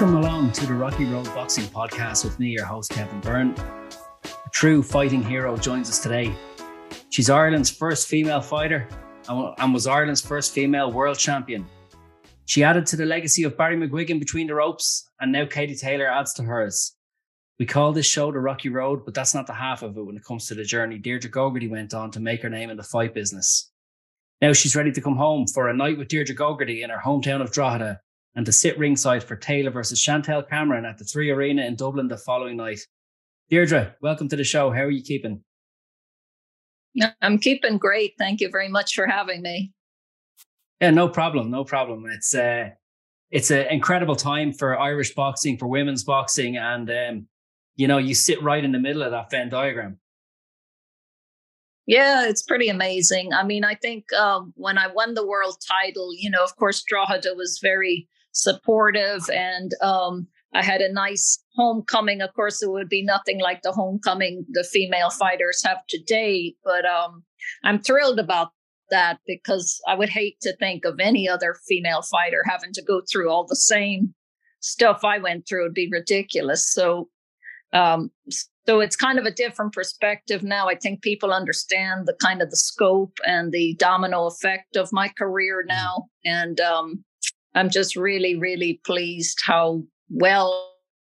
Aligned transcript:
Welcome 0.00 0.16
along 0.16 0.52
to 0.52 0.66
the 0.66 0.72
Rocky 0.72 1.04
Road 1.04 1.26
Boxing 1.34 1.64
Podcast 1.64 2.24
with 2.24 2.40
me, 2.40 2.48
your 2.48 2.64
host, 2.64 2.90
Kevin 2.90 3.20
Byrne. 3.20 3.54
A 4.24 4.48
true 4.50 4.82
fighting 4.82 5.22
hero 5.22 5.58
joins 5.58 5.90
us 5.90 5.98
today. 5.98 6.34
She's 7.10 7.28
Ireland's 7.28 7.68
first 7.68 8.08
female 8.08 8.40
fighter 8.40 8.88
and 9.28 9.74
was 9.74 9.86
Ireland's 9.86 10.22
first 10.22 10.54
female 10.54 10.90
world 10.90 11.18
champion. 11.18 11.66
She 12.46 12.64
added 12.64 12.86
to 12.86 12.96
the 12.96 13.04
legacy 13.04 13.42
of 13.42 13.58
Barry 13.58 13.76
McGuigan 13.76 14.18
between 14.18 14.46
the 14.46 14.54
ropes, 14.54 15.06
and 15.20 15.32
now 15.32 15.44
Katie 15.44 15.76
Taylor 15.76 16.06
adds 16.06 16.32
to 16.32 16.44
hers. 16.44 16.96
We 17.58 17.66
call 17.66 17.92
this 17.92 18.06
show 18.06 18.32
the 18.32 18.38
Rocky 18.38 18.70
Road, 18.70 19.04
but 19.04 19.12
that's 19.12 19.34
not 19.34 19.46
the 19.46 19.52
half 19.52 19.82
of 19.82 19.98
it 19.98 20.02
when 20.02 20.16
it 20.16 20.24
comes 20.24 20.46
to 20.46 20.54
the 20.54 20.64
journey 20.64 20.96
Deirdre 20.96 21.30
Gogarty 21.30 21.68
went 21.68 21.92
on 21.92 22.10
to 22.12 22.20
make 22.20 22.40
her 22.40 22.48
name 22.48 22.70
in 22.70 22.78
the 22.78 22.82
fight 22.82 23.12
business. 23.12 23.70
Now 24.40 24.54
she's 24.54 24.74
ready 24.74 24.92
to 24.92 25.02
come 25.02 25.16
home 25.16 25.46
for 25.46 25.68
a 25.68 25.76
night 25.76 25.98
with 25.98 26.08
Deirdre 26.08 26.34
Gogarty 26.34 26.82
in 26.82 26.88
her 26.88 27.02
hometown 27.04 27.42
of 27.42 27.52
Drogheda 27.52 28.00
and 28.34 28.46
to 28.46 28.52
sit 28.52 28.78
ringside 28.78 29.24
for 29.24 29.36
Taylor 29.36 29.70
versus 29.70 29.98
Chantelle 29.98 30.42
Cameron 30.42 30.84
at 30.84 30.98
the 30.98 31.04
Three 31.04 31.30
Arena 31.30 31.64
in 31.64 31.76
Dublin 31.76 32.08
the 32.08 32.16
following 32.16 32.56
night. 32.56 32.80
Deirdre, 33.48 33.94
welcome 34.00 34.28
to 34.28 34.36
the 34.36 34.44
show. 34.44 34.70
How 34.70 34.82
are 34.82 34.90
you 34.90 35.02
keeping? 35.02 35.42
I'm 37.20 37.38
keeping 37.38 37.78
great. 37.78 38.14
Thank 38.18 38.40
you 38.40 38.48
very 38.50 38.68
much 38.68 38.94
for 38.94 39.06
having 39.06 39.42
me. 39.42 39.72
Yeah, 40.80 40.90
no 40.90 41.08
problem, 41.08 41.50
no 41.50 41.64
problem. 41.64 42.06
It's 42.10 42.34
uh, 42.34 42.70
it's 43.30 43.50
an 43.50 43.66
incredible 43.66 44.16
time 44.16 44.52
for 44.52 44.78
Irish 44.78 45.14
boxing, 45.14 45.56
for 45.58 45.66
women's 45.66 46.04
boxing, 46.04 46.56
and 46.56 46.90
um, 46.90 47.26
you 47.76 47.86
know, 47.86 47.98
you 47.98 48.14
sit 48.14 48.42
right 48.42 48.64
in 48.64 48.72
the 48.72 48.78
middle 48.78 49.02
of 49.02 49.10
that 49.12 49.30
Venn 49.30 49.48
diagram. 49.48 49.98
Yeah, 51.86 52.28
it's 52.28 52.42
pretty 52.42 52.68
amazing. 52.68 53.32
I 53.32 53.42
mean, 53.42 53.64
I 53.64 53.74
think 53.74 54.12
um, 54.12 54.52
when 54.56 54.78
I 54.78 54.86
won 54.86 55.14
the 55.14 55.26
world 55.26 55.56
title, 55.66 56.12
you 56.16 56.30
know, 56.30 56.44
of 56.44 56.54
course, 56.56 56.82
Drogheda 56.82 57.34
was 57.34 57.58
very 57.60 58.08
supportive 58.32 59.28
and 59.30 59.72
um, 59.82 60.26
I 60.54 60.64
had 60.64 60.80
a 60.80 60.92
nice 60.92 61.42
homecoming. 61.56 62.20
Of 62.20 62.34
course, 62.34 62.62
it 62.62 62.70
would 62.70 62.88
be 62.88 63.04
nothing 63.04 63.40
like 63.40 63.62
the 63.62 63.72
homecoming 63.72 64.44
the 64.50 64.64
female 64.64 65.10
fighters 65.10 65.62
have 65.64 65.78
today, 65.88 66.54
but 66.64 66.84
um, 66.84 67.22
I'm 67.64 67.80
thrilled 67.80 68.18
about 68.18 68.48
that 68.90 69.18
because 69.26 69.80
I 69.86 69.94
would 69.94 70.08
hate 70.08 70.40
to 70.42 70.56
think 70.56 70.84
of 70.84 70.98
any 71.00 71.28
other 71.28 71.56
female 71.68 72.02
fighter 72.02 72.42
having 72.44 72.72
to 72.72 72.82
go 72.82 73.02
through 73.10 73.30
all 73.30 73.46
the 73.46 73.56
same 73.56 74.14
stuff 74.60 75.04
I 75.04 75.18
went 75.18 75.46
through. 75.48 75.64
It'd 75.64 75.74
be 75.74 75.88
ridiculous. 75.90 76.72
So, 76.72 77.08
um, 77.72 78.10
so 78.66 78.80
it's 78.80 78.96
kind 78.96 79.18
of 79.18 79.24
a 79.24 79.30
different 79.30 79.72
perspective 79.72 80.42
now. 80.42 80.68
I 80.68 80.74
think 80.74 81.02
people 81.02 81.32
understand 81.32 82.06
the 82.06 82.16
kind 82.20 82.42
of 82.42 82.50
the 82.50 82.56
scope 82.56 83.18
and 83.24 83.52
the 83.52 83.76
domino 83.78 84.26
effect 84.26 84.76
of 84.76 84.92
my 84.92 85.08
career 85.08 85.64
now, 85.66 86.08
and 86.24 86.60
um, 86.60 87.04
I'm 87.54 87.70
just 87.70 87.96
really, 87.96 88.36
really 88.36 88.80
pleased 88.84 89.40
how 89.44 89.82
well. 90.08 90.68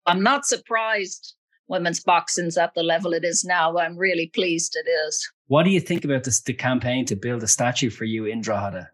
I'm 0.06 0.22
not 0.22 0.46
surprised 0.46 1.34
women's 1.68 2.00
boxing's 2.00 2.58
at 2.58 2.74
the 2.74 2.82
level 2.82 3.12
it 3.12 3.24
is 3.24 3.44
now. 3.44 3.78
I'm 3.78 3.96
really 3.96 4.26
pleased 4.26 4.76
it 4.76 4.88
is. 5.06 5.30
What 5.46 5.62
do 5.62 5.70
you 5.70 5.80
think 5.80 6.04
about 6.04 6.24
this 6.24 6.40
the 6.40 6.52
campaign 6.52 7.06
to 7.06 7.16
build 7.16 7.42
a 7.42 7.48
statue 7.48 7.90
for 7.90 8.04
you 8.04 8.26
in 8.26 8.40
Drogheda? 8.40 8.90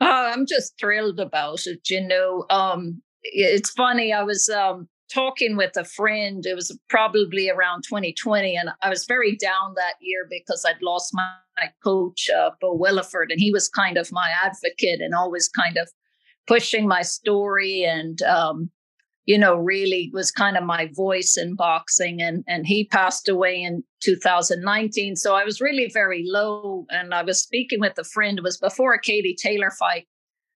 Oh, 0.00 0.30
I'm 0.32 0.46
just 0.46 0.78
thrilled 0.78 1.20
about 1.20 1.66
it. 1.66 1.88
You 1.90 2.06
know, 2.06 2.46
um, 2.48 3.02
it's 3.22 3.70
funny. 3.70 4.12
I 4.12 4.22
was 4.22 4.48
um, 4.48 4.88
talking 5.12 5.56
with 5.56 5.76
a 5.76 5.84
friend. 5.84 6.44
It 6.46 6.54
was 6.54 6.76
probably 6.88 7.50
around 7.50 7.82
2020, 7.82 8.56
and 8.56 8.70
I 8.82 8.88
was 8.88 9.04
very 9.06 9.36
down 9.36 9.74
that 9.76 9.94
year 10.00 10.26
because 10.28 10.64
I'd 10.66 10.82
lost 10.82 11.10
my, 11.14 11.28
my 11.58 11.70
coach, 11.82 12.28
uh, 12.30 12.50
Bo 12.60 12.78
Williford, 12.78 13.30
and 13.30 13.40
he 13.40 13.50
was 13.50 13.68
kind 13.68 13.96
of 13.96 14.12
my 14.12 14.30
advocate 14.42 15.00
and 15.00 15.14
always 15.14 15.48
kind 15.48 15.76
of 15.76 15.88
pushing 16.46 16.88
my 16.88 17.02
story 17.02 17.84
and 17.84 18.22
um, 18.22 18.70
you 19.28 19.36
know, 19.36 19.56
really 19.56 20.10
was 20.14 20.30
kind 20.30 20.56
of 20.56 20.64
my 20.64 20.88
voice 20.96 21.36
in 21.36 21.54
boxing. 21.54 22.22
And, 22.22 22.42
and 22.48 22.66
he 22.66 22.86
passed 22.86 23.28
away 23.28 23.62
in 23.62 23.84
2019. 24.02 25.16
So 25.16 25.34
I 25.34 25.44
was 25.44 25.60
really 25.60 25.90
very 25.92 26.24
low. 26.26 26.86
And 26.88 27.12
I 27.12 27.22
was 27.22 27.42
speaking 27.42 27.78
with 27.78 27.92
a 27.98 28.04
friend, 28.04 28.38
it 28.38 28.42
was 28.42 28.56
before 28.56 28.94
a 28.94 29.00
Katie 29.00 29.36
Taylor 29.38 29.70
fight. 29.78 30.06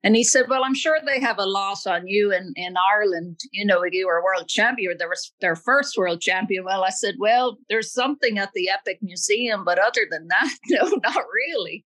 And 0.05 0.17
he 0.17 0.25
said, 0.25 0.47
Well, 0.49 0.65
I'm 0.65 0.75
sure 0.75 0.99
they 1.05 1.21
have 1.21 1.39
a 1.39 1.47
loss 1.47 1.87
on 1.87 2.07
you 2.07 2.33
in, 2.33 2.53
in 2.57 2.75
Ireland. 2.93 3.41
You 3.53 3.65
know, 3.65 3.85
you 3.91 4.07
were 4.07 4.17
a 4.17 4.25
world 4.25 4.49
champion. 4.49 4.97
There 4.99 5.09
was 5.09 5.33
their 5.41 5.57
first 5.57 5.97
world 5.97 6.21
champion. 6.21 6.65
Well, 6.65 6.85
I 6.85 6.91
said, 6.91 7.15
Well, 7.19 7.59
there's 7.69 7.93
something 7.93 8.39
at 8.39 8.51
the 8.55 8.69
Epic 8.69 8.99
Museum, 9.03 9.65
but 9.65 9.79
other 9.79 10.07
than 10.11 10.29
that, 10.29 10.57
no, 10.69 10.89
not 11.03 11.25
really. 11.33 11.85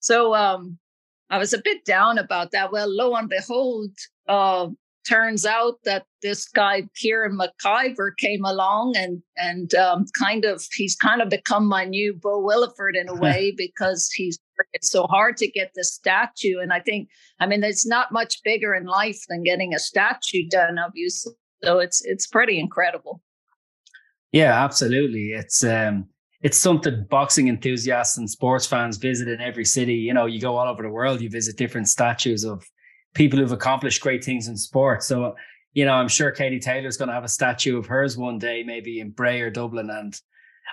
So 0.00 0.34
um, 0.34 0.78
I 1.28 1.38
was 1.38 1.52
a 1.52 1.62
bit 1.62 1.84
down 1.84 2.18
about 2.18 2.50
that. 2.50 2.72
Well, 2.72 2.88
lo 2.88 3.14
and 3.14 3.28
behold, 3.28 3.90
uh, 4.28 4.68
turns 5.08 5.46
out 5.46 5.74
that 5.84 6.04
this 6.22 6.48
guy 6.48 6.82
Kieran 6.96 7.38
McIver 7.38 8.10
came 8.18 8.44
along 8.44 8.96
and 8.96 9.22
and 9.36 9.74
um, 9.74 10.04
kind 10.18 10.44
of 10.44 10.62
he's 10.74 10.96
kind 10.96 11.22
of 11.22 11.28
become 11.28 11.66
my 11.66 11.84
new 11.84 12.14
Bo 12.14 12.42
Williford 12.42 13.00
in 13.00 13.08
a 13.08 13.14
way 13.20 13.52
because 13.56 14.10
he's 14.12 14.38
it's 14.72 14.90
so 14.90 15.06
hard 15.06 15.36
to 15.38 15.50
get 15.50 15.72
the 15.74 15.84
statue 15.84 16.58
and 16.60 16.72
I 16.72 16.80
think 16.80 17.08
I 17.38 17.46
mean 17.46 17.62
it's 17.62 17.86
not 17.86 18.12
much 18.12 18.42
bigger 18.44 18.74
in 18.74 18.84
life 18.84 19.20
than 19.28 19.42
getting 19.42 19.74
a 19.74 19.78
statue 19.78 20.46
done 20.50 20.78
of 20.78 20.92
you 20.94 21.08
so 21.10 21.78
it's 21.78 22.04
it's 22.04 22.26
pretty 22.26 22.58
incredible. 22.58 23.20
Yeah, 24.32 24.64
absolutely. 24.64 25.32
It's 25.32 25.64
um 25.64 26.08
it's 26.42 26.58
something 26.58 27.06
boxing 27.10 27.48
enthusiasts 27.48 28.16
and 28.16 28.28
sports 28.28 28.66
fans 28.66 28.96
visit 28.96 29.28
in 29.28 29.40
every 29.40 29.64
city. 29.64 29.94
You 29.94 30.14
know, 30.14 30.26
you 30.26 30.40
go 30.40 30.56
all 30.56 30.68
over 30.68 30.82
the 30.82 30.88
world, 30.88 31.20
you 31.20 31.28
visit 31.28 31.56
different 31.56 31.88
statues 31.88 32.44
of 32.44 32.64
people 33.14 33.38
who've 33.38 33.52
accomplished 33.52 34.00
great 34.00 34.24
things 34.24 34.48
in 34.48 34.56
sport. 34.56 35.02
So, 35.02 35.34
you 35.74 35.84
know, 35.84 35.92
I'm 35.92 36.08
sure 36.08 36.30
Katie 36.30 36.60
Taylor's 36.60 36.96
going 36.96 37.08
to 37.08 37.14
have 37.14 37.24
a 37.24 37.28
statue 37.28 37.76
of 37.76 37.86
hers 37.86 38.16
one 38.16 38.38
day, 38.38 38.62
maybe 38.64 39.00
in 39.00 39.10
Bray 39.10 39.42
or 39.42 39.50
Dublin. 39.50 39.90
And 39.90 40.18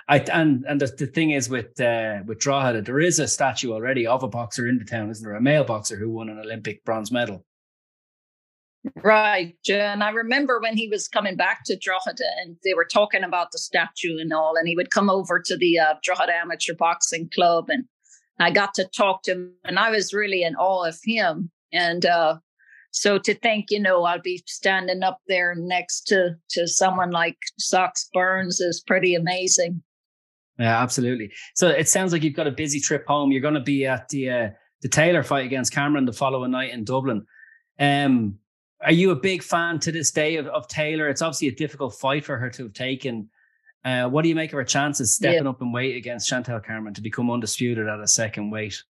I 0.08 0.18
and 0.18 0.64
and 0.68 0.80
the, 0.80 0.86
the 0.86 1.06
thing 1.06 1.30
is 1.30 1.48
with 1.48 1.80
uh, 1.80 2.18
with 2.26 2.38
Drogheda, 2.38 2.82
there 2.82 3.00
is 3.00 3.18
a 3.18 3.28
statue 3.28 3.72
already 3.72 4.06
of 4.06 4.22
a 4.22 4.28
boxer 4.28 4.66
in 4.66 4.78
the 4.78 4.84
town, 4.84 5.10
isn't 5.10 5.24
there? 5.24 5.34
A 5.34 5.40
male 5.40 5.64
boxer 5.64 5.96
who 5.96 6.10
won 6.10 6.28
an 6.28 6.38
Olympic 6.38 6.84
bronze 6.84 7.10
medal. 7.10 7.44
Right, 9.02 9.56
and 9.68 10.02
I 10.02 10.10
remember 10.10 10.60
when 10.60 10.76
he 10.76 10.88
was 10.88 11.08
coming 11.08 11.36
back 11.36 11.64
to 11.64 11.76
Drogheda, 11.76 12.24
and 12.42 12.56
they 12.64 12.74
were 12.74 12.86
talking 12.86 13.24
about 13.24 13.50
the 13.50 13.58
statue 13.58 14.18
and 14.18 14.32
all, 14.32 14.54
and 14.56 14.68
he 14.68 14.76
would 14.76 14.90
come 14.90 15.10
over 15.10 15.40
to 15.40 15.56
the 15.56 15.78
uh, 15.78 15.94
Drogheda 16.02 16.32
Amateur 16.32 16.74
Boxing 16.74 17.28
Club, 17.34 17.68
and 17.68 17.84
I 18.38 18.50
got 18.50 18.74
to 18.74 18.84
talk 18.84 19.24
to 19.24 19.32
him, 19.32 19.54
and 19.64 19.78
I 19.78 19.90
was 19.90 20.14
really 20.14 20.42
in 20.42 20.54
awe 20.54 20.86
of 20.86 20.98
him. 21.04 21.50
And 21.72 22.06
uh, 22.06 22.38
so 22.92 23.18
to 23.18 23.34
think, 23.34 23.66
you 23.70 23.80
know, 23.80 24.04
I'll 24.04 24.20
be 24.20 24.42
standing 24.46 25.02
up 25.02 25.20
there 25.26 25.54
next 25.56 26.02
to 26.08 26.36
to 26.50 26.66
someone 26.66 27.10
like 27.10 27.36
Socks 27.58 28.08
Byrne 28.12 28.46
is 28.48 28.82
pretty 28.86 29.14
amazing. 29.14 29.82
Yeah, 30.58 30.82
absolutely. 30.82 31.32
So 31.54 31.68
it 31.68 31.88
sounds 31.88 32.12
like 32.12 32.24
you've 32.24 32.34
got 32.34 32.46
a 32.46 32.52
busy 32.52 32.80
trip 32.80 33.06
home. 33.06 33.30
You're 33.30 33.40
going 33.42 33.54
to 33.54 33.60
be 33.60 33.86
at 33.86 34.08
the 34.08 34.30
uh, 34.30 34.50
the 34.82 34.88
Taylor 34.88 35.22
fight 35.22 35.46
against 35.46 35.72
Cameron 35.72 36.04
the 36.04 36.12
following 36.12 36.50
night 36.50 36.72
in 36.72 36.84
Dublin. 36.84 37.24
Um, 37.78 38.38
are 38.84 38.92
you 38.92 39.10
a 39.10 39.16
big 39.16 39.42
fan 39.42 39.78
to 39.80 39.92
this 39.92 40.10
day 40.10 40.36
of, 40.36 40.46
of 40.48 40.68
Taylor? 40.68 41.08
It's 41.08 41.22
obviously 41.22 41.48
a 41.48 41.54
difficult 41.54 41.94
fight 41.94 42.24
for 42.24 42.38
her 42.38 42.50
to 42.50 42.64
have 42.64 42.72
taken. 42.72 43.28
Uh, 43.84 44.08
what 44.08 44.22
do 44.22 44.28
you 44.28 44.34
make 44.34 44.52
of 44.52 44.56
her 44.56 44.64
chances 44.64 45.14
stepping 45.14 45.44
yeah. 45.44 45.50
up 45.50 45.62
in 45.62 45.72
weight 45.72 45.96
against 45.96 46.28
Chantelle 46.28 46.60
Cameron 46.60 46.94
to 46.94 47.00
become 47.00 47.30
undisputed 47.30 47.88
at 47.88 48.00
a 48.00 48.08
second 48.08 48.50
weight? 48.50 48.82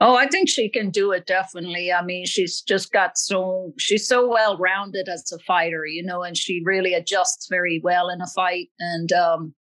Oh, 0.00 0.14
I 0.14 0.28
think 0.28 0.48
she 0.48 0.68
can 0.68 0.90
do 0.90 1.10
it 1.10 1.26
definitely. 1.26 1.92
I 1.92 2.02
mean, 2.02 2.24
she's 2.24 2.60
just 2.60 2.92
got 2.92 3.18
so 3.18 3.72
she's 3.78 4.06
so 4.06 4.28
well 4.28 4.56
rounded 4.56 5.08
as 5.08 5.32
a 5.32 5.38
fighter, 5.40 5.86
you 5.86 6.04
know, 6.04 6.22
and 6.22 6.36
she 6.36 6.62
really 6.64 6.94
adjusts 6.94 7.48
very 7.48 7.80
well 7.82 8.08
in 8.08 8.20
a 8.20 8.26
fight. 8.28 8.68
And 8.78 9.12
um 9.12 9.54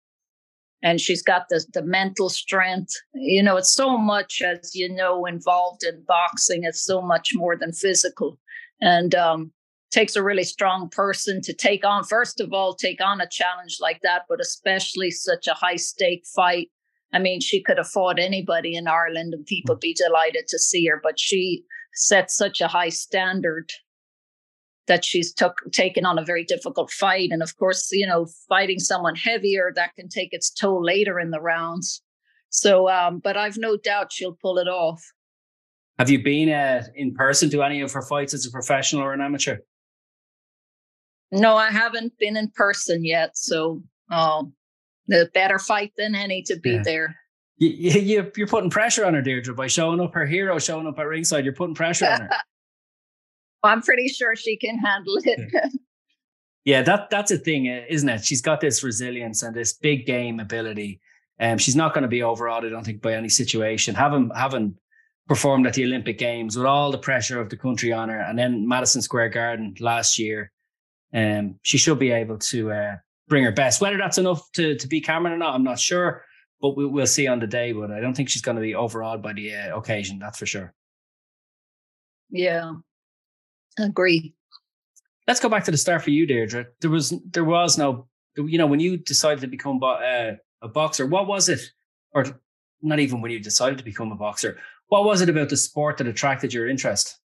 and 0.85 1.01
she's 1.01 1.21
got 1.21 1.49
the 1.49 1.65
the 1.73 1.81
mental 1.81 2.29
strength. 2.29 2.93
You 3.13 3.43
know, 3.43 3.57
it's 3.57 3.73
so 3.73 3.97
much 3.97 4.41
as 4.41 4.73
you 4.73 4.87
know 4.87 5.25
involved 5.25 5.83
in 5.83 6.01
boxing. 6.07 6.63
It's 6.63 6.85
so 6.85 7.01
much 7.01 7.31
more 7.33 7.57
than 7.57 7.73
physical, 7.73 8.39
and 8.79 9.13
um, 9.13 9.51
takes 9.91 10.15
a 10.15 10.23
really 10.23 10.45
strong 10.45 10.89
person 10.89 11.41
to 11.41 11.53
take 11.53 11.83
on. 11.83 12.05
First 12.05 12.39
of 12.39 12.53
all, 12.53 12.73
take 12.75 13.01
on 13.03 13.19
a 13.19 13.27
challenge 13.29 13.77
like 13.81 13.99
that, 14.03 14.23
but 14.29 14.39
especially 14.39 15.11
such 15.11 15.47
a 15.47 15.53
high 15.53 15.75
stake 15.75 16.23
fight 16.33 16.69
I 17.15 17.19
mean, 17.19 17.39
she 17.39 17.61
could 17.63 17.77
have 17.77 17.87
fought 17.87 18.19
anybody 18.19 18.75
in 18.75 18.89
Ireland 18.89 19.33
and 19.33 19.45
people 19.45 19.75
be 19.75 19.93
delighted 19.93 20.47
to 20.49 20.59
see 20.59 20.85
her, 20.87 20.99
but 21.01 21.17
she 21.17 21.63
set 21.93 22.29
such 22.29 22.59
a 22.59 22.67
high 22.67 22.89
standard 22.89 23.71
that 24.87 25.03
she's 25.03 25.33
took 25.33 25.57
taken 25.71 26.05
on 26.05 26.19
a 26.19 26.23
very 26.23 26.43
difficult 26.43 26.91
fight. 26.91 27.29
And 27.31 27.41
of 27.41 27.55
course, 27.57 27.89
you 27.91 28.05
know, 28.05 28.27
fighting 28.47 28.79
someone 28.79 29.15
heavier 29.15 29.71
that 29.75 29.95
can 29.95 30.09
take 30.09 30.29
its 30.31 30.49
toll 30.49 30.83
later 30.83 31.19
in 31.19 31.31
the 31.31 31.41
rounds. 31.41 32.01
So, 32.49 32.89
um, 32.89 33.19
but 33.19 33.35
I've 33.35 33.57
no 33.57 33.77
doubt 33.77 34.13
she'll 34.13 34.37
pull 34.41 34.57
it 34.57 34.67
off. 34.67 35.03
Have 35.97 36.09
you 36.09 36.21
been 36.21 36.49
uh, 36.49 36.83
in 36.95 37.13
person 37.13 37.49
to 37.51 37.63
any 37.63 37.81
of 37.81 37.91
her 37.93 38.01
fights 38.01 38.33
as 38.33 38.45
a 38.45 38.51
professional 38.51 39.01
or 39.01 39.13
an 39.13 39.21
amateur? 39.21 39.57
No, 41.31 41.55
I 41.55 41.71
haven't 41.71 42.13
been 42.19 42.37
in 42.37 42.49
person 42.51 43.03
yet. 43.03 43.37
So, 43.37 43.81
um, 44.11 44.53
the 45.07 45.29
better 45.33 45.59
fight 45.59 45.93
than 45.97 46.15
any 46.15 46.41
to 46.43 46.59
be 46.59 46.71
yeah. 46.71 46.81
there. 46.83 47.15
You, 47.57 47.69
you, 47.69 48.31
you're 48.35 48.47
putting 48.47 48.69
pressure 48.69 49.05
on 49.05 49.13
her, 49.13 49.21
Deirdre, 49.21 49.53
by 49.55 49.67
showing 49.67 50.01
up 50.01 50.13
her 50.13 50.25
hero, 50.25 50.59
showing 50.59 50.87
up 50.87 50.99
at 50.99 51.07
ringside. 51.07 51.45
You're 51.45 51.53
putting 51.53 51.75
pressure 51.75 52.05
on 52.05 52.21
her. 52.21 52.29
I'm 53.65 53.81
pretty 53.81 54.07
sure 54.07 54.35
she 54.35 54.57
can 54.57 54.77
handle 54.77 55.17
it. 55.23 55.71
Yeah. 56.65 56.81
that 56.81 57.09
that's 57.09 57.31
a 57.31 57.37
thing, 57.37 57.69
uh, 57.69 57.85
isn't 57.87 58.09
it? 58.09 58.25
She's 58.25 58.41
got 58.41 58.59
this 58.59 58.83
resilience 58.83 59.43
and 59.43 59.55
this 59.55 59.73
big 59.73 60.05
game 60.05 60.39
ability. 60.39 60.99
Um, 61.39 61.57
she's 61.57 61.75
not 61.75 61.93
going 61.93 62.03
to 62.03 62.07
be 62.07 62.23
overawed, 62.23 62.65
I 62.65 62.69
don't 62.69 62.83
think, 62.83 63.01
by 63.01 63.13
any 63.13 63.29
situation. 63.29 63.93
Having 63.93 64.31
having 64.35 64.75
performed 65.27 65.67
at 65.67 65.73
the 65.73 65.83
Olympic 65.83 66.17
Games 66.17 66.55
with 66.55 66.65
all 66.65 66.91
the 66.91 66.97
pressure 66.97 67.39
of 67.39 67.49
the 67.49 67.57
country 67.57 67.91
on 67.91 68.09
her, 68.09 68.19
and 68.19 68.37
then 68.37 68.67
Madison 68.67 69.01
Square 69.01 69.29
Garden 69.29 69.75
last 69.79 70.17
year, 70.17 70.51
um, 71.13 71.59
she 71.61 71.77
should 71.77 71.99
be 71.99 72.11
able 72.11 72.37
to 72.37 72.71
uh, 72.71 72.95
bring 73.27 73.43
her 73.43 73.51
best. 73.51 73.81
Whether 73.81 73.97
that's 73.97 74.17
enough 74.17 74.49
to 74.53 74.75
to 74.75 74.87
beat 74.87 75.05
Cameron 75.05 75.33
or 75.33 75.37
not, 75.37 75.55
I'm 75.55 75.63
not 75.63 75.79
sure, 75.79 76.23
but 76.61 76.77
we, 76.77 76.85
will 76.85 77.07
see 77.07 77.27
on 77.27 77.39
the 77.39 77.47
day. 77.47 77.73
But 77.73 77.91
I 77.91 77.99
don't 77.99 78.15
think 78.15 78.29
she's 78.29 78.41
going 78.41 78.57
to 78.57 78.61
be 78.61 78.75
overawed 78.75 79.21
by 79.21 79.33
the 79.33 79.55
uh, 79.55 79.77
occasion. 79.77 80.19
That's 80.19 80.39
for 80.39 80.45
sure. 80.45 80.73
Yeah, 82.29 82.73
agree. 83.77 84.33
Let's 85.27 85.39
go 85.39 85.49
back 85.49 85.63
to 85.65 85.71
the 85.71 85.77
start 85.77 86.03
for 86.03 86.11
you, 86.11 86.25
Deirdre. 86.25 86.67
There 86.81 86.91
was 86.91 87.13
there 87.31 87.43
was 87.43 87.77
no, 87.77 88.07
you 88.37 88.57
know, 88.57 88.67
when 88.67 88.79
you 88.79 88.97
decided 88.97 89.41
to 89.41 89.47
become 89.47 89.81
uh, 89.83 90.33
a 90.61 90.67
boxer, 90.67 91.07
what 91.07 91.27
was 91.27 91.49
it, 91.49 91.61
or 92.13 92.25
not 92.81 92.99
even 92.99 93.21
when 93.21 93.31
you 93.31 93.39
decided 93.39 93.77
to 93.79 93.83
become 93.83 94.11
a 94.11 94.15
boxer? 94.15 94.57
What 94.87 95.05
was 95.05 95.21
it 95.21 95.29
about 95.29 95.49
the 95.49 95.57
sport 95.57 95.97
that 95.97 96.07
attracted 96.07 96.53
your 96.53 96.67
interest? 96.69 97.19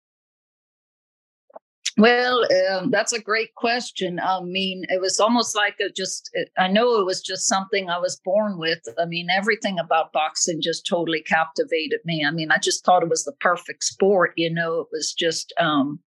Well, 1.97 2.47
um, 2.71 2.93
that's 2.93 3.13
a 3.13 3.21
great 3.21 3.57
question. 3.57 4.21
I 4.21 4.41
mean, 4.41 4.85
it 4.89 5.01
was 5.01 5.19
almost 5.19 5.57
like 5.57 5.75
a 5.85 5.91
just, 5.91 6.31
I 6.57 6.69
know 6.69 7.01
it 7.01 7.05
was 7.05 7.21
just 7.21 7.49
something 7.49 7.91
I 7.91 7.99
was 7.99 8.21
born 8.25 8.57
with. 8.57 8.79
I 9.01 9.05
mean, 9.05 9.29
everything 9.31 9.81
about 9.81 10.13
boxing 10.13 10.61
just 10.63 10.87
totally 10.87 11.23
captivated 11.23 11.99
me. 12.05 12.25
I 12.25 12.31
mean, 12.31 12.53
I 12.53 12.59
just 12.59 12.85
thought 12.85 13.03
it 13.03 13.09
was 13.09 13.25
the 13.25 13.35
perfect 13.41 13.83
sport. 13.83 14.31
You 14.37 14.55
know, 14.55 14.83
it 14.83 14.87
was 14.93 15.13
just, 15.13 15.53
um, 15.59 15.99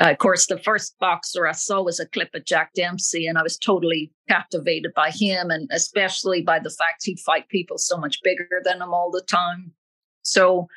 uh, 0.00 0.10
of 0.10 0.18
course, 0.18 0.46
the 0.46 0.58
first 0.58 0.94
boxer 1.00 1.46
I 1.46 1.52
saw 1.52 1.82
was 1.82 1.98
a 1.98 2.06
clip 2.06 2.30
of 2.34 2.44
Jack 2.44 2.72
Dempsey, 2.74 3.26
and 3.26 3.38
I 3.38 3.42
was 3.42 3.56
totally 3.56 4.12
captivated 4.28 4.92
by 4.94 5.10
him, 5.10 5.50
and 5.50 5.68
especially 5.72 6.42
by 6.42 6.58
the 6.58 6.70
fact 6.70 7.04
he'd 7.04 7.20
fight 7.20 7.48
people 7.48 7.78
so 7.78 7.96
much 7.96 8.20
bigger 8.22 8.60
than 8.64 8.80
him 8.80 8.94
all 8.94 9.10
the 9.10 9.22
time. 9.22 9.72
So 10.22 10.68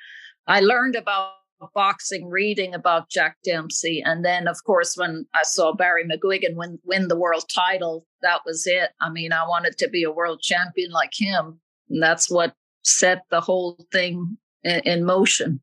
I 0.47 0.59
learned 0.59 0.95
about 0.95 1.33
boxing 1.75 2.27
reading 2.27 2.73
about 2.73 3.09
Jack 3.09 3.38
Dempsey. 3.44 4.01
And 4.03 4.25
then, 4.25 4.47
of 4.47 4.57
course, 4.65 4.95
when 4.97 5.25
I 5.35 5.44
saw 5.44 5.73
Barry 5.73 6.03
McGuigan 6.03 6.56
win, 6.56 6.79
win 6.83 7.07
the 7.07 7.19
world 7.19 7.45
title, 7.53 8.07
that 8.21 8.41
was 8.45 8.65
it. 8.65 8.89
I 9.00 9.09
mean, 9.09 9.31
I 9.31 9.47
wanted 9.47 9.77
to 9.77 9.89
be 9.89 10.03
a 10.03 10.12
world 10.12 10.41
champion 10.41 10.91
like 10.91 11.12
him. 11.13 11.59
And 11.89 12.01
that's 12.01 12.29
what 12.29 12.56
set 12.83 13.23
the 13.29 13.41
whole 13.41 13.85
thing 13.91 14.38
in, 14.63 14.79
in 14.85 15.06
motion. 15.06 15.62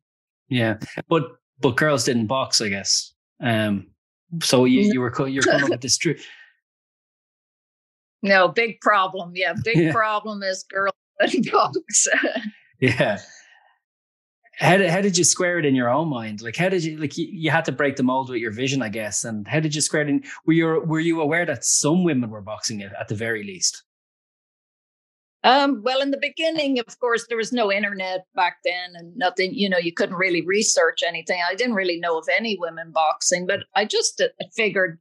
Yeah. 0.48 0.78
But 1.08 1.24
but 1.60 1.76
girls 1.76 2.04
didn't 2.04 2.26
box, 2.26 2.60
I 2.60 2.68
guess. 2.68 3.12
Um, 3.40 3.88
so 4.42 4.64
you, 4.64 4.80
you 4.92 5.00
were 5.00 5.12
you're 5.28 5.42
coming 5.42 5.64
up 5.64 5.70
with 5.70 5.80
this 5.80 5.96
truth. 5.96 6.24
No, 8.22 8.48
big 8.48 8.80
problem. 8.80 9.32
Yeah, 9.34 9.54
big 9.64 9.76
yeah. 9.76 9.92
problem 9.92 10.42
is 10.42 10.64
girls 10.64 10.94
and 11.20 11.50
box. 11.50 12.08
yeah 12.80 13.18
how 14.58 14.76
did, 14.76 14.90
how 14.90 15.00
did 15.00 15.16
you 15.16 15.22
square 15.22 15.58
it 15.58 15.64
in 15.64 15.76
your 15.76 15.88
own 15.88 16.08
mind? 16.08 16.42
Like, 16.42 16.56
how 16.56 16.68
did 16.68 16.82
you, 16.82 16.96
like, 16.98 17.16
you, 17.16 17.28
you 17.30 17.50
had 17.50 17.64
to 17.66 17.72
break 17.72 17.94
the 17.94 18.02
mold 18.02 18.28
with 18.28 18.40
your 18.40 18.50
vision, 18.50 18.82
I 18.82 18.88
guess. 18.88 19.24
And 19.24 19.46
how 19.46 19.60
did 19.60 19.72
you 19.72 19.80
square 19.80 20.02
it 20.02 20.08
in? 20.08 20.24
Were 20.46 20.52
you, 20.52 20.66
were 20.84 20.98
you 20.98 21.20
aware 21.20 21.46
that 21.46 21.64
some 21.64 22.02
women 22.02 22.28
were 22.30 22.40
boxing 22.40 22.80
it 22.80 22.90
at 22.98 23.06
the 23.06 23.14
very 23.14 23.44
least? 23.44 23.84
Um, 25.44 25.82
well, 25.84 26.00
in 26.00 26.10
the 26.10 26.18
beginning, 26.20 26.80
of 26.80 26.98
course, 26.98 27.26
there 27.28 27.38
was 27.38 27.52
no 27.52 27.70
internet 27.70 28.24
back 28.34 28.56
then 28.64 28.94
and 28.94 29.16
nothing, 29.16 29.54
you 29.54 29.68
know, 29.68 29.78
you 29.78 29.92
couldn't 29.92 30.16
really 30.16 30.44
research 30.44 31.00
anything. 31.06 31.40
I 31.48 31.54
didn't 31.54 31.76
really 31.76 32.00
know 32.00 32.18
of 32.18 32.26
any 32.36 32.56
women 32.58 32.90
boxing, 32.92 33.46
but 33.46 33.60
I 33.76 33.84
just 33.84 34.20
uh, 34.20 34.28
figured 34.56 34.98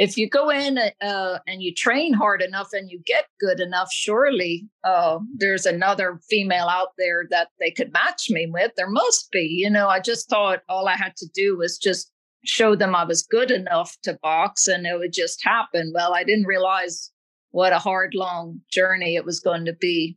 if 0.00 0.16
you 0.16 0.28
go 0.28 0.48
in 0.48 0.78
uh, 0.78 1.38
and 1.46 1.62
you 1.62 1.74
train 1.74 2.14
hard 2.14 2.40
enough 2.40 2.68
and 2.72 2.90
you 2.90 3.02
get 3.04 3.26
good 3.38 3.60
enough, 3.60 3.92
surely 3.92 4.66
uh, 4.82 5.18
there's 5.36 5.66
another 5.66 6.18
female 6.28 6.68
out 6.68 6.88
there 6.96 7.26
that 7.30 7.48
they 7.58 7.70
could 7.70 7.92
match 7.92 8.30
me 8.30 8.48
with. 8.50 8.72
There 8.76 8.88
must 8.88 9.30
be. 9.30 9.46
You 9.62 9.68
know, 9.68 9.88
I 9.88 10.00
just 10.00 10.30
thought 10.30 10.60
all 10.70 10.88
I 10.88 10.96
had 10.96 11.16
to 11.18 11.28
do 11.34 11.56
was 11.58 11.76
just 11.76 12.10
show 12.46 12.74
them 12.74 12.94
I 12.94 13.04
was 13.04 13.26
good 13.30 13.50
enough 13.50 13.94
to 14.04 14.18
box 14.22 14.66
and 14.66 14.86
it 14.86 14.98
would 14.98 15.12
just 15.12 15.44
happen. 15.44 15.92
Well, 15.94 16.14
I 16.14 16.24
didn't 16.24 16.46
realize 16.46 17.10
what 17.50 17.72
a 17.72 17.78
hard, 17.78 18.14
long 18.14 18.60
journey 18.70 19.16
it 19.16 19.24
was 19.24 19.40
going 19.40 19.64
to 19.66 19.72
be. 19.72 20.16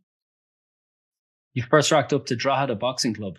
You 1.52 1.62
first 1.70 1.92
rocked 1.92 2.12
up 2.12 2.26
to 2.26 2.36
Drogheda 2.36 2.74
Boxing 2.74 3.14
Club. 3.14 3.38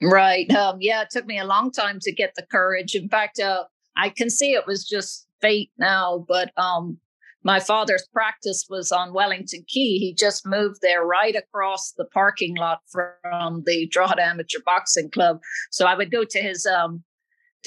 Right. 0.00 0.50
Um, 0.52 0.78
yeah, 0.80 1.02
it 1.02 1.10
took 1.10 1.26
me 1.26 1.38
a 1.38 1.44
long 1.44 1.72
time 1.72 1.98
to 2.02 2.12
get 2.12 2.34
the 2.36 2.46
courage. 2.48 2.94
In 2.94 3.08
fact, 3.08 3.40
uh, 3.40 3.64
I 3.96 4.10
can 4.10 4.30
see 4.30 4.52
it 4.52 4.66
was 4.66 4.86
just 4.86 5.26
fate 5.40 5.70
now, 5.78 6.24
but 6.28 6.52
um, 6.56 6.98
my 7.42 7.58
father's 7.58 8.06
practice 8.12 8.66
was 8.70 8.92
on 8.92 9.12
Wellington 9.12 9.64
Quay. 9.66 9.98
He 9.98 10.14
just 10.16 10.46
moved 10.46 10.78
there 10.82 11.04
right 11.04 11.34
across 11.34 11.92
the 11.92 12.04
parking 12.04 12.56
lot 12.56 12.80
from 12.90 13.64
the 13.66 13.88
Drogheda 13.88 14.22
Amateur 14.22 14.60
Boxing 14.64 15.10
Club. 15.10 15.40
So 15.70 15.86
I 15.86 15.96
would 15.96 16.12
go 16.12 16.24
to 16.24 16.38
his 16.38 16.66
um, 16.66 17.02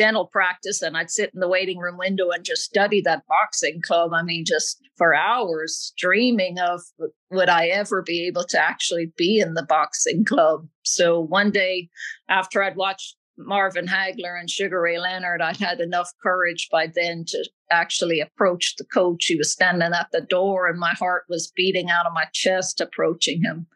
dental 0.01 0.25
practice 0.25 0.81
and 0.81 0.97
I'd 0.97 1.11
sit 1.11 1.29
in 1.31 1.41
the 1.41 1.47
waiting 1.47 1.77
room 1.77 1.95
window 1.95 2.31
and 2.31 2.43
just 2.43 2.63
study 2.63 3.01
that 3.01 3.21
boxing 3.27 3.83
club. 3.85 4.13
I 4.15 4.23
mean, 4.23 4.45
just 4.47 4.81
for 4.97 5.13
hours, 5.13 5.93
dreaming 5.95 6.57
of 6.57 6.81
would 7.29 7.49
I 7.49 7.67
ever 7.67 8.01
be 8.01 8.25
able 8.25 8.43
to 8.45 8.59
actually 8.59 9.13
be 9.15 9.37
in 9.37 9.53
the 9.53 9.61
boxing 9.61 10.25
club. 10.25 10.67
So 10.81 11.19
one 11.19 11.51
day 11.51 11.89
after 12.27 12.63
I'd 12.63 12.77
watched 12.77 13.15
Marvin 13.37 13.85
Hagler 13.85 14.39
and 14.39 14.49
Sugar 14.49 14.81
Ray 14.81 14.97
Leonard, 14.97 15.39
I'd 15.39 15.57
had 15.57 15.79
enough 15.79 16.09
courage 16.23 16.67
by 16.71 16.87
then 16.87 17.23
to 17.27 17.47
actually 17.69 18.21
approach 18.21 18.77
the 18.77 18.85
coach. 18.85 19.25
He 19.25 19.35
was 19.35 19.51
standing 19.51 19.93
at 19.93 20.07
the 20.11 20.21
door 20.21 20.67
and 20.67 20.79
my 20.79 20.93
heart 20.93 21.25
was 21.29 21.53
beating 21.55 21.91
out 21.91 22.07
of 22.07 22.13
my 22.13 22.25
chest 22.33 22.81
approaching 22.81 23.43
him. 23.43 23.67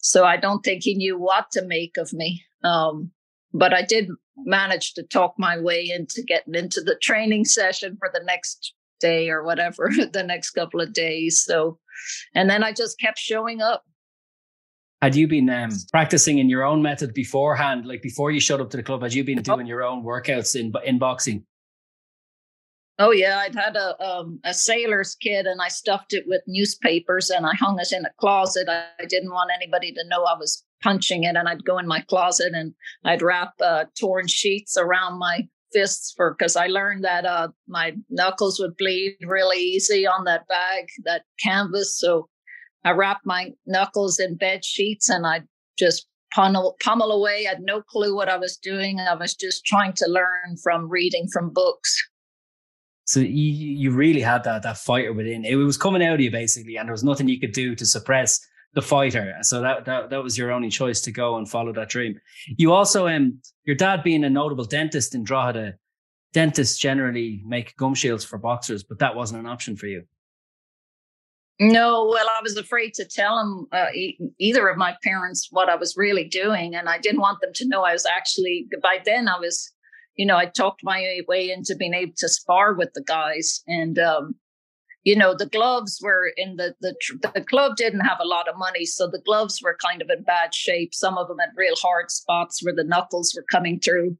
So 0.00 0.24
I 0.24 0.38
don't 0.38 0.64
think 0.64 0.82
he 0.82 0.96
knew 0.96 1.16
what 1.16 1.52
to 1.52 1.64
make 1.64 1.96
of 1.98 2.12
me. 2.12 2.42
Um, 2.64 3.12
but 3.52 3.72
I 3.72 3.82
did 3.82 4.08
manage 4.44 4.94
to 4.94 5.02
talk 5.02 5.34
my 5.38 5.58
way 5.58 5.90
into 5.94 6.22
getting 6.22 6.54
into 6.54 6.80
the 6.80 6.96
training 6.96 7.44
session 7.44 7.96
for 7.98 8.10
the 8.12 8.24
next 8.24 8.74
day 9.00 9.30
or 9.30 9.42
whatever, 9.44 9.90
the 10.12 10.24
next 10.24 10.50
couple 10.50 10.80
of 10.80 10.92
days. 10.92 11.42
So, 11.44 11.78
and 12.34 12.48
then 12.48 12.62
I 12.62 12.72
just 12.72 12.98
kept 13.00 13.18
showing 13.18 13.60
up 13.60 13.84
had 15.00 15.14
you 15.14 15.28
been 15.28 15.48
um, 15.48 15.70
practicing 15.92 16.38
in 16.38 16.48
your 16.48 16.64
own 16.64 16.82
method 16.82 17.14
beforehand, 17.14 17.86
like 17.86 18.02
before 18.02 18.32
you 18.32 18.40
showed 18.40 18.60
up 18.60 18.70
to 18.70 18.76
the 18.76 18.82
club? 18.82 19.02
Had 19.02 19.14
you 19.14 19.22
been 19.22 19.42
doing 19.42 19.66
your 19.66 19.84
own 19.84 20.02
workouts 20.02 20.58
in 20.58 20.72
in 20.84 20.98
boxing? 20.98 21.44
Oh 22.98 23.12
yeah, 23.12 23.38
I'd 23.38 23.54
had 23.54 23.76
a 23.76 24.02
um, 24.04 24.40
a 24.44 24.52
sailor's 24.52 25.14
kit 25.14 25.46
and 25.46 25.62
I 25.62 25.68
stuffed 25.68 26.14
it 26.14 26.24
with 26.26 26.42
newspapers 26.48 27.30
and 27.30 27.46
I 27.46 27.54
hung 27.54 27.78
it 27.78 27.92
in 27.92 28.04
a 28.04 28.10
closet. 28.18 28.68
I, 28.68 28.86
I, 28.98 29.04
didn't 29.04 29.30
want 29.30 29.52
anybody 29.54 29.92
to 29.92 30.04
know 30.08 30.24
I 30.24 30.36
was 30.36 30.64
punching 30.82 31.24
it. 31.24 31.36
And 31.36 31.48
I'd 31.48 31.64
go 31.64 31.78
in 31.78 31.86
my 31.86 32.00
closet 32.02 32.52
and 32.54 32.74
I'd 33.04 33.22
wrap 33.22 33.52
uh, 33.62 33.84
torn 33.98 34.26
sheets 34.28 34.76
around 34.76 35.18
my 35.18 35.48
fists 35.72 36.12
for 36.16 36.34
because 36.34 36.56
I 36.56 36.66
learned 36.66 37.04
that 37.04 37.24
uh, 37.24 37.48
my 37.66 37.94
knuckles 38.08 38.58
would 38.58 38.76
bleed 38.76 39.16
really 39.26 39.58
easy 39.58 40.06
on 40.06 40.24
that 40.24 40.48
bag, 40.48 40.88
that 41.04 41.22
canvas. 41.42 41.98
So 41.98 42.28
I 42.84 42.92
wrapped 42.92 43.26
my 43.26 43.52
knuckles 43.66 44.18
in 44.18 44.36
bed 44.36 44.64
sheets 44.64 45.08
and 45.10 45.26
I 45.26 45.42
just 45.78 46.06
pummel, 46.34 46.76
pummel 46.82 47.12
away. 47.12 47.46
I 47.46 47.50
had 47.50 47.60
no 47.60 47.82
clue 47.82 48.14
what 48.14 48.28
I 48.28 48.36
was 48.36 48.56
doing. 48.56 49.00
I 49.00 49.14
was 49.14 49.34
just 49.34 49.64
trying 49.64 49.92
to 49.94 50.06
learn 50.06 50.56
from 50.62 50.88
reading 50.88 51.28
from 51.32 51.52
books. 51.52 51.96
So 53.04 53.20
you, 53.20 53.26
you 53.28 53.90
really 53.90 54.20
had 54.20 54.44
that 54.44 54.62
that 54.64 54.76
fighter 54.76 55.14
within. 55.14 55.46
It 55.46 55.54
was 55.54 55.78
coming 55.78 56.04
out 56.04 56.16
of 56.16 56.20
you 56.20 56.30
basically, 56.30 56.76
and 56.76 56.86
there 56.86 56.92
was 56.92 57.02
nothing 57.04 57.26
you 57.26 57.40
could 57.40 57.52
do 57.52 57.74
to 57.74 57.86
suppress 57.86 58.38
the 58.74 58.82
fighter. 58.82 59.34
So 59.42 59.60
that 59.60 59.84
that 59.86 60.10
that 60.10 60.22
was 60.22 60.36
your 60.36 60.52
only 60.52 60.68
choice 60.68 61.00
to 61.02 61.12
go 61.12 61.36
and 61.36 61.48
follow 61.48 61.72
that 61.72 61.88
dream. 61.88 62.18
You 62.56 62.72
also 62.72 63.08
um 63.08 63.40
your 63.64 63.76
dad 63.76 64.02
being 64.02 64.24
a 64.24 64.30
notable 64.30 64.64
dentist 64.64 65.14
in 65.14 65.24
Drogheda, 65.24 65.74
dentists 66.32 66.78
generally 66.78 67.42
make 67.46 67.76
gum 67.76 67.94
shields 67.94 68.24
for 68.24 68.38
boxers, 68.38 68.82
but 68.82 68.98
that 68.98 69.14
wasn't 69.14 69.40
an 69.40 69.46
option 69.46 69.76
for 69.76 69.86
you. 69.86 70.04
No, 71.60 72.08
well, 72.08 72.26
I 72.28 72.40
was 72.40 72.56
afraid 72.56 72.94
to 72.94 73.04
tell 73.04 73.36
him 73.40 73.66
uh, 73.72 73.86
either 74.38 74.68
of 74.68 74.76
my 74.76 74.94
parents 75.02 75.48
what 75.50 75.68
I 75.68 75.74
was 75.74 75.96
really 75.96 76.22
doing, 76.28 76.76
and 76.76 76.88
I 76.88 76.98
didn't 76.98 77.20
want 77.20 77.40
them 77.40 77.50
to 77.54 77.66
know 77.66 77.82
I 77.82 77.92
was 77.94 78.06
actually. 78.06 78.68
By 78.80 78.98
then, 79.04 79.26
I 79.26 79.40
was, 79.40 79.72
you 80.14 80.24
know, 80.24 80.36
I 80.36 80.46
talked 80.46 80.84
my 80.84 81.20
way 81.26 81.50
into 81.50 81.74
being 81.74 81.94
able 81.94 82.12
to 82.18 82.28
spar 82.28 82.74
with 82.74 82.92
the 82.94 83.02
guys, 83.02 83.60
and 83.66 83.98
um, 83.98 84.36
you 85.08 85.16
know, 85.16 85.34
the 85.34 85.46
gloves 85.46 86.00
were 86.02 86.30
in 86.36 86.56
the 86.56 86.74
the 86.82 86.94
the 87.34 87.40
club 87.40 87.76
didn't 87.76 88.00
have 88.10 88.18
a 88.20 88.26
lot 88.26 88.46
of 88.46 88.58
money, 88.58 88.84
so 88.84 89.08
the 89.08 89.22
gloves 89.24 89.62
were 89.62 89.78
kind 89.82 90.02
of 90.02 90.10
in 90.10 90.22
bad 90.22 90.54
shape. 90.54 90.92
Some 90.92 91.16
of 91.16 91.28
them 91.28 91.38
had 91.38 91.48
real 91.56 91.76
hard 91.76 92.10
spots 92.10 92.62
where 92.62 92.74
the 92.74 92.84
knuckles 92.84 93.32
were 93.34 93.46
coming 93.50 93.80
through. 93.80 94.18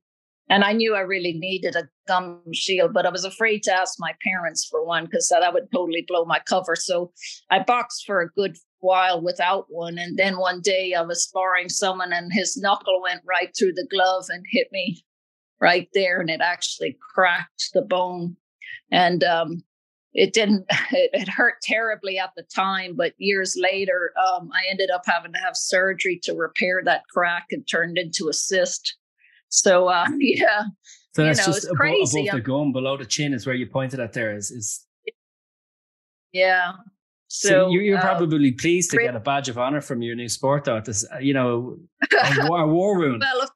And 0.48 0.64
I 0.64 0.72
knew 0.72 0.94
I 0.94 1.00
really 1.00 1.34
needed 1.34 1.76
a 1.76 1.90
gum 2.06 2.40
shield, 2.54 2.94
but 2.94 3.04
I 3.04 3.10
was 3.10 3.26
afraid 3.26 3.62
to 3.64 3.74
ask 3.74 3.96
my 3.98 4.14
parents 4.24 4.64
for 4.64 4.82
one 4.82 5.04
because 5.04 5.28
that 5.28 5.52
would 5.52 5.70
totally 5.74 6.06
blow 6.08 6.24
my 6.24 6.38
cover. 6.38 6.74
So 6.74 7.12
I 7.50 7.58
boxed 7.58 8.06
for 8.06 8.22
a 8.22 8.30
good 8.30 8.56
while 8.78 9.20
without 9.20 9.66
one. 9.68 9.98
And 9.98 10.16
then 10.16 10.38
one 10.38 10.62
day 10.62 10.94
I 10.94 11.02
was 11.02 11.22
sparring 11.22 11.68
someone 11.68 12.14
and 12.14 12.32
his 12.32 12.56
knuckle 12.56 13.02
went 13.02 13.20
right 13.28 13.50
through 13.54 13.74
the 13.74 13.86
glove 13.90 14.24
and 14.30 14.42
hit 14.50 14.68
me 14.72 15.04
right 15.60 15.88
there. 15.92 16.18
And 16.18 16.30
it 16.30 16.40
actually 16.40 16.96
cracked 17.14 17.68
the 17.74 17.82
bone. 17.82 18.38
And 18.90 19.22
um, 19.22 19.64
it 20.14 20.32
didn't, 20.32 20.64
it, 20.92 21.28
hurt 21.28 21.54
terribly 21.62 22.18
at 22.18 22.30
the 22.36 22.44
time. 22.54 22.94
But 22.96 23.12
years 23.18 23.56
later, 23.60 24.12
um, 24.18 24.50
I 24.52 24.70
ended 24.70 24.90
up 24.90 25.02
having 25.06 25.32
to 25.32 25.38
have 25.38 25.56
surgery 25.56 26.18
to 26.24 26.34
repair 26.34 26.82
that 26.84 27.02
crack. 27.12 27.46
and 27.50 27.66
turned 27.68 27.98
into 27.98 28.28
a 28.28 28.32
cyst. 28.32 28.96
So 29.48 29.88
uh, 29.88 30.06
yeah. 30.18 30.64
So 31.14 31.24
that's 31.24 31.40
you 31.40 31.46
know, 31.46 31.52
just 31.52 31.64
above, 31.64 31.80
above, 31.80 32.36
the 32.36 32.40
gum, 32.40 32.72
below 32.72 32.96
the 32.96 33.04
chin 33.04 33.32
is 33.32 33.46
where 33.46 33.54
you 33.54 33.66
pointed 33.66 33.98
at 33.98 34.12
there. 34.12 34.36
Is 34.36 34.50
is 34.50 34.86
yeah. 36.32 36.72
So, 37.30 37.48
so 37.48 37.70
you're, 37.70 37.82
you're 37.82 37.98
uh, 37.98 38.02
probably 38.02 38.52
pleased 38.52 38.90
to 38.92 38.98
get 38.98 39.14
a 39.14 39.20
badge 39.20 39.48
of 39.50 39.58
honor 39.58 39.82
from 39.82 40.00
your 40.00 40.16
new 40.16 40.28
sport, 40.28 40.64
though. 40.64 40.80
This, 40.80 41.04
you 41.20 41.34
know, 41.34 41.78
a 42.12 42.48
war, 42.48 42.60
a 42.60 42.66
war 42.66 42.98
wound. 42.98 43.20
Well, 43.20 43.50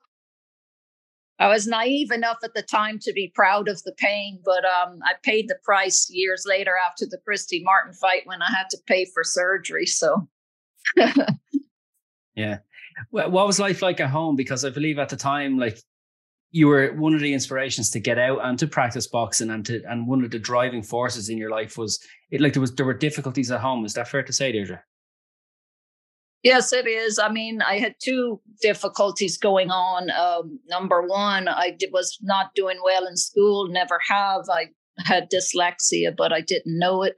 I 1.42 1.48
was 1.48 1.66
naive 1.66 2.12
enough 2.12 2.38
at 2.44 2.54
the 2.54 2.62
time 2.62 3.00
to 3.00 3.12
be 3.12 3.32
proud 3.34 3.66
of 3.66 3.82
the 3.82 3.92
pain, 3.98 4.40
but 4.44 4.64
um, 4.64 5.00
I 5.04 5.14
paid 5.24 5.48
the 5.48 5.58
price 5.64 6.08
years 6.08 6.44
later 6.46 6.74
after 6.88 7.04
the 7.04 7.18
Christy 7.24 7.60
Martin 7.64 7.92
fight 7.94 8.22
when 8.26 8.40
I 8.42 8.48
had 8.56 8.70
to 8.70 8.78
pay 8.86 9.06
for 9.12 9.24
surgery. 9.24 9.86
So, 9.86 10.28
yeah, 12.36 12.58
Well, 13.10 13.28
what 13.32 13.48
was 13.48 13.58
life 13.58 13.82
like 13.82 13.98
at 13.98 14.10
home? 14.10 14.36
Because 14.36 14.64
I 14.64 14.70
believe 14.70 15.00
at 15.00 15.08
the 15.08 15.16
time, 15.16 15.58
like 15.58 15.80
you 16.52 16.68
were 16.68 16.92
one 16.92 17.12
of 17.12 17.20
the 17.20 17.34
inspirations 17.34 17.90
to 17.90 17.98
get 17.98 18.20
out 18.20 18.38
and 18.44 18.56
to 18.60 18.68
practice 18.68 19.08
boxing 19.08 19.50
and 19.50 19.66
to 19.66 19.82
and 19.88 20.06
one 20.06 20.22
of 20.22 20.30
the 20.30 20.38
driving 20.38 20.84
forces 20.84 21.28
in 21.28 21.38
your 21.38 21.50
life 21.50 21.76
was 21.76 21.98
it 22.30 22.40
like 22.40 22.52
there 22.52 22.60
was 22.60 22.72
there 22.76 22.86
were 22.86 22.94
difficulties 22.94 23.50
at 23.50 23.60
home. 23.60 23.84
Is 23.84 23.94
that 23.94 24.06
fair 24.06 24.22
to 24.22 24.32
say, 24.32 24.52
Deirdre? 24.52 24.80
Yes, 26.42 26.72
it 26.72 26.88
is. 26.88 27.18
I 27.18 27.28
mean, 27.28 27.62
I 27.62 27.78
had 27.78 27.94
two 28.02 28.40
difficulties 28.60 29.38
going 29.38 29.70
on. 29.70 30.10
Um, 30.10 30.58
number 30.68 31.02
one, 31.02 31.46
I 31.46 31.70
did, 31.78 31.90
was 31.92 32.18
not 32.20 32.54
doing 32.54 32.78
well 32.84 33.06
in 33.06 33.16
school, 33.16 33.68
never 33.68 33.98
have. 34.08 34.42
I 34.50 34.70
had 35.04 35.30
dyslexia, 35.30 36.14
but 36.16 36.32
I 36.32 36.40
didn't 36.40 36.78
know 36.78 37.02
it. 37.02 37.16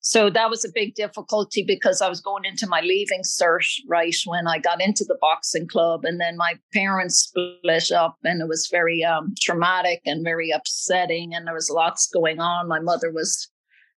So 0.00 0.30
that 0.30 0.50
was 0.50 0.64
a 0.64 0.72
big 0.74 0.94
difficulty 0.94 1.62
because 1.64 2.02
I 2.02 2.08
was 2.08 2.20
going 2.20 2.44
into 2.44 2.66
my 2.66 2.80
leaving 2.80 3.22
cert 3.22 3.68
right 3.88 4.14
when 4.26 4.48
I 4.48 4.58
got 4.58 4.82
into 4.82 5.04
the 5.04 5.16
boxing 5.20 5.68
club. 5.68 6.04
And 6.04 6.20
then 6.20 6.36
my 6.36 6.54
parents 6.72 7.18
split 7.18 7.92
up 7.92 8.16
and 8.24 8.42
it 8.42 8.48
was 8.48 8.68
very 8.70 9.04
um, 9.04 9.34
traumatic 9.40 10.00
and 10.04 10.24
very 10.24 10.50
upsetting. 10.50 11.34
And 11.34 11.46
there 11.46 11.54
was 11.54 11.70
lots 11.70 12.08
going 12.08 12.40
on. 12.40 12.66
My 12.66 12.80
mother 12.80 13.12
was 13.12 13.48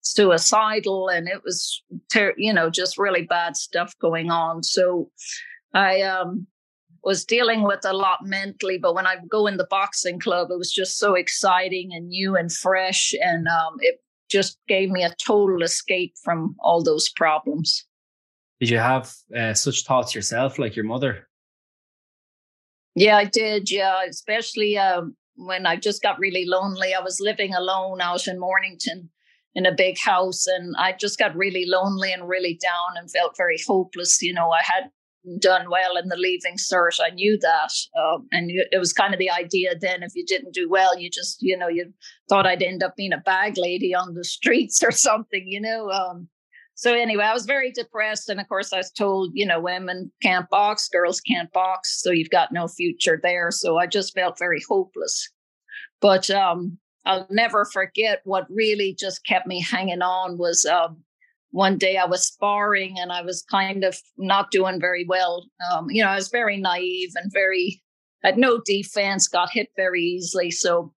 suicidal 0.06 1.10
and 1.10 1.28
it 1.28 1.44
was, 1.44 1.84
ter- 2.12 2.36
you 2.38 2.54
know, 2.54 2.70
just 2.70 2.98
really 2.98 3.24
bad 3.24 3.58
stuff 3.58 3.94
going 4.00 4.32
on. 4.32 4.64
So 4.64 5.10
I, 5.74 6.02
um, 6.02 6.48
was 7.06 7.24
dealing 7.24 7.62
with 7.62 7.86
a 7.86 7.94
lot 7.94 8.26
mentally, 8.26 8.80
but 8.80 8.96
when 8.96 9.06
I 9.06 9.18
go 9.30 9.46
in 9.46 9.58
the 9.58 9.68
boxing 9.70 10.20
club, 10.20 10.50
it 10.50 10.58
was 10.58 10.74
just 10.74 10.98
so 10.98 11.14
exciting 11.14 11.92
and 11.94 12.10
new 12.10 12.36
and 12.36 12.52
fresh, 12.52 13.14
and 13.22 13.48
um, 13.48 13.78
it 13.80 14.02
just 14.28 14.58
gave 14.68 14.90
me 14.90 15.04
a 15.04 15.16
total 15.24 15.62
escape 15.62 16.16
from 16.24 16.56
all 16.60 16.84
those 16.84 17.08
problems. 17.10 17.86
Did 18.60 18.70
you 18.70 18.80
have 18.80 19.14
uh, 19.38 19.54
such 19.54 19.84
thoughts 19.84 20.16
yourself, 20.16 20.58
like 20.58 20.76
your 20.76 20.86
mother? 20.86 21.28
Yeah, 22.96 23.18
I 23.18 23.26
did. 23.26 23.70
Yeah, 23.70 24.02
especially 24.10 24.78
um, 24.78 25.16
when 25.36 25.68
I 25.68 25.76
just 25.76 26.02
got 26.02 26.18
really 26.18 26.46
lonely. 26.46 26.96
I 26.96 27.02
was 27.02 27.20
living 27.20 27.54
alone 27.54 28.02
out 28.02 28.28
in 28.28 28.40
Mornington 28.40 29.10
in 29.56 29.66
a 29.66 29.74
big 29.76 29.98
house, 29.98 30.46
and 30.48 30.76
I 30.78 30.94
just 30.94 31.18
got 31.18 31.36
really 31.36 31.66
lonely 31.66 32.12
and 32.12 32.28
really 32.28 32.60
down 32.62 32.98
and 32.98 33.10
felt 33.10 33.38
very 33.38 33.58
hopeless. 33.66 34.22
You 34.22 34.34
know, 34.34 34.52
I 34.52 34.62
hadn't 34.64 34.92
done 35.40 35.70
well 35.70 35.98
in 35.98 36.10
the 36.10 36.18
leaving 36.18 36.58
cert. 36.58 37.00
I 37.04 37.10
knew 37.10 37.38
that. 37.42 37.72
Um, 38.00 38.28
and 38.32 38.52
it 38.72 38.78
was 38.78 38.94
kind 38.94 39.14
of 39.14 39.20
the 39.20 39.32
idea 39.32 39.74
then 39.80 40.04
if 40.04 40.16
you 40.16 40.26
didn't 40.26 40.54
do 40.54 40.70
well, 40.70 40.98
you 40.98 41.10
just, 41.10 41.38
you 41.42 41.58
know, 41.58 41.68
you 41.68 41.92
thought 42.30 42.46
I'd 42.46 42.62
end 42.62 42.84
up 42.84 42.96
being 42.96 43.14
a 43.14 43.18
bag 43.18 43.58
lady 43.58 43.94
on 43.96 44.14
the 44.14 44.24
streets 44.24 44.84
or 44.84 44.92
something, 44.92 45.44
you 45.48 45.60
know. 45.60 45.90
Um, 45.90 46.30
so 46.76 46.94
anyway, 46.94 47.24
I 47.24 47.34
was 47.34 47.46
very 47.46 47.72
depressed. 47.72 48.30
And 48.30 48.40
of 48.40 48.48
course, 48.48 48.74
I 48.74 48.78
was 48.78 48.92
told, 48.92 49.32
you 49.34 49.46
know, 49.46 49.60
women 49.60 50.12
can't 50.22 50.50
box, 50.50 50.90
girls 50.90 51.22
can't 51.22 51.52
box. 51.54 52.02
So 52.02 52.12
you've 52.12 52.30
got 52.30 52.52
no 52.52 52.68
future 52.68 53.20
there. 53.22 53.50
So 53.52 53.78
I 53.78 53.88
just 53.88 54.14
felt 54.14 54.38
very 54.38 54.62
hopeless. 54.68 55.30
But 56.02 56.30
um, 56.30 56.78
I'll 57.06 57.28
never 57.30 57.66
forget 57.66 58.22
what 58.24 58.48
really 58.50 58.96
just 58.98 59.26
kept 59.26 59.48
me 59.48 59.62
hanging 59.62 60.02
on 60.02 60.38
was 60.38 60.66
um, 60.66 61.04
one 61.52 61.78
day 61.78 61.98
I 61.98 62.06
was 62.06 62.26
sparring 62.26 62.98
and 63.00 63.12
I 63.12 63.22
was 63.22 63.44
kind 63.50 63.84
of 63.84 63.98
not 64.18 64.52
doing 64.52 64.80
very 64.80 65.06
well. 65.08 65.48
Um, 65.72 65.90
you 65.90 66.04
know, 66.04 66.10
I 66.10 66.16
was 66.16 66.30
very 66.30 66.58
naive 66.58 67.12
and 67.16 67.32
very 67.32 67.82
had 68.24 68.38
no 68.38 68.60
defense, 68.66 69.28
got 69.28 69.52
hit 69.52 69.70
very 69.78 70.02
easily. 70.02 70.50
So 70.50 70.94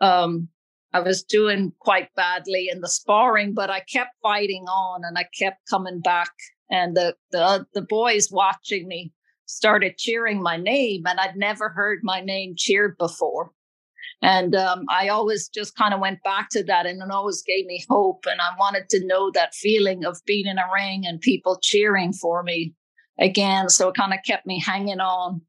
um, 0.00 0.48
I 0.92 1.00
was 1.00 1.22
doing 1.22 1.72
quite 1.78 2.08
badly 2.16 2.68
in 2.70 2.80
the 2.80 2.88
sparring, 2.88 3.54
but 3.54 3.70
I 3.70 3.80
kept 3.80 4.10
fighting 4.22 4.64
on 4.64 5.02
and 5.04 5.16
I 5.16 5.26
kept 5.38 5.68
coming 5.70 6.00
back. 6.00 6.30
And 6.70 6.96
the 6.96 7.14
the 7.30 7.66
the 7.74 7.82
boys 7.82 8.28
watching 8.32 8.88
me 8.88 9.12
started 9.46 9.96
cheering 9.96 10.42
my 10.42 10.56
name, 10.56 11.04
and 11.06 11.20
I'd 11.20 11.36
never 11.36 11.68
heard 11.68 12.00
my 12.02 12.20
name 12.20 12.54
cheered 12.56 12.98
before. 12.98 13.52
And 14.22 14.54
um, 14.54 14.84
I 14.88 15.08
always 15.08 15.48
just 15.48 15.76
kind 15.76 15.92
of 15.92 16.00
went 16.00 16.22
back 16.22 16.48
to 16.50 16.64
that 16.64 16.86
and 16.86 17.02
it 17.02 17.10
always 17.10 17.42
gave 17.42 17.66
me 17.66 17.84
hope. 17.88 18.24
And 18.28 18.40
I 18.40 18.48
wanted 18.58 18.88
to 18.90 19.06
know 19.06 19.30
that 19.32 19.54
feeling 19.54 20.04
of 20.04 20.18
being 20.26 20.46
in 20.46 20.58
a 20.58 20.64
ring 20.74 21.04
and 21.06 21.20
people 21.20 21.58
cheering 21.62 22.12
for 22.12 22.42
me 22.42 22.74
again. 23.20 23.68
So 23.68 23.88
it 23.88 23.94
kind 23.94 24.14
of 24.14 24.20
kept 24.26 24.46
me 24.46 24.60
hanging 24.60 25.00
on. 25.00 25.42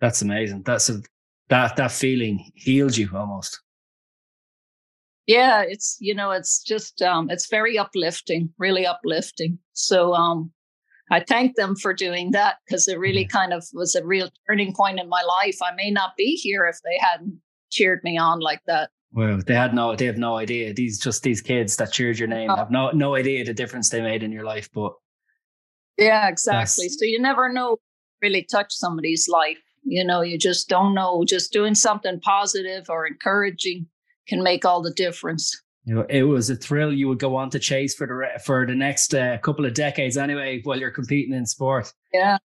That's 0.00 0.22
amazing. 0.22 0.62
That's 0.62 0.88
a, 0.88 1.02
that, 1.50 1.76
that 1.76 1.92
feeling 1.92 2.50
healed 2.54 2.96
you 2.96 3.10
almost. 3.14 3.60
Yeah, 5.26 5.62
it's, 5.62 5.96
you 6.00 6.14
know, 6.14 6.30
it's 6.30 6.62
just, 6.62 7.02
um, 7.02 7.30
it's 7.30 7.48
very 7.48 7.78
uplifting, 7.78 8.50
really 8.58 8.86
uplifting. 8.86 9.58
So, 9.74 10.14
um, 10.14 10.50
I 11.12 11.20
thank 11.20 11.56
them 11.56 11.74
for 11.76 11.92
doing 11.92 12.30
that 12.30 12.56
because 12.64 12.86
it 12.86 12.98
really 12.98 13.26
kind 13.26 13.52
of 13.52 13.64
was 13.72 13.94
a 13.96 14.04
real 14.04 14.30
turning 14.48 14.72
point 14.72 15.00
in 15.00 15.08
my 15.08 15.22
life. 15.22 15.58
I 15.60 15.74
may 15.74 15.90
not 15.90 16.12
be 16.16 16.36
here 16.36 16.66
if 16.66 16.76
they 16.84 16.98
hadn't 17.00 17.40
cheered 17.70 18.00
me 18.04 18.18
on 18.18 18.40
like 18.40 18.60
that. 18.66 18.90
Well, 19.12 19.40
they 19.44 19.54
had 19.54 19.74
no, 19.74 19.96
they 19.96 20.06
have 20.06 20.18
no 20.18 20.36
idea. 20.36 20.72
These 20.72 20.98
just 20.98 21.22
these 21.22 21.40
kids 21.40 21.76
that 21.76 21.92
cheered 21.92 22.18
your 22.18 22.28
name 22.28 22.50
oh. 22.50 22.56
have 22.56 22.70
no 22.70 22.90
no 22.92 23.16
idea 23.16 23.44
the 23.44 23.54
difference 23.54 23.88
they 23.88 24.00
made 24.00 24.22
in 24.22 24.32
your 24.32 24.44
life. 24.44 24.68
But 24.72 24.92
yeah, 25.98 26.28
exactly. 26.28 26.88
So 26.88 27.04
you 27.04 27.20
never 27.20 27.52
know 27.52 27.78
really 28.22 28.46
touch 28.50 28.72
somebody's 28.72 29.28
life. 29.28 29.58
You 29.82 30.04
know, 30.04 30.20
you 30.20 30.38
just 30.38 30.68
don't 30.68 30.94
know. 30.94 31.24
Just 31.26 31.52
doing 31.52 31.74
something 31.74 32.20
positive 32.20 32.86
or 32.88 33.06
encouraging 33.06 33.86
can 34.28 34.42
make 34.42 34.64
all 34.64 34.82
the 34.82 34.92
difference. 34.92 35.60
You 35.84 35.94
know, 35.94 36.06
it 36.08 36.24
was 36.24 36.50
a 36.50 36.56
thrill 36.56 36.92
you 36.92 37.08
would 37.08 37.18
go 37.18 37.36
on 37.36 37.50
to 37.50 37.58
chase 37.58 37.94
for 37.94 38.06
the 38.06 38.40
for 38.40 38.66
the 38.66 38.74
next 38.74 39.14
uh, 39.14 39.38
couple 39.38 39.64
of 39.64 39.74
decades 39.74 40.16
anyway 40.16 40.60
while 40.62 40.78
you're 40.78 40.90
competing 40.90 41.34
in 41.34 41.46
sport. 41.46 41.92
Yeah, 42.12 42.38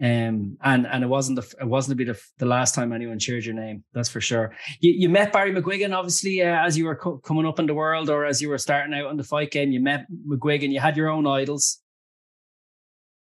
Um, 0.00 0.56
and 0.62 0.86
and 0.86 1.02
it 1.02 1.08
wasn't 1.08 1.40
the 1.40 1.56
it 1.60 1.66
wasn't 1.66 1.98
to 1.98 2.04
be 2.04 2.10
the, 2.10 2.20
the 2.38 2.46
last 2.46 2.74
time 2.74 2.92
anyone 2.92 3.18
cheered 3.18 3.44
your 3.44 3.54
name. 3.54 3.82
That's 3.92 4.08
for 4.08 4.20
sure. 4.20 4.54
You, 4.80 4.92
you 4.96 5.08
met 5.08 5.32
Barry 5.32 5.52
McGuigan 5.52 5.92
obviously 5.92 6.40
uh, 6.40 6.64
as 6.64 6.78
you 6.78 6.84
were 6.84 6.94
co- 6.94 7.18
coming 7.18 7.46
up 7.46 7.58
in 7.58 7.66
the 7.66 7.74
world, 7.74 8.08
or 8.08 8.24
as 8.24 8.40
you 8.40 8.48
were 8.48 8.58
starting 8.58 8.94
out 8.94 9.06
on 9.06 9.16
the 9.16 9.24
fight 9.24 9.50
game. 9.50 9.72
You 9.72 9.80
met 9.80 10.06
McGuigan. 10.28 10.70
You 10.70 10.78
had 10.78 10.96
your 10.96 11.08
own 11.08 11.26
idols. 11.26 11.80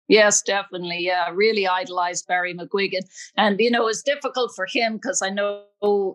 Yes, 0.09 0.41
definitely. 0.41 0.99
Yeah, 1.01 1.29
really 1.33 1.67
idolized 1.67 2.27
Barry 2.27 2.55
McGuigan, 2.55 3.01
and 3.37 3.59
you 3.59 3.69
know 3.69 3.83
it 3.83 3.85
was 3.85 4.03
difficult 4.03 4.51
for 4.55 4.67
him 4.71 4.95
because 4.95 5.21
I 5.21 5.29
know 5.29 5.63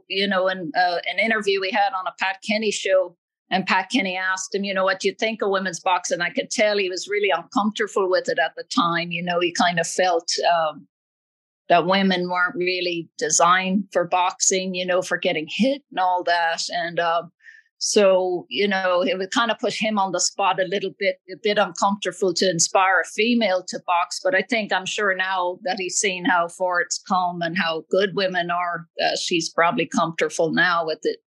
you 0.09 0.29
know 0.29 0.49
in 0.49 0.73
uh, 0.77 0.99
an 1.11 1.19
interview 1.19 1.61
we 1.61 1.71
had 1.71 1.93
on 1.97 2.07
a 2.07 2.15
Pat 2.19 2.39
Kenny 2.47 2.73
show, 2.73 3.17
and 3.51 3.67
Pat 3.67 3.91
Kenny 3.91 4.17
asked 4.17 4.55
him, 4.55 4.65
you 4.65 4.75
know, 4.75 4.85
what 4.85 5.01
do 5.01 5.09
you 5.09 5.15
think 5.15 5.43
of 5.43 5.51
women's 5.51 5.81
boxing? 5.81 6.21
I 6.21 6.31
could 6.31 6.51
tell 6.51 6.79
he 6.79 6.89
was 6.89 7.09
really 7.09 7.31
uncomfortable 7.31 8.11
with 8.11 8.29
it 8.29 8.39
at 8.39 8.53
the 8.57 8.65
time. 8.75 9.13
You 9.13 9.23
know, 9.23 9.41
he 9.41 9.53
kind 9.53 9.79
of 9.79 9.87
felt 9.87 10.31
um, 10.51 10.87
that 11.69 11.87
women 11.87 12.29
weren't 12.29 12.57
really 12.57 13.09
designed 13.19 13.85
for 13.93 14.07
boxing, 14.07 14.75
you 14.75 14.87
know, 14.87 15.03
for 15.03 15.19
getting 15.19 15.47
hit 15.49 15.83
and 15.91 16.01
all 16.01 16.25
that, 16.25 16.63
and. 16.71 16.99
Uh, 16.99 17.23
so, 17.79 18.47
you 18.49 18.67
know, 18.67 19.03
it 19.03 19.19
would 19.19 19.31
kind 19.31 19.51
of 19.51 19.59
put 19.59 19.75
him 19.75 19.99
on 19.99 20.13
the 20.13 20.21
spot 20.21 20.59
a 20.59 20.67
little 20.67 20.93
bit, 20.99 21.17
a 21.31 21.37
bit 21.43 21.59
uncomfortable 21.59 22.33
to 22.33 22.49
inspire 22.49 23.01
a 23.01 23.05
female 23.05 23.63
to 23.69 23.79
box. 23.87 24.21
But 24.25 24.35
I 24.35 24.41
think 24.41 24.73
I'm 24.73 24.87
sure 24.87 25.15
now 25.15 25.59
that 25.65 25.77
he's 25.79 25.97
seen 25.97 26.25
how 26.25 26.49
far 26.49 26.81
it's 26.81 27.03
come 27.07 27.43
and 27.43 27.59
how 27.59 27.85
good 27.91 28.15
women 28.15 28.51
are, 28.51 28.87
uh, 29.05 29.17
she's 29.17 29.51
probably 29.51 29.85
comfortable 29.85 30.51
now 30.51 30.87
with 30.87 31.01
it. 31.03 31.19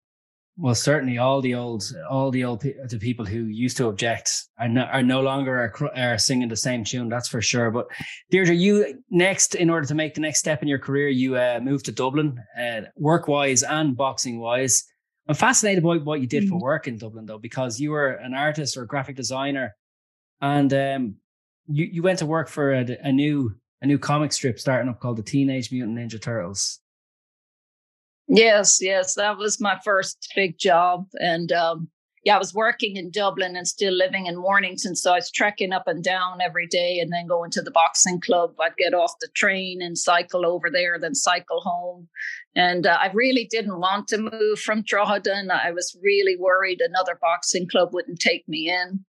Well, 0.60 0.74
certainly, 0.74 1.20
all 1.20 1.40
the 1.40 1.54
old, 1.54 1.84
all 2.10 2.32
the 2.32 2.44
old 2.44 2.62
the 2.62 2.98
people 3.00 3.26
who 3.26 3.46
used 3.46 3.78
to 3.78 3.90
object 3.90 4.44
are 4.58 4.68
no, 4.68 4.82
are 4.82 5.04
no 5.04 5.22
longer 5.22 5.56
are, 5.56 5.92
are 5.96 6.18
singing 6.18 6.50
the 6.50 6.56
same 6.56 6.84
tune. 6.84 7.10
That's 7.10 7.28
for 7.28 7.44
sure. 7.44 7.70
But 7.70 7.86
Deirdre, 8.32 8.56
you 8.56 9.04
next, 9.12 9.54
in 9.54 9.70
order 9.70 9.86
to 9.86 9.94
make 9.94 10.16
the 10.16 10.22
next 10.22 10.40
step 10.40 10.64
in 10.64 10.68
your 10.68 10.80
career, 10.80 11.10
you 11.10 11.36
uh, 11.36 11.60
moved 11.62 11.86
to 11.86 11.92
Dublin, 11.92 12.40
uh, 12.60 12.82
work 12.96 13.28
wise 13.28 13.62
and 13.62 13.96
boxing 13.96 14.40
wise. 14.40 14.84
I'm 15.30 15.36
fascinated 15.36 15.84
by 15.84 15.98
what 15.98 16.22
you 16.22 16.28
did 16.28 16.46
mm. 16.46 16.50
for 16.50 16.60
work 16.60 16.88
in 16.88 16.98
Dublin, 16.98 17.28
though, 17.28 17.38
because 17.38 17.80
you 17.80 17.92
were 17.92 18.14
an 18.14 18.34
artist 18.34 18.78
or 18.78 18.84
a 18.84 18.88
graphic 18.88 19.16
designer, 19.16 19.76
and 20.42 20.74
um, 20.74 21.16
you 21.68 21.86
you 21.86 22.02
went 22.02 22.18
to 22.20 22.26
work 22.26 22.50
for 22.50 22.74
a, 22.74 22.98
a, 23.04 23.12
new 23.12 23.54
a 23.84 23.86
new 23.86 24.00
comic 24.00 24.34
strip 24.34 24.60
starting 24.60 24.90
up 24.90 25.00
called 25.00 25.18
the 25.18 25.24
Teenage 25.24 25.72
Mutant 25.72 26.00
Ninja 26.00 26.20
Turtles. 26.20 26.80
Yes, 28.28 28.80
yes, 28.82 29.16
that 29.16 29.38
was 29.38 29.62
my 29.62 29.80
first 29.84 30.32
big 30.36 30.58
job, 30.58 31.08
and 31.14 31.52
um, 31.52 31.90
yeah, 32.28 32.36
I 32.36 32.40
was 32.40 32.54
working 32.54 32.98
in 32.98 33.10
Dublin 33.10 33.56
and 33.56 33.66
still 33.66 33.94
living 33.94 34.26
in 34.26 34.36
Mornington. 34.36 34.98
So 34.98 35.14
I 35.14 35.16
was 35.16 35.32
trekking 35.32 35.72
up 35.72 35.88
and 35.88 36.04
down 36.04 36.42
every 36.42 36.68
day 36.68 37.00
and 37.00 37.10
then 37.10 37.26
going 37.26 37.52
to 37.52 37.62
the 37.62 37.72
boxing 37.72 38.20
club. 38.20 38.54
I'd 38.60 38.76
get 38.76 38.94
off 38.94 39.14
the 39.22 39.30
train 39.34 39.82
and 39.82 39.98
cycle 39.98 40.46
over 40.46 40.70
there, 40.70 41.00
then 41.00 41.16
cycle 41.16 41.62
home. 41.62 42.10
And 42.54 42.86
uh, 42.86 42.98
I 43.00 43.12
really 43.14 43.48
didn't 43.50 43.80
want 43.80 44.10
to 44.10 44.18
move 44.18 44.60
from 44.60 44.84
Drogheda. 44.86 45.42
I 45.64 45.72
was 45.72 45.96
really 46.04 46.36
worried 46.38 46.82
another 46.82 47.18
boxing 47.22 47.66
club 47.66 47.94
wouldn't 47.94 48.20
take 48.20 48.46
me 48.50 48.70
in. 48.70 49.06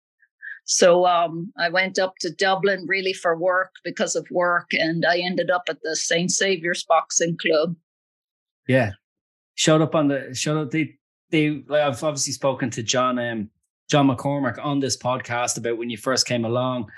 So 0.65 1.07
um, 1.07 1.51
I 1.57 1.69
went 1.69 1.97
up 1.97 2.17
to 2.19 2.29
Dublin 2.29 2.85
really 2.87 3.13
for 3.13 3.35
work 3.35 3.71
because 3.83 4.15
of 4.15 4.27
work. 4.29 4.67
And 4.73 5.03
I 5.07 5.17
ended 5.17 5.49
up 5.49 5.63
at 5.69 5.81
the 5.81 5.95
St. 5.95 6.29
Saviour's 6.29 6.85
Boxing 6.87 7.35
Club. 7.41 7.75
Yeah. 8.67 8.91
Showed 9.57 9.81
up 9.81 9.95
on 9.95 10.07
the, 10.07 10.33
showed 10.33 10.61
up, 10.61 10.71
they, 10.71 10.95
they 11.29 11.63
like 11.67 11.81
I've 11.81 12.03
obviously 12.03 12.33
spoken 12.33 12.69
to 12.71 12.83
John 12.83 13.19
um, 13.19 13.49
John 13.89 14.07
McCormack 14.07 14.63
on 14.63 14.79
this 14.79 14.97
podcast 14.97 15.57
about 15.57 15.77
when 15.77 15.89
you 15.89 15.97
first 15.97 16.25
came 16.25 16.45
along. 16.45 16.89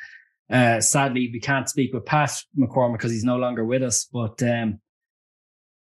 Uh, 0.49 0.81
sadly, 0.81 1.29
we 1.31 1.39
can't 1.39 1.69
speak 1.69 1.93
with 1.93 2.05
Pat 2.05 2.43
McCormack 2.57 2.93
because 2.93 3.11
he's 3.11 3.23
no 3.23 3.37
longer 3.37 3.63
with 3.63 3.83
us. 3.83 4.05
But 4.05 4.41
um, 4.43 4.79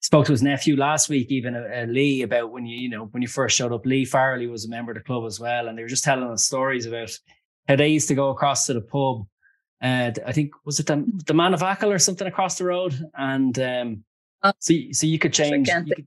spoke 0.01 0.27
to 0.27 0.33
his 0.33 0.43
nephew 0.43 0.77
last 0.77 1.09
week, 1.09 1.31
even 1.31 1.55
uh, 1.55 1.69
uh, 1.75 1.87
Lee, 1.89 2.23
about 2.23 2.51
when 2.51 2.67
you 2.67 2.79
you 2.79 2.89
know 2.89 3.07
when 3.07 3.23
you 3.23 3.29
first 3.29 3.57
showed 3.57 3.73
up. 3.73 3.87
Lee 3.87 4.05
Farrelly 4.05 4.51
was 4.51 4.65
a 4.65 4.69
member 4.69 4.93
of 4.93 4.97
the 4.99 5.05
club 5.05 5.25
as 5.25 5.39
well, 5.39 5.69
and 5.69 5.79
they 5.79 5.83
were 5.83 5.89
just 5.89 6.05
telling 6.05 6.29
us 6.29 6.45
stories 6.45 6.87
about 6.87 7.17
how 7.69 7.77
they 7.77 7.89
used 7.89 8.09
to 8.09 8.15
go 8.15 8.31
across 8.31 8.67
to 8.67 8.75
the 8.75 8.81
pub. 8.81 9.27
Uh, 9.83 10.11
I 10.27 10.33
think 10.33 10.53
was 10.65 10.81
it 10.81 10.87
the, 10.87 11.05
the 11.27 11.35
Manavacle 11.35 11.95
or 11.95 11.99
something 11.99 12.27
across 12.27 12.59
the 12.59 12.65
road, 12.65 12.99
and 13.17 13.59
um, 13.59 14.05
uh, 14.43 14.53
so 14.59 14.75
so 14.93 15.07
you 15.07 15.19
could 15.19 15.33
change. 15.33 15.69
You 15.69 15.85
could, 15.85 16.07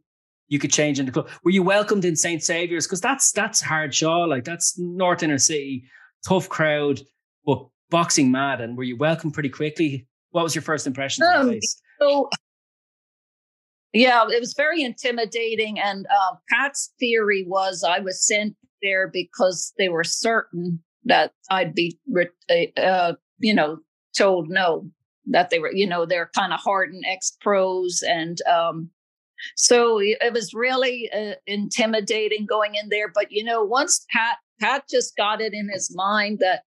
you 0.50 0.60
could 0.60 0.72
change 0.72 1.00
in 1.00 1.06
the 1.06 1.12
club. 1.12 1.30
Were 1.44 1.52
you 1.52 1.64
welcomed 1.64 2.04
in 2.04 2.16
St. 2.16 2.44
Saviour's? 2.44 2.86
Because 2.86 3.02
that's 3.02 3.32
that's 3.32 3.64
Hardshaw, 3.64 4.28
like 4.28 4.44
that's 4.44 4.78
North 4.78 5.24
Inner 5.24 5.38
City, 5.38 5.86
tough 6.28 6.50
crowd, 6.50 7.02
but 7.46 7.66
boxing 7.90 8.32
mad. 8.32 8.60
And 8.60 8.76
were 8.76 8.84
you 8.84 8.98
welcomed 8.98 9.34
pretty 9.34 9.50
quickly? 9.50 10.08
What 10.32 10.44
was 10.44 10.54
your 10.54 10.64
first 10.64 10.86
impression 10.86 11.24
um, 11.24 11.34
of 11.34 11.46
the 11.46 11.52
place? 11.54 11.82
So, 12.02 12.30
yeah, 13.94 14.26
it 14.28 14.40
was 14.40 14.54
very 14.54 14.84
intimidating. 14.84 15.80
And 15.80 16.06
uh, 16.08 16.36
Pat's 16.50 16.94
theory 17.00 17.46
was 17.48 17.84
I 17.88 18.00
was 18.00 18.26
sent 18.26 18.56
there 18.82 19.08
because 19.08 19.74
they 19.78 19.90
were 19.90 20.04
certain 20.04 20.82
that 21.06 21.34
I'd 21.50 21.74
be, 21.74 21.98
uh, 22.50 22.80
uh, 22.80 23.14
you 23.40 23.54
know, 23.54 23.78
told 24.18 24.50
no. 24.50 24.90
That 25.32 25.52
they 25.52 25.60
were, 25.60 25.72
you 25.72 25.86
know, 25.86 26.08
they're 26.08 26.32
kind 26.36 26.54
of 26.54 26.60
hardened 26.60 27.04
ex 27.08 27.38
pros 27.40 28.04
and 28.08 28.42
um, 28.52 28.90
so 29.56 30.00
it 30.02 30.34
was 30.34 30.54
really 30.54 31.10
uh, 31.16 31.36
intimidating 31.48 32.46
going 32.46 32.76
in 32.76 32.90
there. 32.90 33.12
But 33.14 33.32
you 33.32 33.44
know, 33.44 33.64
once 33.64 34.06
Pat 34.12 34.38
Pat 34.60 34.84
just 34.90 35.16
got 35.16 35.42
it 35.42 35.54
in 35.54 35.70
his 35.72 35.94
mind 35.94 36.40
that 36.40 36.64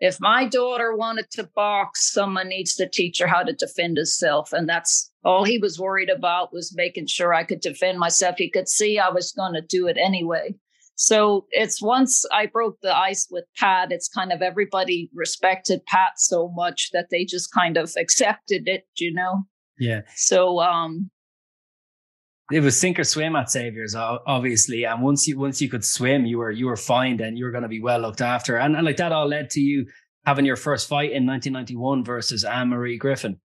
if 0.00 0.18
my 0.20 0.46
daughter 0.46 0.94
wanted 0.94 1.28
to 1.32 1.50
box, 1.56 2.12
someone 2.12 2.48
needs 2.48 2.74
to 2.76 2.88
teach 2.88 3.18
her 3.18 3.26
how 3.26 3.42
to 3.42 3.52
defend 3.52 3.96
herself, 3.96 4.52
and 4.52 4.68
that's 4.68 5.10
all 5.24 5.44
he 5.44 5.58
was 5.58 5.78
worried 5.78 6.10
about 6.10 6.52
was 6.52 6.74
making 6.74 7.06
sure 7.06 7.34
I 7.34 7.44
could 7.44 7.60
defend 7.60 7.98
myself. 7.98 8.36
He 8.38 8.50
could 8.50 8.68
see 8.68 8.98
I 8.98 9.10
was 9.10 9.32
going 9.32 9.54
to 9.54 9.60
do 9.60 9.88
it 9.88 9.96
anyway. 9.98 10.54
So 11.00 11.46
it's 11.50 11.80
once 11.80 12.24
I 12.32 12.46
broke 12.46 12.80
the 12.82 12.94
ice 12.94 13.28
with 13.30 13.44
Pat, 13.56 13.92
it's 13.92 14.08
kind 14.08 14.32
of 14.32 14.42
everybody 14.42 15.08
respected 15.14 15.86
Pat 15.86 16.12
so 16.16 16.48
much 16.56 16.90
that 16.92 17.06
they 17.12 17.24
just 17.24 17.52
kind 17.52 17.76
of 17.76 17.92
accepted 17.98 18.66
it, 18.66 18.84
you 18.96 19.14
know? 19.14 19.44
Yeah. 19.78 20.00
So 20.16 20.58
um 20.58 21.08
it 22.50 22.60
was 22.60 22.78
sink 22.78 22.98
or 22.98 23.04
swim 23.04 23.36
at 23.36 23.50
Saviours, 23.50 23.94
obviously. 23.94 24.84
And 24.84 25.02
once 25.02 25.28
you 25.28 25.38
once 25.38 25.60
you 25.60 25.68
could 25.68 25.84
swim, 25.84 26.24
you 26.26 26.38
were 26.38 26.50
you 26.50 26.66
were 26.66 26.76
fine. 26.76 27.20
and 27.20 27.36
you 27.36 27.44
were 27.44 27.50
going 27.50 27.62
to 27.62 27.68
be 27.68 27.80
well 27.80 28.00
looked 28.00 28.20
after, 28.20 28.56
and, 28.56 28.74
and 28.76 28.84
like 28.84 28.96
that 28.96 29.12
all 29.12 29.26
led 29.26 29.50
to 29.50 29.60
you 29.60 29.86
having 30.24 30.44
your 30.44 30.56
first 30.56 30.88
fight 30.88 31.12
in 31.12 31.26
1991 31.26 32.04
versus 32.04 32.44
Anne 32.44 32.68
Marie 32.68 32.98
Griffin. 32.98 33.40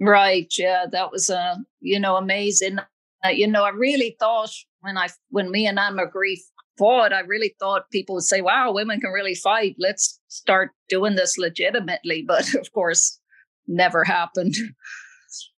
Right. 0.00 0.52
Yeah, 0.58 0.86
that 0.90 1.10
was 1.10 1.30
uh, 1.30 1.56
you 1.80 2.00
know 2.00 2.16
amazing. 2.16 2.78
Uh, 3.24 3.28
you 3.28 3.46
know, 3.46 3.64
I 3.64 3.70
really 3.70 4.16
thought 4.18 4.50
when 4.80 4.98
I 4.98 5.08
when 5.30 5.50
me 5.50 5.66
and 5.66 5.78
Anne 5.78 5.96
Marie 5.96 6.42
fought, 6.78 7.12
I 7.12 7.20
really 7.20 7.54
thought 7.60 7.90
people 7.90 8.16
would 8.16 8.24
say, 8.24 8.40
"Wow, 8.40 8.72
women 8.72 9.00
can 9.00 9.10
really 9.10 9.34
fight. 9.34 9.76
Let's 9.78 10.20
start 10.28 10.70
doing 10.88 11.14
this 11.14 11.38
legitimately." 11.38 12.24
But 12.26 12.54
of 12.60 12.72
course, 12.72 13.20
never 13.66 14.04
happened. 14.04 14.56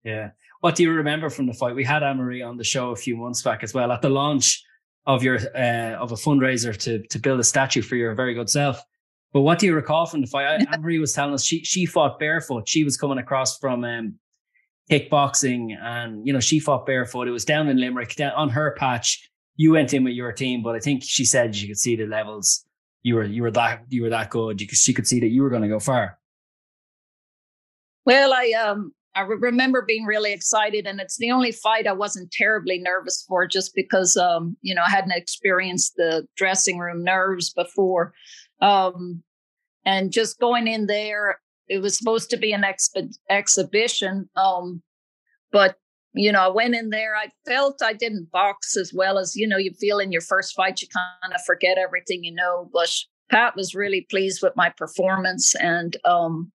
Yeah. 0.04 0.30
What 0.60 0.74
do 0.74 0.82
you 0.82 0.92
remember 0.92 1.30
from 1.30 1.46
the 1.46 1.52
fight? 1.52 1.74
We 1.74 1.84
had 1.84 2.02
Anne-Marie 2.02 2.42
on 2.42 2.56
the 2.56 2.64
show 2.64 2.90
a 2.90 2.96
few 2.96 3.16
months 3.16 3.42
back 3.42 3.62
as 3.62 3.72
well 3.72 3.92
at 3.92 4.02
the 4.02 4.08
launch 4.08 4.62
of 5.06 5.22
your 5.22 5.38
uh, 5.54 5.94
of 5.94 6.12
a 6.12 6.16
fundraiser 6.16 6.76
to 6.76 7.02
to 7.06 7.18
build 7.18 7.40
a 7.40 7.44
statue 7.44 7.82
for 7.82 7.96
your 7.96 8.14
very 8.14 8.34
good 8.34 8.50
self. 8.50 8.80
But 9.32 9.42
what 9.42 9.58
do 9.58 9.66
you 9.66 9.74
recall 9.74 10.06
from 10.06 10.20
the 10.20 10.26
fight? 10.26 10.66
Anne-Marie 10.70 10.98
was 10.98 11.12
telling 11.12 11.34
us 11.34 11.44
she 11.44 11.64
she 11.64 11.86
fought 11.86 12.18
barefoot. 12.18 12.68
She 12.68 12.84
was 12.84 12.96
coming 12.96 13.18
across 13.18 13.58
from 13.58 13.84
um, 13.84 14.14
kickboxing, 14.90 15.76
and 15.80 16.26
you 16.26 16.32
know 16.32 16.40
she 16.40 16.60
fought 16.60 16.86
barefoot. 16.86 17.28
It 17.28 17.32
was 17.32 17.44
down 17.44 17.68
in 17.68 17.78
Limerick, 17.78 18.16
down 18.16 18.32
on 18.32 18.48
her 18.50 18.74
patch. 18.78 19.30
You 19.56 19.72
went 19.72 19.92
in 19.92 20.04
with 20.04 20.14
your 20.14 20.32
team, 20.32 20.62
but 20.62 20.74
I 20.74 20.80
think 20.80 21.02
she 21.04 21.24
said 21.24 21.54
she 21.54 21.68
could 21.68 21.78
see 21.78 21.96
the 21.96 22.06
levels. 22.06 22.64
You 23.02 23.16
were 23.16 23.24
you 23.24 23.42
were 23.42 23.50
that 23.52 23.84
you 23.88 24.02
were 24.02 24.10
that 24.10 24.30
good. 24.30 24.60
You 24.60 24.66
could, 24.66 24.78
she 24.78 24.92
could 24.92 25.06
see 25.06 25.20
that 25.20 25.28
you 25.28 25.42
were 25.42 25.50
going 25.50 25.62
to 25.62 25.68
go 25.68 25.80
far. 25.80 26.18
Well, 28.04 28.32
I 28.32 28.52
um 28.52 28.92
I 29.14 29.22
remember 29.22 29.82
being 29.82 30.04
really 30.04 30.32
excited, 30.32 30.86
and 30.86 31.00
it's 31.00 31.16
the 31.16 31.30
only 31.30 31.52
fight 31.52 31.86
I 31.86 31.92
wasn't 31.92 32.30
terribly 32.30 32.78
nervous 32.78 33.24
for, 33.26 33.46
just 33.46 33.74
because 33.74 34.16
um, 34.16 34.56
you 34.62 34.74
know 34.74 34.82
I 34.86 34.90
hadn't 34.90 35.12
experienced 35.12 35.94
the 35.96 36.26
dressing 36.36 36.78
room 36.78 37.02
nerves 37.02 37.52
before, 37.52 38.12
um, 38.60 39.22
and 39.84 40.12
just 40.12 40.38
going 40.38 40.68
in 40.68 40.86
there, 40.86 41.40
it 41.68 41.80
was 41.80 41.96
supposed 41.96 42.30
to 42.30 42.36
be 42.36 42.52
an 42.52 42.62
exp- 42.62 43.16
exhibition, 43.30 44.28
um, 44.36 44.82
but 45.50 45.76
you 46.14 46.30
know 46.30 46.42
I 46.42 46.48
went 46.48 46.74
in 46.74 46.90
there. 46.90 47.16
I 47.16 47.30
felt 47.46 47.82
I 47.82 47.94
didn't 47.94 48.30
box 48.30 48.76
as 48.76 48.92
well 48.94 49.18
as 49.18 49.34
you 49.34 49.48
know 49.48 49.58
you 49.58 49.72
feel 49.72 49.98
in 49.98 50.12
your 50.12 50.22
first 50.22 50.54
fight. 50.54 50.80
You 50.80 50.88
kind 50.88 51.34
of 51.34 51.40
forget 51.44 51.78
everything 51.78 52.24
you 52.24 52.34
know, 52.34 52.70
but 52.72 52.94
Pat 53.30 53.56
was 53.56 53.74
really 53.74 54.06
pleased 54.10 54.42
with 54.42 54.54
my 54.54 54.70
performance, 54.70 55.54
and 55.56 55.96
um, 56.04 56.52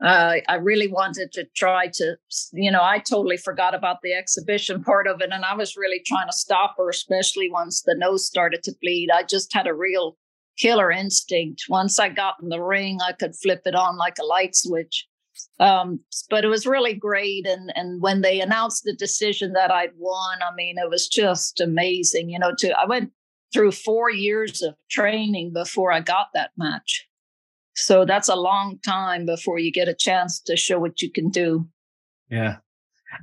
uh, 0.00 0.36
I 0.48 0.54
really 0.56 0.86
wanted 0.86 1.32
to 1.32 1.44
try 1.56 1.88
to, 1.94 2.16
you 2.52 2.70
know, 2.70 2.82
I 2.82 2.98
totally 2.98 3.36
forgot 3.36 3.74
about 3.74 3.98
the 4.02 4.14
exhibition 4.14 4.82
part 4.84 5.08
of 5.08 5.20
it. 5.20 5.30
And 5.32 5.44
I 5.44 5.54
was 5.54 5.76
really 5.76 6.00
trying 6.06 6.28
to 6.28 6.36
stop 6.36 6.76
her, 6.78 6.88
especially 6.88 7.50
once 7.50 7.82
the 7.82 7.96
nose 7.98 8.26
started 8.26 8.62
to 8.64 8.74
bleed. 8.80 9.08
I 9.12 9.24
just 9.24 9.52
had 9.52 9.66
a 9.66 9.74
real 9.74 10.16
killer 10.56 10.90
instinct. 10.92 11.64
Once 11.68 11.98
I 11.98 12.10
got 12.10 12.36
in 12.40 12.48
the 12.48 12.62
ring, 12.62 12.98
I 13.00 13.12
could 13.12 13.34
flip 13.34 13.62
it 13.64 13.74
on 13.74 13.96
like 13.96 14.18
a 14.20 14.24
light 14.24 14.54
switch. 14.54 15.06
Um, 15.58 16.00
but 16.30 16.44
it 16.44 16.48
was 16.48 16.66
really 16.66 16.94
great. 16.94 17.46
And 17.46 17.72
and 17.76 18.00
when 18.00 18.22
they 18.22 18.40
announced 18.40 18.84
the 18.84 18.94
decision 18.94 19.52
that 19.52 19.70
I'd 19.70 19.92
won, 19.96 20.38
I 20.42 20.54
mean, 20.54 20.76
it 20.78 20.90
was 20.90 21.08
just 21.08 21.60
amazing. 21.60 22.28
You 22.30 22.38
know, 22.38 22.52
to 22.58 22.70
I 22.78 22.86
went 22.86 23.10
through 23.52 23.72
four 23.72 24.10
years 24.10 24.62
of 24.62 24.74
training 24.90 25.52
before 25.52 25.92
I 25.92 26.00
got 26.00 26.28
that 26.34 26.50
match. 26.56 27.07
So 27.80 28.04
that's 28.04 28.28
a 28.28 28.34
long 28.34 28.78
time 28.84 29.24
before 29.24 29.58
you 29.58 29.70
get 29.70 29.88
a 29.88 29.94
chance 29.94 30.40
to 30.40 30.56
show 30.56 30.80
what 30.80 31.00
you 31.00 31.12
can 31.12 31.30
do. 31.30 31.68
Yeah. 32.28 32.56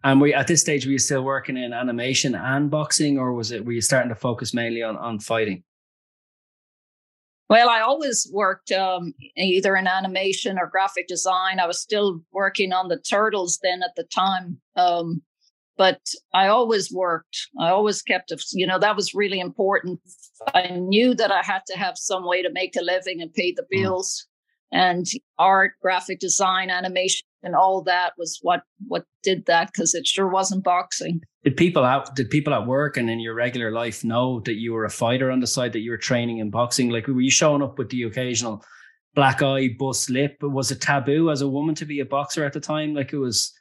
And 0.04 0.22
we 0.22 0.34
at 0.34 0.48
this 0.48 0.62
stage 0.62 0.86
were 0.86 0.94
you 0.94 0.98
still 0.98 1.24
working 1.24 1.58
in 1.58 1.74
animation 1.74 2.36
and 2.36 2.72
boxing, 2.72 3.20
or 3.20 3.34
was 3.34 3.52
it 3.52 3.66
were 3.66 3.74
you 3.74 3.82
starting 3.82 4.10
to 4.10 4.16
focus 4.16 4.54
mainly 4.54 4.82
on 4.82 4.96
on 4.98 5.20
fighting? 5.20 5.64
Well, 7.50 7.70
I 7.70 7.82
always 7.82 8.28
worked 8.34 8.72
um, 8.72 9.14
either 9.38 9.76
in 9.76 9.88
animation 9.88 10.58
or 10.58 10.68
graphic 10.68 11.08
design. 11.08 11.60
I 11.60 11.68
was 11.68 11.80
still 11.80 12.22
working 12.32 12.74
on 12.74 12.88
the 12.88 12.98
turtles 12.98 13.60
then 13.62 13.84
at 13.84 13.96
the 13.96 14.06
time. 14.06 14.60
Um, 14.76 15.22
but 15.78 16.02
I 16.34 16.48
always 16.48 16.92
worked. 16.92 17.38
I 17.60 17.70
always 17.70 18.02
kept, 18.02 18.32
a, 18.32 18.38
you 18.54 18.66
know, 18.66 18.80
that 18.80 18.96
was 18.96 19.14
really 19.14 19.40
important. 19.40 20.00
I 20.56 20.70
knew 20.70 21.14
that 21.14 21.32
I 21.32 21.44
had 21.44 21.62
to 21.68 21.78
have 21.78 21.98
some 21.98 22.26
way 22.26 22.42
to 22.42 22.50
make 22.52 22.76
a 22.76 22.82
living 22.82 23.22
and 23.22 23.32
pay 23.32 23.52
the 23.52 23.62
mm. 23.64 23.84
bills. 23.84 24.26
And 24.76 25.06
art, 25.40 25.72
graphic 25.82 26.20
design, 26.20 26.70
animation, 26.70 27.26
and 27.44 27.56
all 27.56 27.82
that 27.84 28.12
was 28.18 28.40
what 28.42 28.64
what 28.88 29.06
did 29.24 29.46
that 29.46 29.72
because 29.72 29.96
it 29.96 30.06
sure 30.06 30.28
wasn't 30.28 30.66
boxing. 30.66 31.22
Did 31.46 31.56
people 31.56 31.86
out 31.86 32.14
did 32.14 32.30
people 32.30 32.54
at 32.54 32.68
work 32.68 32.98
and 32.98 33.10
in 33.10 33.22
your 33.22 33.36
regular 33.36 33.72
life 33.72 34.04
know 34.04 34.42
that 34.42 34.56
you 34.56 34.74
were 34.74 34.84
a 34.84 34.90
fighter 34.90 35.32
on 35.32 35.40
the 35.40 35.48
side 35.48 35.72
that 35.74 35.80
you 35.80 35.92
were 35.92 35.98
training 35.98 36.40
in 36.40 36.50
boxing? 36.50 36.90
Like 36.90 37.08
were 37.08 37.22
you 37.22 37.32
showing 37.32 37.62
up 37.62 37.78
with 37.78 37.90
the 37.90 38.04
occasional 38.04 38.66
black 39.14 39.42
eye, 39.42 39.70
bust 39.80 40.10
lip? 40.10 40.38
Was 40.42 40.72
it 40.72 40.82
taboo 40.82 41.32
as 41.32 41.42
a 41.42 41.48
woman 41.48 41.76
to 41.76 41.86
be 41.86 42.02
a 42.02 42.06
boxer 42.06 42.44
at 42.44 42.52
the 42.52 42.60
time? 42.60 42.94
Like 42.94 43.14
it 43.14 43.18
was 43.18 43.54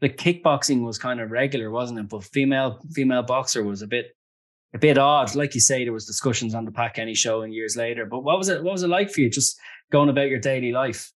the 0.00 0.08
kickboxing 0.08 0.84
was 0.86 0.98
kind 0.98 1.20
of 1.20 1.30
regular, 1.30 1.70
wasn't 1.70 2.00
it? 2.00 2.08
But 2.08 2.24
female 2.24 2.80
female 2.92 3.24
boxer 3.24 3.62
was 3.62 3.82
a 3.82 3.86
bit 3.86 4.06
a 4.74 4.78
bit 4.78 4.98
odd. 4.98 5.34
Like 5.34 5.54
you 5.54 5.60
say, 5.60 5.84
there 5.84 5.92
was 5.92 6.06
discussions 6.06 6.54
on 6.54 6.64
the 6.64 6.72
Pat 6.72 6.94
Kenny 6.94 7.14
show 7.14 7.42
and 7.42 7.52
years 7.52 7.76
later. 7.76 8.06
But 8.06 8.20
what 8.20 8.38
was 8.38 8.48
it? 8.48 8.62
What 8.62 8.72
was 8.72 8.82
it 8.82 8.88
like 8.88 9.10
for 9.10 9.20
you, 9.20 9.30
just 9.30 9.58
going 9.92 10.08
about 10.08 10.28
your 10.28 10.40
daily 10.40 10.72
life? 10.72 11.12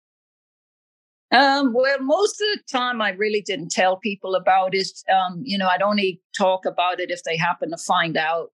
Um, 1.32 1.72
well, 1.72 1.98
most 2.00 2.40
of 2.42 2.58
the 2.58 2.62
time, 2.70 3.00
I 3.00 3.10
really 3.10 3.40
didn't 3.40 3.70
tell 3.70 3.96
people 3.96 4.34
about 4.34 4.74
it. 4.74 4.88
Um, 5.10 5.40
you 5.44 5.56
know, 5.56 5.66
I'd 5.66 5.80
only 5.80 6.20
talk 6.36 6.66
about 6.66 7.00
it 7.00 7.10
if 7.10 7.22
they 7.22 7.36
happen 7.36 7.70
to 7.70 7.78
find 7.78 8.16
out. 8.16 8.50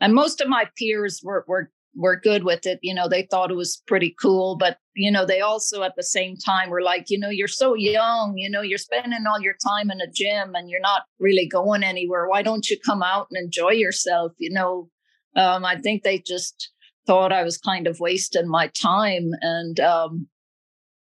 And 0.00 0.14
most 0.14 0.40
of 0.40 0.48
my 0.48 0.66
peers 0.78 1.20
were 1.22 1.44
were 1.46 1.70
were 1.94 2.16
good 2.18 2.44
with 2.44 2.66
it. 2.66 2.78
You 2.82 2.94
know, 2.94 3.06
they 3.06 3.28
thought 3.30 3.50
it 3.50 3.56
was 3.56 3.82
pretty 3.86 4.14
cool, 4.20 4.56
but 4.56 4.78
you 4.94 5.10
know, 5.10 5.26
they 5.26 5.40
also 5.40 5.82
at 5.82 5.94
the 5.94 6.02
same 6.02 6.36
time 6.36 6.70
were 6.70 6.82
like, 6.82 7.06
you 7.08 7.18
know, 7.18 7.28
you're 7.28 7.48
so 7.48 7.74
young. 7.74 8.34
You 8.36 8.50
know, 8.50 8.62
you're 8.62 8.78
spending 8.78 9.24
all 9.28 9.40
your 9.40 9.56
time 9.66 9.90
in 9.90 10.00
a 10.00 10.10
gym 10.10 10.54
and 10.54 10.70
you're 10.70 10.80
not 10.80 11.02
really 11.18 11.46
going 11.46 11.82
anywhere. 11.82 12.28
Why 12.28 12.42
don't 12.42 12.68
you 12.70 12.78
come 12.84 13.02
out 13.02 13.28
and 13.30 13.44
enjoy 13.44 13.72
yourself? 13.72 14.32
You 14.38 14.52
know, 14.52 14.88
um, 15.36 15.64
I 15.64 15.76
think 15.76 16.02
they 16.02 16.18
just 16.18 16.71
thought 17.06 17.32
I 17.32 17.42
was 17.42 17.58
kind 17.58 17.86
of 17.86 18.00
wasting 18.00 18.48
my 18.48 18.68
time 18.68 19.30
and 19.40 19.80
um, 19.80 20.28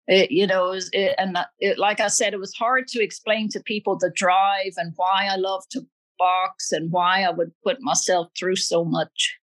it, 0.08 0.32
you 0.32 0.48
know, 0.48 0.68
it 0.68 0.72
was, 0.72 0.90
it, 0.94 1.16
and 1.18 1.38
it, 1.60 1.78
like 1.78 2.00
I 2.00 2.08
said, 2.08 2.34
it 2.34 2.40
was 2.40 2.54
hard 2.54 2.88
to 2.90 3.04
explain 3.04 3.50
to 3.50 3.60
people 3.60 3.98
the 3.98 4.12
drive 4.16 4.74
and 4.78 4.94
why 4.96 5.28
I 5.30 5.36
love 5.36 5.64
to 5.72 5.82
box 6.18 6.72
and 6.72 6.92
why 6.92 7.24
I 7.24 7.32
would 7.32 7.52
put 7.64 7.82
myself 7.82 8.30
through 8.38 8.56
so 8.56 8.86
much. 8.86 9.38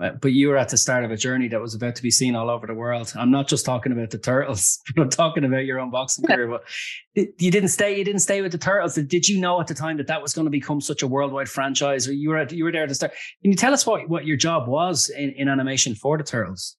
Uh, 0.00 0.10
but 0.20 0.32
you 0.32 0.48
were 0.48 0.56
at 0.56 0.68
the 0.68 0.76
start 0.76 1.04
of 1.04 1.10
a 1.10 1.16
journey 1.16 1.48
that 1.48 1.60
was 1.60 1.74
about 1.74 1.94
to 1.94 2.02
be 2.02 2.10
seen 2.10 2.34
all 2.34 2.50
over 2.50 2.66
the 2.66 2.74
world. 2.74 3.12
I'm 3.16 3.30
not 3.30 3.46
just 3.46 3.64
talking 3.64 3.92
about 3.92 4.10
the 4.10 4.18
turtles, 4.18 4.80
but 4.94 5.02
I'm 5.02 5.10
talking 5.10 5.44
about 5.44 5.64
your 5.64 5.78
own 5.78 5.90
boxing 5.90 6.24
career. 6.24 6.48
But 6.48 6.64
you 7.14 7.50
didn't 7.50 7.68
stay. 7.68 7.96
You 7.98 8.04
didn't 8.04 8.20
stay 8.20 8.42
with 8.42 8.52
the 8.52 8.58
turtles. 8.58 8.94
Did 8.94 9.28
you 9.28 9.40
know 9.40 9.60
at 9.60 9.66
the 9.66 9.74
time 9.74 9.96
that 9.98 10.06
that 10.08 10.20
was 10.20 10.32
going 10.32 10.46
to 10.46 10.50
become 10.50 10.80
such 10.80 11.02
a 11.02 11.06
worldwide 11.06 11.48
franchise? 11.48 12.08
Or 12.08 12.12
you 12.12 12.30
were 12.30 12.38
at, 12.38 12.52
you 12.52 12.64
were 12.64 12.72
there 12.72 12.86
to 12.86 12.94
start? 12.94 13.12
Can 13.42 13.52
you 13.52 13.56
tell 13.56 13.72
us 13.72 13.86
what, 13.86 14.08
what 14.08 14.26
your 14.26 14.36
job 14.36 14.66
was 14.66 15.08
in, 15.10 15.30
in 15.30 15.48
animation 15.48 15.94
for 15.94 16.18
the 16.18 16.24
turtles? 16.24 16.76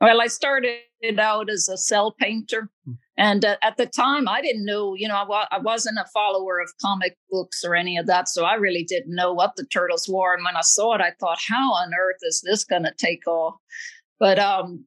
Well, 0.00 0.20
I 0.20 0.26
started 0.26 0.80
out 1.18 1.48
as 1.48 1.68
a 1.68 1.78
cel 1.78 2.12
painter. 2.12 2.68
Hmm. 2.84 2.92
And 3.18 3.44
uh, 3.44 3.56
at 3.62 3.78
the 3.78 3.86
time, 3.86 4.28
I 4.28 4.42
didn't 4.42 4.66
know, 4.66 4.94
you 4.94 5.08
know, 5.08 5.16
I, 5.16 5.24
wa- 5.24 5.48
I 5.50 5.58
wasn't 5.58 5.98
a 5.98 6.04
follower 6.12 6.60
of 6.60 6.70
comic 6.82 7.16
books 7.30 7.64
or 7.64 7.74
any 7.74 7.96
of 7.96 8.06
that. 8.06 8.28
So 8.28 8.44
I 8.44 8.54
really 8.54 8.84
didn't 8.84 9.14
know 9.14 9.32
what 9.32 9.56
the 9.56 9.64
turtles 9.64 10.06
were. 10.08 10.34
And 10.34 10.44
when 10.44 10.56
I 10.56 10.60
saw 10.60 10.94
it, 10.94 11.00
I 11.00 11.12
thought, 11.18 11.38
how 11.48 11.72
on 11.72 11.94
earth 11.94 12.20
is 12.22 12.42
this 12.44 12.64
going 12.64 12.82
to 12.82 12.92
take 12.98 13.26
off? 13.26 13.54
But 14.18 14.38
um, 14.38 14.84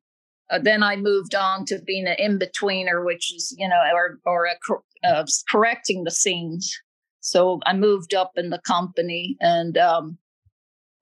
uh, 0.51 0.59
then 0.59 0.83
I 0.83 0.95
moved 0.95 1.33
on 1.33 1.65
to 1.65 1.79
being 1.79 2.07
an 2.07 2.17
in 2.19 2.37
betweener, 2.37 3.03
which 3.03 3.33
is, 3.33 3.55
you 3.57 3.67
know, 3.67 3.81
or, 3.93 4.19
or 4.25 4.45
a, 4.45 5.07
uh, 5.07 5.25
correcting 5.49 6.03
the 6.03 6.11
scenes. 6.11 6.71
So 7.21 7.59
I 7.65 7.73
moved 7.73 8.13
up 8.13 8.33
in 8.35 8.51
the 8.51 8.61
company 8.65 9.37
and, 9.41 9.77
um, 9.77 10.17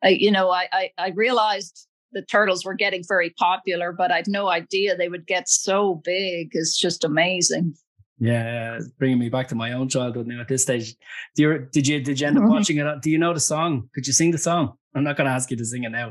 I, 0.03 0.09
you 0.09 0.31
know, 0.31 0.49
I, 0.49 0.67
I, 0.71 0.91
I 0.97 1.09
realized 1.09 1.87
the 2.11 2.21
turtles 2.21 2.65
were 2.65 2.73
getting 2.73 3.03
very 3.07 3.31
popular, 3.31 3.91
but 3.91 4.11
I'd 4.11 4.27
no 4.27 4.49
idea 4.49 4.95
they 4.95 5.09
would 5.09 5.27
get 5.27 5.49
so 5.49 6.01
big. 6.03 6.49
It's 6.53 6.77
just 6.77 7.03
amazing. 7.03 7.75
Yeah, 8.19 8.79
bringing 8.97 9.19
me 9.19 9.29
back 9.29 9.47
to 9.49 9.55
my 9.55 9.73
own 9.73 9.89
childhood 9.89 10.25
now. 10.25 10.41
At 10.41 10.47
this 10.47 10.63
stage, 10.63 10.95
do 11.35 11.43
you, 11.43 11.67
did 11.71 11.87
you 11.87 12.01
did 12.01 12.19
you 12.19 12.27
end 12.27 12.37
up 12.37 12.45
watching 12.45 12.77
it? 12.77 13.01
Do 13.01 13.11
you 13.11 13.19
know 13.19 13.33
the 13.33 13.39
song? 13.39 13.89
Could 13.93 14.07
you 14.07 14.13
sing 14.13 14.31
the 14.31 14.39
song? 14.39 14.73
I'm 14.95 15.03
not 15.03 15.17
going 15.17 15.27
to 15.27 15.33
ask 15.33 15.51
you 15.51 15.57
to 15.57 15.65
sing 15.65 15.83
it 15.83 15.91
now. 15.91 16.09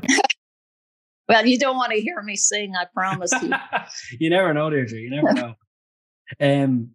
well, 1.27 1.45
you 1.45 1.59
don't 1.59 1.75
want 1.75 1.91
to 1.91 1.99
hear 1.99 2.21
me 2.21 2.37
sing. 2.37 2.73
I 2.79 2.85
promise 2.93 3.31
you. 3.41 3.51
you 4.19 4.29
never 4.29 4.53
know, 4.53 4.69
Deirdre. 4.69 4.99
You 4.99 5.09
never 5.09 5.33
know. 5.33 5.53
Um, 6.39 6.91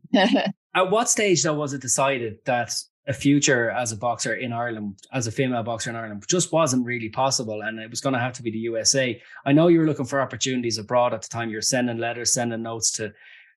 at 0.75 0.91
what 0.91 1.11
stage 1.11 1.43
though 1.43 1.55
was 1.55 1.75
it 1.75 1.83
decided 1.83 2.39
that 2.47 2.75
a 3.09 3.13
future 3.13 3.71
as 3.71 3.91
a 3.91 3.97
boxer 3.97 4.35
in 4.35 4.53
Ireland, 4.53 4.99
as 5.13 5.27
a 5.27 5.33
female 5.33 5.63
boxer 5.63 5.91
in 5.91 5.97
Ireland, 5.97 6.25
just 6.29 6.53
wasn't 6.53 6.87
really 6.87 7.09
possible. 7.09 7.63
And 7.63 7.81
it 7.81 7.91
was 7.91 8.01
going 8.01 8.13
to 8.13 8.21
have 8.21 8.33
to 8.35 8.43
be 8.43 8.51
the 8.51 8.59
USA. 8.59 9.21
I 9.45 9.53
know 9.53 9.69
you 9.69 9.81
were 9.81 9.87
looking 9.87 10.07
for 10.07 10.21
opportunities 10.21 10.79
abroad 10.79 11.13
at 11.13 11.23
the 11.23 11.29
time. 11.29 11.51
You're 11.51 11.63
sending 11.63 11.99
letters, 11.99 12.33
sending 12.33 12.63
notes 12.63 12.93
to 12.93 13.13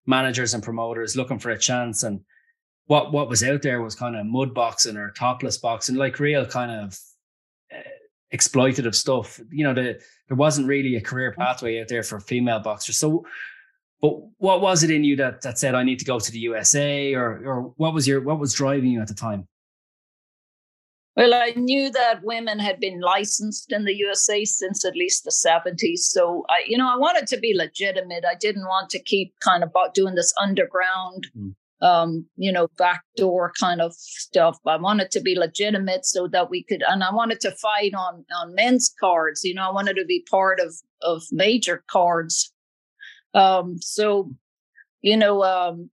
managers 0.08 0.54
and 0.54 0.64
promoters 0.64 1.16
looking 1.16 1.40
for 1.40 1.52
a 1.52 1.60
chance. 1.60 2.04
And 2.04 2.22
what, 2.88 3.12
what 3.12 3.30
was 3.30 3.44
out 3.44 3.62
there 3.62 3.82
was 3.82 3.94
kind 3.96 4.16
of 4.16 4.26
mud 4.26 4.54
boxing 4.54 4.98
or 4.98 5.12
topless 5.12 5.58
boxing, 5.58 5.96
like 5.96 6.20
real 6.20 6.46
kind 6.46 6.72
of 6.72 7.00
uh, 7.72 7.82
exploitative 8.34 8.96
stuff. 8.96 9.40
You 9.52 9.66
know, 9.66 9.74
the, 9.76 10.02
there 10.28 10.38
wasn't 10.38 10.68
really 10.68 10.96
a 10.96 11.02
career 11.02 11.34
pathway 11.38 11.82
out 11.82 11.88
there 11.88 12.04
for 12.04 12.20
female 12.20 12.60
boxers. 12.60 12.98
So 12.98 13.26
but 14.02 14.14
what 14.38 14.62
was 14.62 14.84
it 14.84 14.92
in 14.92 15.04
you 15.04 15.16
that 15.18 15.42
that 15.42 15.58
said 15.58 15.76
I 15.76 15.84
need 15.84 16.00
to 16.00 16.06
go 16.06 16.20
to 16.20 16.32
the 16.32 16.40
USA, 16.40 17.14
or 17.14 17.42
or 17.46 17.74
what 17.78 17.94
was 17.94 18.08
your 18.08 18.22
what 18.22 18.40
was 18.40 18.54
driving 18.54 18.92
you 18.92 19.02
at 19.02 19.08
the 19.08 19.14
time? 19.14 19.48
Well, 21.16 21.34
I 21.34 21.54
knew 21.56 21.90
that 21.92 22.24
women 22.24 22.60
had 22.60 22.82
been 22.82 23.00
licensed 23.00 23.72
in 23.72 23.86
the 23.86 23.96
USA 23.96 24.44
since 24.44 24.84
at 24.84 24.98
least 24.98 25.24
the 25.24 25.32
70s. 25.32 26.00
So, 26.00 26.44
I, 26.50 26.64
you 26.68 26.78
know, 26.78 26.94
I 26.94 26.98
wanted 26.98 27.26
to 27.28 27.38
be 27.38 27.56
legitimate. 27.56 28.26
I 28.30 28.36
didn't 28.36 28.66
want 28.66 28.90
to 28.90 29.02
keep 29.02 29.34
kind 29.40 29.64
of 29.64 29.72
doing 29.94 30.16
this 30.16 30.34
underground, 30.42 31.28
mm. 31.38 31.54
um, 31.80 32.26
you 32.36 32.52
know, 32.52 32.68
backdoor 32.78 33.54
kind 33.58 33.80
of 33.80 33.94
stuff. 33.94 34.58
I 34.68 34.76
wanted 34.76 35.10
to 35.12 35.22
be 35.22 35.40
legitimate 35.40 36.06
so 36.06 36.28
that 36.28 36.50
we 36.50 36.64
could, 36.64 36.84
and 36.86 37.02
I 37.02 37.14
wanted 37.14 37.40
to 37.42 37.52
fight 37.52 37.94
on 37.94 38.26
on 38.36 38.54
men's 38.54 38.94
cards. 39.00 39.46
You 39.46 39.54
know, 39.54 39.70
I 39.70 39.72
wanted 39.72 39.96
to 39.96 40.06
be 40.06 40.26
part 40.30 40.60
of 40.60 40.76
of 41.02 41.24
major 41.32 41.86
cards 41.90 42.52
um, 43.36 43.78
so, 43.82 44.32
you 45.02 45.18
know, 45.18 45.44
um, 45.44 45.90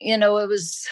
you 0.00 0.18
know, 0.18 0.36
it 0.36 0.48
was 0.48 0.86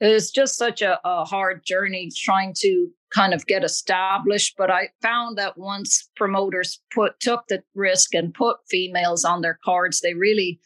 it 0.00 0.12
was 0.12 0.30
just 0.30 0.56
such 0.56 0.82
a, 0.82 1.00
a 1.04 1.24
hard 1.24 1.62
journey 1.64 2.10
trying 2.14 2.52
to 2.58 2.88
kind 3.14 3.32
of 3.32 3.46
get 3.46 3.64
established. 3.64 4.54
But 4.58 4.70
I 4.70 4.90
found 5.00 5.38
that 5.38 5.56
once 5.56 6.10
promoters 6.16 6.82
put 6.94 7.18
took 7.20 7.44
the 7.48 7.62
risk 7.74 8.14
and 8.14 8.34
put 8.34 8.58
females 8.68 9.24
on 9.24 9.40
their 9.40 9.58
cards, 9.64 10.00
they 10.00 10.14
really 10.14 10.60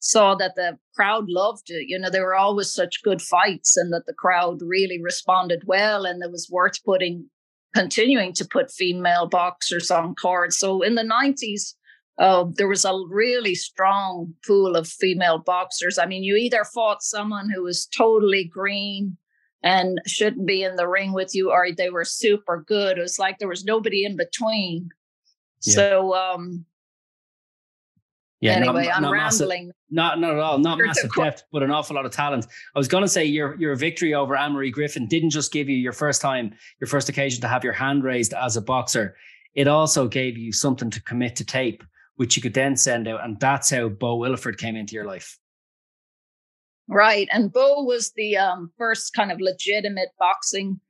saw 0.00 0.34
that 0.34 0.54
the 0.54 0.78
crowd 0.94 1.24
loved 1.28 1.70
it. 1.70 1.86
You 1.88 1.98
know, 1.98 2.10
there 2.10 2.24
were 2.24 2.34
always 2.34 2.70
such 2.70 3.02
good 3.02 3.22
fights 3.22 3.76
and 3.76 3.92
that 3.92 4.04
the 4.06 4.12
crowd 4.12 4.58
really 4.60 5.00
responded 5.00 5.62
well 5.66 6.04
and 6.04 6.22
it 6.22 6.30
was 6.30 6.50
worth 6.50 6.84
putting 6.84 7.30
continuing 7.74 8.32
to 8.32 8.44
put 8.44 8.70
female 8.70 9.26
boxers 9.26 9.90
on 9.90 10.14
cards. 10.20 10.58
So 10.58 10.82
in 10.82 10.94
the 10.94 11.02
90s, 11.02 11.74
uh, 12.18 12.44
there 12.56 12.68
was 12.68 12.84
a 12.84 12.94
really 13.08 13.54
strong 13.54 14.34
pool 14.46 14.76
of 14.76 14.88
female 14.88 15.38
boxers. 15.38 15.98
I 15.98 16.06
mean, 16.06 16.22
you 16.22 16.36
either 16.36 16.64
fought 16.64 17.02
someone 17.02 17.50
who 17.50 17.62
was 17.62 17.86
totally 17.86 18.44
green 18.44 19.16
and 19.62 20.00
shouldn't 20.06 20.46
be 20.46 20.62
in 20.62 20.76
the 20.76 20.86
ring 20.86 21.12
with 21.12 21.34
you, 21.34 21.50
or 21.50 21.68
they 21.76 21.90
were 21.90 22.04
super 22.04 22.64
good. 22.66 22.98
It 22.98 23.00
was 23.00 23.18
like 23.18 23.38
there 23.38 23.48
was 23.48 23.64
nobody 23.64 24.04
in 24.04 24.16
between. 24.16 24.90
Yeah. 25.62 25.74
So, 25.74 26.14
um, 26.14 26.66
yeah, 28.40 28.52
anyway, 28.52 28.84
not, 28.84 28.96
I'm 28.96 29.02
not 29.02 29.10
rambling. 29.10 29.66
Massive, 29.68 29.74
not, 29.90 30.20
not 30.20 30.32
at 30.32 30.38
all. 30.38 30.58
Not 30.58 30.78
massive 30.84 31.10
depth, 31.16 31.44
but 31.50 31.62
an 31.62 31.70
awful 31.70 31.96
lot 31.96 32.04
of 32.04 32.12
talent. 32.12 32.46
I 32.76 32.78
was 32.78 32.88
going 32.88 33.02
to 33.02 33.08
say 33.08 33.24
your 33.24 33.56
your 33.56 33.74
victory 33.74 34.12
over 34.12 34.36
Anne 34.36 34.52
Marie 34.52 34.70
Griffin 34.70 35.06
didn't 35.08 35.30
just 35.30 35.50
give 35.50 35.68
you 35.68 35.76
your 35.76 35.92
first 35.92 36.20
time, 36.20 36.54
your 36.78 36.86
first 36.86 37.08
occasion 37.08 37.40
to 37.40 37.48
have 37.48 37.64
your 37.64 37.72
hand 37.72 38.04
raised 38.04 38.34
as 38.34 38.56
a 38.56 38.60
boxer. 38.60 39.16
It 39.54 39.66
also 39.66 40.06
gave 40.06 40.36
you 40.36 40.52
something 40.52 40.90
to 40.90 41.02
commit 41.02 41.36
to 41.36 41.44
tape 41.44 41.82
which 42.16 42.36
you 42.36 42.42
could 42.42 42.54
then 42.54 42.76
send 42.76 43.08
out. 43.08 43.24
And 43.24 43.38
that's 43.40 43.70
how 43.70 43.88
Bo 43.88 44.18
Williford 44.18 44.58
came 44.58 44.76
into 44.76 44.94
your 44.94 45.04
life. 45.04 45.38
Right. 46.88 47.28
And 47.32 47.52
Bo 47.52 47.82
was 47.82 48.12
the 48.14 48.36
um, 48.36 48.70
first 48.76 49.14
kind 49.14 49.32
of 49.32 49.40
legitimate 49.40 50.10
boxing 50.18 50.80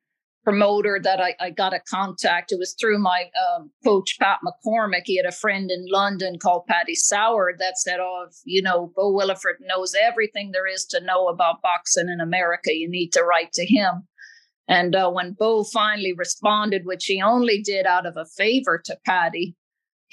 promoter 0.42 1.00
that 1.02 1.20
I, 1.20 1.34
I, 1.40 1.50
got 1.50 1.72
a 1.72 1.80
contact. 1.88 2.52
It 2.52 2.58
was 2.58 2.74
through 2.78 2.98
my 2.98 3.30
um, 3.56 3.70
coach, 3.82 4.18
Pat 4.20 4.40
McCormack. 4.44 5.02
He 5.06 5.16
had 5.16 5.24
a 5.24 5.32
friend 5.34 5.70
in 5.70 5.86
London 5.88 6.38
called 6.38 6.66
Paddy 6.66 6.94
Sauer 6.94 7.54
that 7.58 7.78
said, 7.78 7.98
Oh, 7.98 8.26
you 8.44 8.60
know, 8.60 8.92
Bo 8.94 9.14
Williford 9.14 9.56
knows 9.60 9.94
everything 9.94 10.50
there 10.52 10.66
is 10.66 10.84
to 10.86 11.00
know 11.00 11.28
about 11.28 11.62
boxing 11.62 12.08
in 12.10 12.20
America. 12.20 12.74
You 12.74 12.90
need 12.90 13.10
to 13.14 13.22
write 13.22 13.52
to 13.54 13.64
him. 13.64 14.06
And 14.68 14.94
uh, 14.94 15.10
when 15.10 15.32
Bo 15.32 15.64
finally 15.64 16.12
responded, 16.12 16.82
which 16.84 17.06
he 17.06 17.22
only 17.22 17.62
did 17.62 17.86
out 17.86 18.06
of 18.06 18.16
a 18.16 18.26
favor 18.26 18.80
to 18.84 18.98
Paddy, 19.06 19.56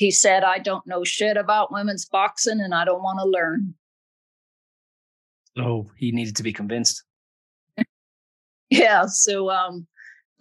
he 0.01 0.09
said, 0.09 0.43
I 0.43 0.57
don't 0.57 0.87
know 0.87 1.03
shit 1.03 1.37
about 1.37 1.71
women's 1.71 2.05
boxing 2.05 2.59
and 2.59 2.73
I 2.73 2.85
don't 2.85 3.03
want 3.03 3.19
to 3.19 3.29
learn. 3.29 3.75
Oh, 5.59 5.91
he 5.95 6.11
needed 6.11 6.35
to 6.37 6.43
be 6.43 6.51
convinced. 6.51 7.03
yeah. 8.71 9.05
So, 9.05 9.51
um, 9.51 9.85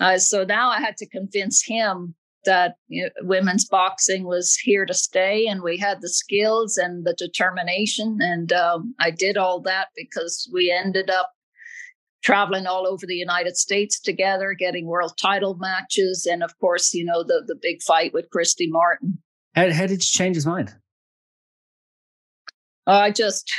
uh, 0.00 0.16
so 0.16 0.44
now 0.44 0.70
I 0.70 0.80
had 0.80 0.96
to 0.96 1.08
convince 1.10 1.62
him 1.62 2.14
that 2.46 2.76
you 2.88 3.02
know, 3.02 3.10
women's 3.28 3.68
boxing 3.68 4.24
was 4.24 4.56
here 4.56 4.86
to 4.86 4.94
stay 4.94 5.46
and 5.46 5.60
we 5.60 5.76
had 5.76 6.00
the 6.00 6.08
skills 6.08 6.78
and 6.78 7.04
the 7.04 7.14
determination. 7.18 8.16
And 8.22 8.50
um, 8.54 8.94
I 8.98 9.10
did 9.10 9.36
all 9.36 9.60
that 9.60 9.88
because 9.94 10.48
we 10.54 10.70
ended 10.72 11.10
up 11.10 11.32
traveling 12.24 12.66
all 12.66 12.86
over 12.86 13.04
the 13.06 13.14
United 13.14 13.58
States 13.58 14.00
together, 14.00 14.54
getting 14.58 14.86
world 14.86 15.18
title 15.20 15.58
matches. 15.60 16.26
And 16.26 16.42
of 16.42 16.58
course, 16.60 16.94
you 16.94 17.04
know, 17.04 17.22
the, 17.22 17.42
the 17.46 17.58
big 17.60 17.82
fight 17.82 18.14
with 18.14 18.30
Christy 18.30 18.66
Martin. 18.66 19.18
How, 19.54 19.70
how 19.72 19.86
did 19.86 19.90
you 19.90 19.98
change 19.98 20.36
his 20.36 20.46
mind? 20.46 20.74
I 22.86 23.10
just 23.10 23.50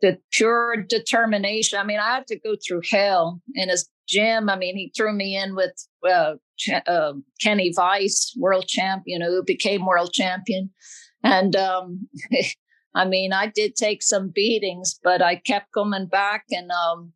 the 0.00 0.18
pure 0.32 0.82
determination. 0.88 1.78
I 1.78 1.84
mean, 1.84 2.00
I 2.00 2.14
had 2.14 2.26
to 2.28 2.38
go 2.38 2.56
through 2.56 2.82
hell 2.90 3.40
in 3.54 3.68
his 3.68 3.88
gym. 4.08 4.48
I 4.48 4.56
mean, 4.56 4.76
he 4.76 4.92
threw 4.96 5.12
me 5.12 5.36
in 5.36 5.54
with 5.54 5.72
uh, 6.08 6.34
uh, 6.86 7.12
Kenny 7.40 7.72
Weiss, 7.76 8.34
world 8.36 8.66
champion, 8.66 9.22
who 9.22 9.42
became 9.44 9.86
world 9.86 10.12
champion, 10.12 10.70
and 11.22 11.54
um, 11.54 12.08
I 12.94 13.06
mean, 13.06 13.32
I 13.32 13.46
did 13.46 13.74
take 13.74 14.02
some 14.02 14.30
beatings, 14.34 14.98
but 15.02 15.22
I 15.22 15.36
kept 15.36 15.72
coming 15.72 16.06
back, 16.06 16.44
and 16.50 16.70
um, 16.70 17.12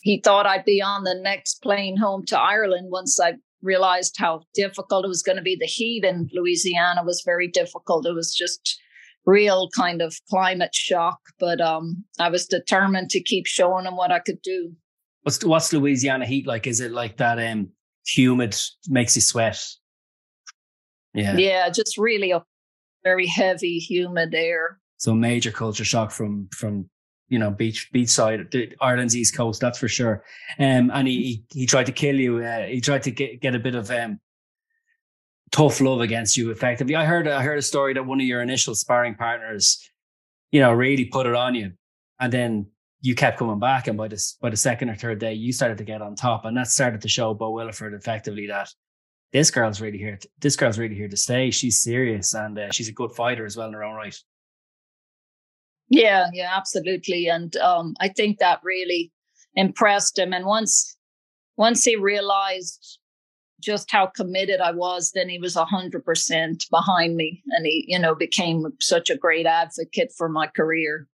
he 0.00 0.20
thought 0.22 0.46
I'd 0.46 0.64
be 0.64 0.80
on 0.80 1.04
the 1.04 1.14
next 1.14 1.62
plane 1.62 1.96
home 1.96 2.24
to 2.26 2.38
Ireland 2.38 2.88
once 2.90 3.18
I 3.20 3.34
realized 3.64 4.14
how 4.18 4.42
difficult 4.54 5.04
it 5.04 5.08
was 5.08 5.22
going 5.22 5.36
to 5.36 5.42
be. 5.42 5.56
The 5.58 5.66
heat 5.66 6.04
in 6.04 6.28
Louisiana 6.32 7.02
was 7.04 7.22
very 7.24 7.48
difficult. 7.48 8.06
It 8.06 8.14
was 8.14 8.34
just 8.34 8.80
real 9.26 9.70
kind 9.76 10.02
of 10.02 10.14
climate 10.30 10.74
shock, 10.74 11.18
but 11.40 11.60
um, 11.60 12.04
I 12.20 12.28
was 12.28 12.46
determined 12.46 13.10
to 13.10 13.22
keep 13.22 13.46
showing 13.46 13.84
them 13.84 13.96
what 13.96 14.12
I 14.12 14.18
could 14.18 14.42
do. 14.42 14.72
What's 15.22 15.42
what's 15.42 15.72
Louisiana 15.72 16.26
heat 16.26 16.46
like? 16.46 16.66
Is 16.66 16.80
it 16.80 16.92
like 16.92 17.16
that 17.16 17.38
um 17.38 17.70
humid 18.06 18.54
makes 18.88 19.16
you 19.16 19.22
sweat? 19.22 19.64
Yeah. 21.14 21.36
Yeah, 21.36 21.70
just 21.70 21.96
really 21.96 22.32
a 22.32 22.44
very 23.04 23.26
heavy, 23.26 23.78
humid 23.78 24.34
air. 24.34 24.80
So 24.98 25.14
major 25.14 25.50
culture 25.50 25.84
shock 25.84 26.10
from 26.10 26.48
from 26.54 26.90
you 27.34 27.40
know 27.40 27.50
beach 27.50 27.90
beach 27.92 28.10
side 28.10 28.40
Ireland's 28.80 29.16
east 29.16 29.36
coast 29.36 29.60
that's 29.60 29.78
for 29.78 29.88
sure. 29.88 30.16
Um 30.58 30.90
and 30.94 31.08
he 31.08 31.44
he 31.52 31.66
tried 31.66 31.86
to 31.86 31.92
kill 31.92 32.18
you 32.26 32.32
uh, 32.50 32.66
he 32.66 32.80
tried 32.80 33.02
to 33.04 33.10
get 33.10 33.40
get 33.40 33.54
a 33.54 33.58
bit 33.58 33.74
of 33.74 33.90
um 33.90 34.20
tough 35.50 35.80
love 35.80 36.00
against 36.00 36.36
you 36.36 36.50
effectively. 36.50 36.94
I 36.94 37.04
heard 37.04 37.26
I 37.26 37.42
heard 37.42 37.58
a 37.58 37.70
story 37.72 37.94
that 37.94 38.06
one 38.06 38.20
of 38.20 38.26
your 38.26 38.42
initial 38.42 38.74
sparring 38.74 39.16
partners 39.16 39.64
you 40.52 40.60
know 40.60 40.72
really 40.72 41.06
put 41.16 41.26
it 41.26 41.34
on 41.34 41.56
you 41.56 41.72
and 42.20 42.32
then 42.32 42.66
you 43.00 43.14
kept 43.14 43.38
coming 43.38 43.58
back 43.58 43.88
and 43.88 43.98
by 43.98 44.08
the 44.08 44.20
by 44.40 44.50
the 44.50 44.56
second 44.68 44.88
or 44.90 44.94
third 44.94 45.18
day 45.18 45.34
you 45.34 45.52
started 45.52 45.78
to 45.78 45.84
get 45.84 46.00
on 46.02 46.14
top 46.14 46.44
and 46.44 46.56
that 46.56 46.68
started 46.68 47.00
to 47.00 47.08
show 47.08 47.34
Bo 47.34 47.52
Williford 47.52 47.94
effectively 47.94 48.46
that 48.46 48.68
this 49.34 49.50
girl's 49.50 49.80
really 49.80 49.98
here 49.98 50.16
to, 50.16 50.28
this 50.40 50.54
girl's 50.54 50.78
really 50.78 50.94
here 50.94 51.08
to 51.08 51.16
stay. 51.16 51.50
She's 51.50 51.82
serious 51.82 52.34
and 52.34 52.56
uh, 52.56 52.70
she's 52.70 52.88
a 52.88 52.92
good 52.92 53.10
fighter 53.12 53.44
as 53.44 53.56
well 53.56 53.66
in 53.66 53.74
her 53.74 53.82
own 53.82 53.96
right 53.96 54.16
yeah, 55.88 56.28
yeah, 56.32 56.50
absolutely. 56.54 57.28
And 57.28 57.56
um, 57.56 57.94
I 58.00 58.08
think 58.08 58.38
that 58.38 58.60
really 58.62 59.12
impressed 59.54 60.18
him. 60.18 60.32
And 60.32 60.46
once 60.46 60.96
once 61.56 61.84
he 61.84 61.96
realized 61.96 62.98
just 63.60 63.90
how 63.90 64.06
committed 64.06 64.60
I 64.60 64.72
was, 64.72 65.12
then 65.14 65.28
he 65.28 65.38
was 65.38 65.56
a 65.56 65.64
hundred 65.64 66.04
percent 66.04 66.66
behind 66.70 67.16
me, 67.16 67.42
and 67.50 67.66
he, 67.66 67.84
you 67.88 67.98
know, 67.98 68.14
became 68.14 68.66
such 68.80 69.10
a 69.10 69.16
great 69.16 69.46
advocate 69.46 70.12
for 70.16 70.28
my 70.28 70.46
career. 70.48 71.08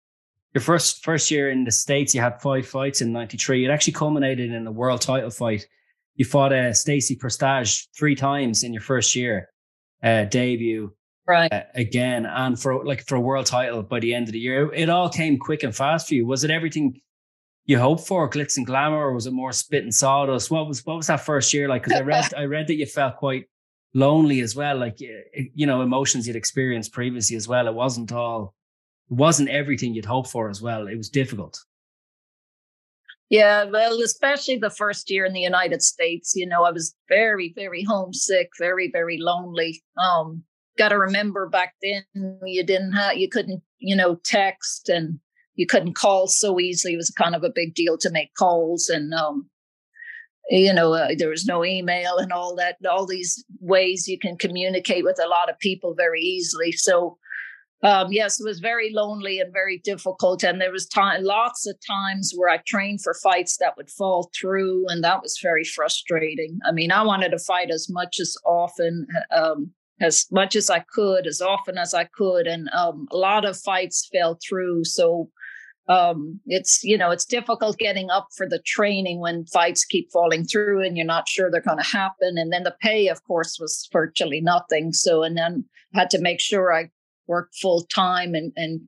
Your 0.55 0.63
first 0.63 1.05
first 1.05 1.31
year 1.31 1.51
in 1.51 1.65
the 1.65 1.71
states, 1.71 2.15
you 2.15 2.21
had 2.21 2.41
five 2.41 2.67
fights 2.67 3.01
in 3.01 3.13
'93. 3.13 3.65
It 3.65 3.71
actually 3.71 3.93
culminated 3.93 4.51
in 4.51 4.67
a 4.67 4.73
world 4.73 5.01
title 5.01 5.31
fight. 5.31 5.67
You 6.17 6.25
fought 6.25 6.53
uh, 6.53 6.73
Stacy 6.73 7.17
Prestage 7.17 7.89
three 7.97 8.15
times 8.15 8.63
in 8.63 8.73
your 8.73 8.83
first 8.83 9.15
year 9.15 9.49
uh, 10.03 10.25
debut 10.25 10.93
right. 11.31 11.53
uh, 11.53 11.63
again 11.75 12.27
and 12.27 12.61
for 12.61 12.85
like 12.85 13.07
for 13.07 13.15
a 13.15 13.21
world 13.21 13.47
title 13.47 13.83
by 13.83 14.01
the 14.01 14.15
end 14.15 14.29
of 14.29 14.33
the 14.33 14.39
year 14.39 14.73
it 14.75 14.89
all 14.89 15.09
came 15.09 15.39
quick 15.39 15.63
and 15.63 15.75
fast 15.75 16.09
for 16.09 16.15
you. 16.15 16.27
Was 16.27 16.45
it 16.45 16.51
everything 16.51 17.01
you 17.67 17.79
hoped 17.79 18.07
for 18.07 18.29
glitz 18.29 18.57
and 18.57 18.67
glamour 18.67 18.99
or 18.99 19.15
was 19.15 19.27
it 19.27 19.33
more 19.33 19.53
spit 19.53 19.85
and 19.85 19.95
sawdust? 19.95 20.51
What 20.51 20.67
was 20.67 20.85
what 20.85 20.97
was 20.97 21.07
that 21.07 21.21
first 21.21 21.55
year 21.55 21.69
like? 21.69 21.85
Because 21.85 22.01
i 22.01 22.03
read 22.03 22.35
i 22.37 22.45
read 22.45 22.67
that 22.67 22.75
you 22.75 22.87
felt 22.87 23.17
quite 23.17 23.47
lonely 23.93 24.41
as 24.41 24.55
well 24.55 24.77
like 24.77 25.01
you 25.01 25.67
know 25.67 25.83
emotions 25.83 26.27
you'd 26.27 26.37
experienced 26.37 26.93
previously 26.93 27.37
as 27.37 27.49
well. 27.49 27.69
It 27.69 27.75
wasn't 27.75 28.13
all 28.13 28.55
it 29.11 29.15
wasn't 29.15 29.51
everything 29.51 29.95
you'd 29.95 30.05
hoped 30.05 30.31
for 30.31 30.51
as 30.51 30.61
well. 30.61 30.89
It 30.89 30.97
was 30.97 31.09
difficult. 31.09 31.59
Yeah, 33.31 33.65
well, 33.65 34.01
especially 34.03 34.59
the 34.59 34.71
first 34.71 35.09
year 35.09 35.25
in 35.25 35.33
the 35.33 35.41
United 35.41 35.83
States, 35.83 36.33
you 36.35 36.49
know, 36.49 36.65
I 36.65 36.73
was 36.73 36.97
very, 37.09 37.53
very 37.55 37.85
homesick, 37.85 38.51
very, 38.59 38.91
very 38.91 39.19
lonely. 39.19 39.81
Um, 39.97 40.43
got 40.81 40.89
to 40.89 40.99
remember 40.99 41.49
back 41.49 41.75
then 41.83 42.05
you 42.45 42.65
didn't 42.65 42.93
have 42.93 43.17
you 43.17 43.29
couldn't 43.29 43.63
you 43.79 43.95
know 43.95 44.19
text 44.25 44.89
and 44.89 45.19
you 45.55 45.67
couldn't 45.67 45.95
call 45.95 46.27
so 46.27 46.59
easily 46.59 46.95
it 46.95 46.97
was 46.97 47.11
kind 47.11 47.35
of 47.35 47.45
a 47.45 47.53
big 47.55 47.75
deal 47.75 47.99
to 47.99 48.11
make 48.11 48.35
calls 48.35 48.89
and 48.89 49.13
um 49.13 49.49
you 50.49 50.73
know 50.73 50.95
uh, 50.95 51.09
there 51.19 51.29
was 51.29 51.45
no 51.45 51.65
email 51.65 52.17
and 52.17 52.33
all 52.33 52.57
that 52.57 52.77
all 52.91 53.07
these 53.07 53.45
ways 53.61 54.09
you 54.09 54.19
can 54.19 54.39
communicate 54.39 55.05
with 55.05 55.21
a 55.23 55.29
lot 55.29 55.51
of 55.51 55.59
people 55.59 55.95
very 55.95 56.21
easily 56.21 56.73
so 56.73 57.19
um, 57.83 58.13
yes, 58.13 58.39
it 58.39 58.45
was 58.45 58.61
very 58.61 58.93
lonely 58.93 59.41
and 59.41 59.55
very 59.55 59.79
difficult. 59.83 60.45
And 60.45 60.61
there 60.61 60.71
was 60.71 60.87
time, 60.87 61.25
lots 61.25 61.67
of 61.67 61.77
times 61.87 62.33
where 62.37 62.51
I 62.51 62.59
trained 62.67 63.01
for 63.03 63.15
fights 63.15 63.57
that 63.57 63.75
would 63.79 63.89
fall 63.89 64.31
through, 64.39 64.85
and 64.89 65.03
that 65.03 65.23
was 65.23 65.39
very 65.43 65.65
frustrating. 65.65 66.59
I 66.67 66.73
mean, 66.73 66.93
I 66.93 67.03
wanted 67.03 67.31
to 67.31 67.39
fight 67.39 67.71
as 67.71 67.89
much 67.89 68.21
as 68.21 68.37
often 68.45 69.07
um, 69.35 69.73
as 70.01 70.27
much 70.31 70.57
as 70.57 70.71
I 70.71 70.85
could, 70.95 71.27
as 71.27 71.41
often 71.41 71.77
as 71.77 71.93
I 71.95 72.05
could, 72.05 72.47
and 72.47 72.69
um, 72.71 73.07
a 73.11 73.17
lot 73.17 73.45
of 73.45 73.59
fights 73.59 74.09
fell 74.13 74.39
through. 74.47 74.85
So 74.85 75.31
um, 75.89 76.41
it's 76.47 76.83
you 76.85 76.97
know 76.97 77.11
it's 77.11 77.25
difficult 77.25 77.79
getting 77.79 78.11
up 78.11 78.29
for 78.37 78.49
the 78.49 78.61
training 78.65 79.21
when 79.21 79.47
fights 79.47 79.85
keep 79.85 80.11
falling 80.13 80.45
through 80.45 80.85
and 80.85 80.97
you're 80.97 81.07
not 81.07 81.29
sure 81.29 81.51
they're 81.51 81.61
going 81.61 81.79
to 81.79 81.85
happen. 81.85 82.37
And 82.39 82.53
then 82.53 82.63
the 82.63 82.77
pay, 82.81 83.09
of 83.09 83.23
course, 83.25 83.59
was 83.61 83.89
virtually 83.93 84.41
nothing. 84.41 84.93
So 84.93 85.23
and 85.23 85.37
then 85.37 85.65
had 85.95 86.11
to 86.11 86.21
make 86.21 86.41
sure 86.41 86.73
I 86.73 86.91
worked 87.27 87.57
full 87.61 87.83
time 87.95 88.35
and 88.35 88.53
and 88.57 88.83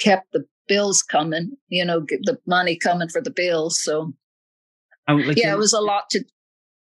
kept 0.00 0.32
the 0.32 0.44
bills 0.66 1.02
coming. 1.02 1.52
You 1.68 1.84
know, 1.84 2.00
the 2.00 2.38
money 2.46 2.76
coming 2.76 3.08
for 3.08 3.20
the 3.20 3.30
bills. 3.30 3.80
So. 3.80 4.12
Like 5.10 5.38
yeah, 5.38 5.54
it 5.54 5.58
was 5.58 5.72
a 5.72 5.80
lot 5.80 6.10
to 6.10 6.22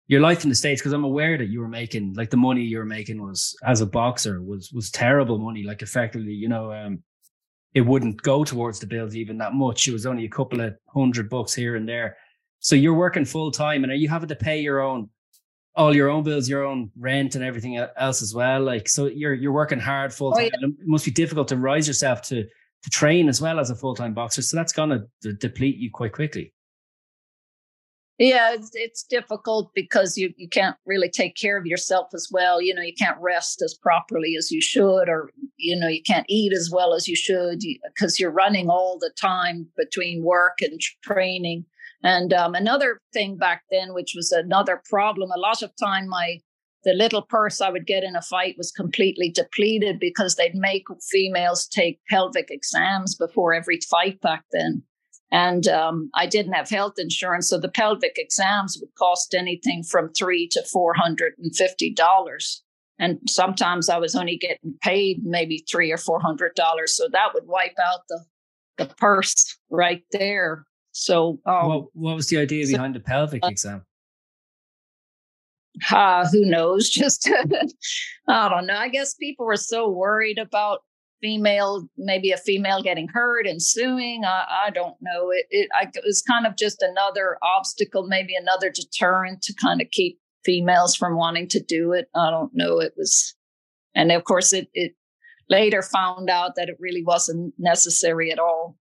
your 0.10 0.19
life 0.19 0.43
in 0.43 0.50
the 0.50 0.56
states 0.56 0.82
because 0.82 0.91
i'm 0.91 1.06
aware 1.06 1.38
that 1.38 1.50
you 1.50 1.62
were 1.62 1.69
making 1.69 2.13
like 2.15 2.32
the 2.32 2.36
money 2.36 2.62
you 2.62 2.80
were 2.80 2.86
making 2.86 3.22
was 3.22 3.56
as 3.63 3.80
a 3.80 3.86
boxer 3.86 4.41
was 4.41 4.74
was 4.74 4.91
terrible 4.91 5.38
money. 5.38 5.63
Like 5.63 5.82
effectively 5.82 6.34
you 6.34 6.50
know 6.50 6.74
um 6.74 7.02
it 7.76 7.82
wouldn't 7.82 8.22
go 8.24 8.43
towards 8.43 8.80
the 8.80 8.88
bills 8.88 9.15
even 9.15 9.38
that 9.38 9.54
much. 9.54 9.88
It 9.88 9.93
was 9.93 10.08
only 10.08 10.26
a 10.26 10.30
couple 10.30 10.60
of 10.60 10.74
hundred 10.88 11.30
bucks 11.30 11.54
here 11.54 11.76
and 11.76 11.88
there. 11.88 12.17
So 12.58 12.76
you're 12.76 12.95
working 12.95 13.24
full 13.24 13.52
time 13.52 13.84
and 13.84 13.91
are 13.91 13.95
you 13.95 14.10
having 14.10 14.30
to 14.30 14.36
pay 14.36 14.60
your 14.60 14.82
own 14.82 15.10
all 15.76 15.95
your 15.95 16.10
own 16.10 16.24
bills 16.24 16.50
your 16.50 16.65
own 16.65 16.89
rent 16.98 17.36
and 17.36 17.43
everything 17.43 17.78
else 17.78 18.24
as 18.24 18.34
well? 18.34 18.62
Like 18.62 18.89
so 18.89 19.06
you're 19.06 19.36
you're 19.36 19.54
working 19.54 19.80
hard 19.80 20.12
full 20.12 20.32
time 20.32 20.50
oh, 20.56 20.58
yeah. 20.62 20.67
it 20.67 20.88
must 20.88 21.06
be 21.06 21.12
difficult 21.12 21.48
to 21.50 21.58
rise 21.58 21.88
yourself 21.88 22.24
to 22.24 22.45
to 22.82 22.89
train 22.89 23.30
as 23.30 23.41
well 23.41 23.60
as 23.60 23.69
a 23.69 23.76
full-time 23.76 24.13
boxer. 24.13 24.41
So 24.41 24.56
that's 24.56 24.72
going 24.72 25.06
to 25.22 25.34
deplete 25.34 25.76
you 25.76 25.91
quite 25.91 26.13
quickly 26.13 26.54
yeah, 28.20 28.54
it's, 28.54 28.72
it's 28.74 29.04
difficult 29.04 29.72
because 29.74 30.18
you, 30.18 30.34
you 30.36 30.50
can't 30.50 30.76
really 30.86 31.10
take 31.10 31.36
care 31.36 31.58
of 31.58 31.66
yourself 31.66 32.10
as 32.14 32.28
well. 32.30 32.62
You 32.62 32.76
know, 32.76 32.82
you 32.82 32.94
can't 32.94 33.18
rest 33.20 33.62
as 33.62 33.74
properly 33.74 34.36
as 34.38 34.52
you 34.52 34.62
should, 34.62 35.08
or, 35.08 35.32
you 35.58 35.76
know, 35.80 35.88
you 35.88 36.04
can't 36.04 36.26
eat 36.28 36.52
as 36.52 36.70
well 36.72 36.94
as 36.94 37.08
you 37.08 37.16
should 37.16 37.60
because 37.96 38.20
you, 38.20 38.26
you're 38.26 38.32
running 38.32 38.70
all 38.70 39.00
the 39.00 39.12
time 39.20 39.68
between 39.78 40.24
work 40.24 40.62
and 40.62 40.82
training. 41.02 41.66
And 42.04 42.34
um, 42.34 42.56
another 42.56 43.00
thing 43.14 43.38
back 43.38 43.64
then, 43.72 43.94
which 43.94 44.12
was 44.16 44.34
another 44.34 44.82
problem, 44.90 45.32
a 45.32 45.40
lot 45.40 45.62
of 45.64 45.72
time 45.82 46.08
my 46.10 46.40
the 46.86 46.94
little 46.94 47.22
purse 47.22 47.60
I 47.60 47.70
would 47.70 47.86
get 47.86 48.06
in 48.06 48.16
a 48.16 48.22
fight 48.22 48.56
was 48.58 48.72
completely 48.72 49.30
depleted 49.30 50.00
because 50.00 50.36
they'd 50.36 50.56
make 50.56 50.86
females 51.12 51.68
take 51.68 52.00
pelvic 52.10 52.50
exams 52.50 53.16
before 53.16 53.54
every 53.54 53.80
fight 53.90 54.22
back 54.22 54.46
then. 54.54 54.84
And 55.32 55.68
um, 55.68 56.10
I 56.15 56.26
didn't 56.26 56.54
have 56.54 56.70
health 56.70 56.96
insurance, 56.98 57.50
so 57.50 57.60
the 57.60 57.70
pelvic 57.70 58.13
exams 58.18 58.78
would 58.80 58.89
cost 58.98 59.36
anything 59.36 59.84
from 59.84 60.12
three 60.13 60.48
to 60.52 60.63
four 60.63 60.94
hundred 60.96 61.34
and 61.38 61.56
fifty 61.56 61.94
dollars. 61.94 62.63
And 62.98 63.20
sometimes 63.28 63.89
I 63.89 63.98
was 63.98 64.15
only 64.15 64.38
getting 64.38 64.74
paid 64.82 65.20
maybe 65.24 65.63
three 65.70 65.92
or 65.92 65.98
four 65.98 66.20
hundred 66.20 66.56
dollars, 66.56 66.96
so 66.96 67.08
that 67.12 67.34
would 67.34 67.48
wipe 67.48 67.78
out 67.80 68.02
the 68.10 68.26
the 68.80 68.94
purse 68.96 69.58
right 69.70 70.04
there. 70.12 70.65
So, 70.92 71.39
um, 71.46 71.68
what, 71.68 71.86
what 71.94 72.15
was 72.15 72.28
the 72.28 72.38
idea 72.38 72.65
so, 72.65 72.74
behind 72.74 72.96
the 72.96 73.00
pelvic 73.00 73.44
uh, 73.44 73.50
exam? 73.50 73.86
Uh, 75.92 76.28
who 76.28 76.46
knows? 76.46 76.89
Just 77.00 77.30
I 78.28 78.50
don't 78.50 78.65
know. 78.65 78.76
I 78.76 78.89
guess 78.89 79.13
people 79.13 79.46
were 79.46 79.58
so 79.58 79.89
worried 79.89 80.39
about 80.39 80.80
female, 81.22 81.88
maybe 81.98 82.32
a 82.32 82.38
female 82.38 82.82
getting 82.82 83.08
hurt 83.08 83.46
and 83.48 83.62
suing. 83.62 84.24
I, 84.26 84.68
I 84.68 84.70
don't 84.70 84.96
know. 85.02 85.32
It, 85.32 85.46
it, 85.50 85.70
I, 85.74 85.84
it 85.94 86.04
was 86.06 86.22
kind 86.22 86.46
of 86.46 86.56
just 86.56 86.82
another 86.82 87.38
obstacle, 87.42 88.08
maybe 88.08 88.36
another 88.36 88.70
deterrent 88.70 89.42
to 89.44 89.54
kind 89.54 89.82
of 89.82 89.90
keep 89.92 90.20
females 90.46 90.96
from 90.96 91.18
wanting 91.18 91.48
to 91.50 91.60
do 91.62 91.94
it. 91.94 92.08
I 92.16 92.30
don't 92.30 92.52
know. 92.54 92.80
It 92.80 92.94
was, 92.98 93.36
and 93.94 94.12
of 94.12 94.24
course, 94.24 94.54
it, 94.54 94.68
it 94.74 94.94
later 95.50 95.82
found 95.82 96.30
out 96.30 96.56
that 96.56 96.70
it 96.70 96.78
really 96.80 97.04
wasn't 97.04 97.54
necessary 97.58 98.32
at 98.32 98.40
all. 98.40 98.78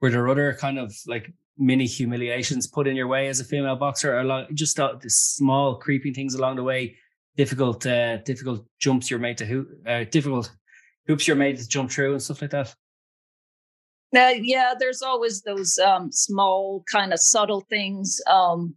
Were 0.00 0.10
there 0.10 0.28
other 0.28 0.54
kind 0.54 0.78
of 0.78 0.94
like 1.06 1.32
mini 1.56 1.86
humiliations 1.86 2.66
put 2.66 2.86
in 2.86 2.96
your 2.96 3.06
way 3.06 3.28
as 3.28 3.40
a 3.40 3.44
female 3.44 3.76
boxer, 3.76 4.18
or 4.18 4.24
like 4.24 4.52
just 4.54 4.76
the, 4.76 4.98
the 5.00 5.10
small 5.10 5.76
creeping 5.76 6.14
things 6.14 6.34
along 6.34 6.56
the 6.56 6.62
way? 6.62 6.96
Difficult, 7.36 7.86
uh, 7.86 8.18
difficult 8.18 8.66
jumps 8.80 9.08
you're 9.08 9.20
made 9.20 9.38
to 9.38 9.46
who, 9.46 9.66
uh, 9.86 10.04
difficult 10.10 10.50
hoops 11.06 11.26
you're 11.26 11.36
made 11.36 11.58
to 11.58 11.68
jump 11.68 11.90
through 11.90 12.12
and 12.12 12.22
stuff 12.22 12.42
like 12.42 12.50
that? 12.50 12.74
Uh, 14.16 14.34
yeah, 14.40 14.74
there's 14.78 15.02
always 15.02 15.42
those 15.42 15.78
um, 15.78 16.10
small, 16.10 16.82
kind 16.90 17.12
of 17.12 17.20
subtle 17.20 17.64
things. 17.70 18.20
Um, 18.26 18.74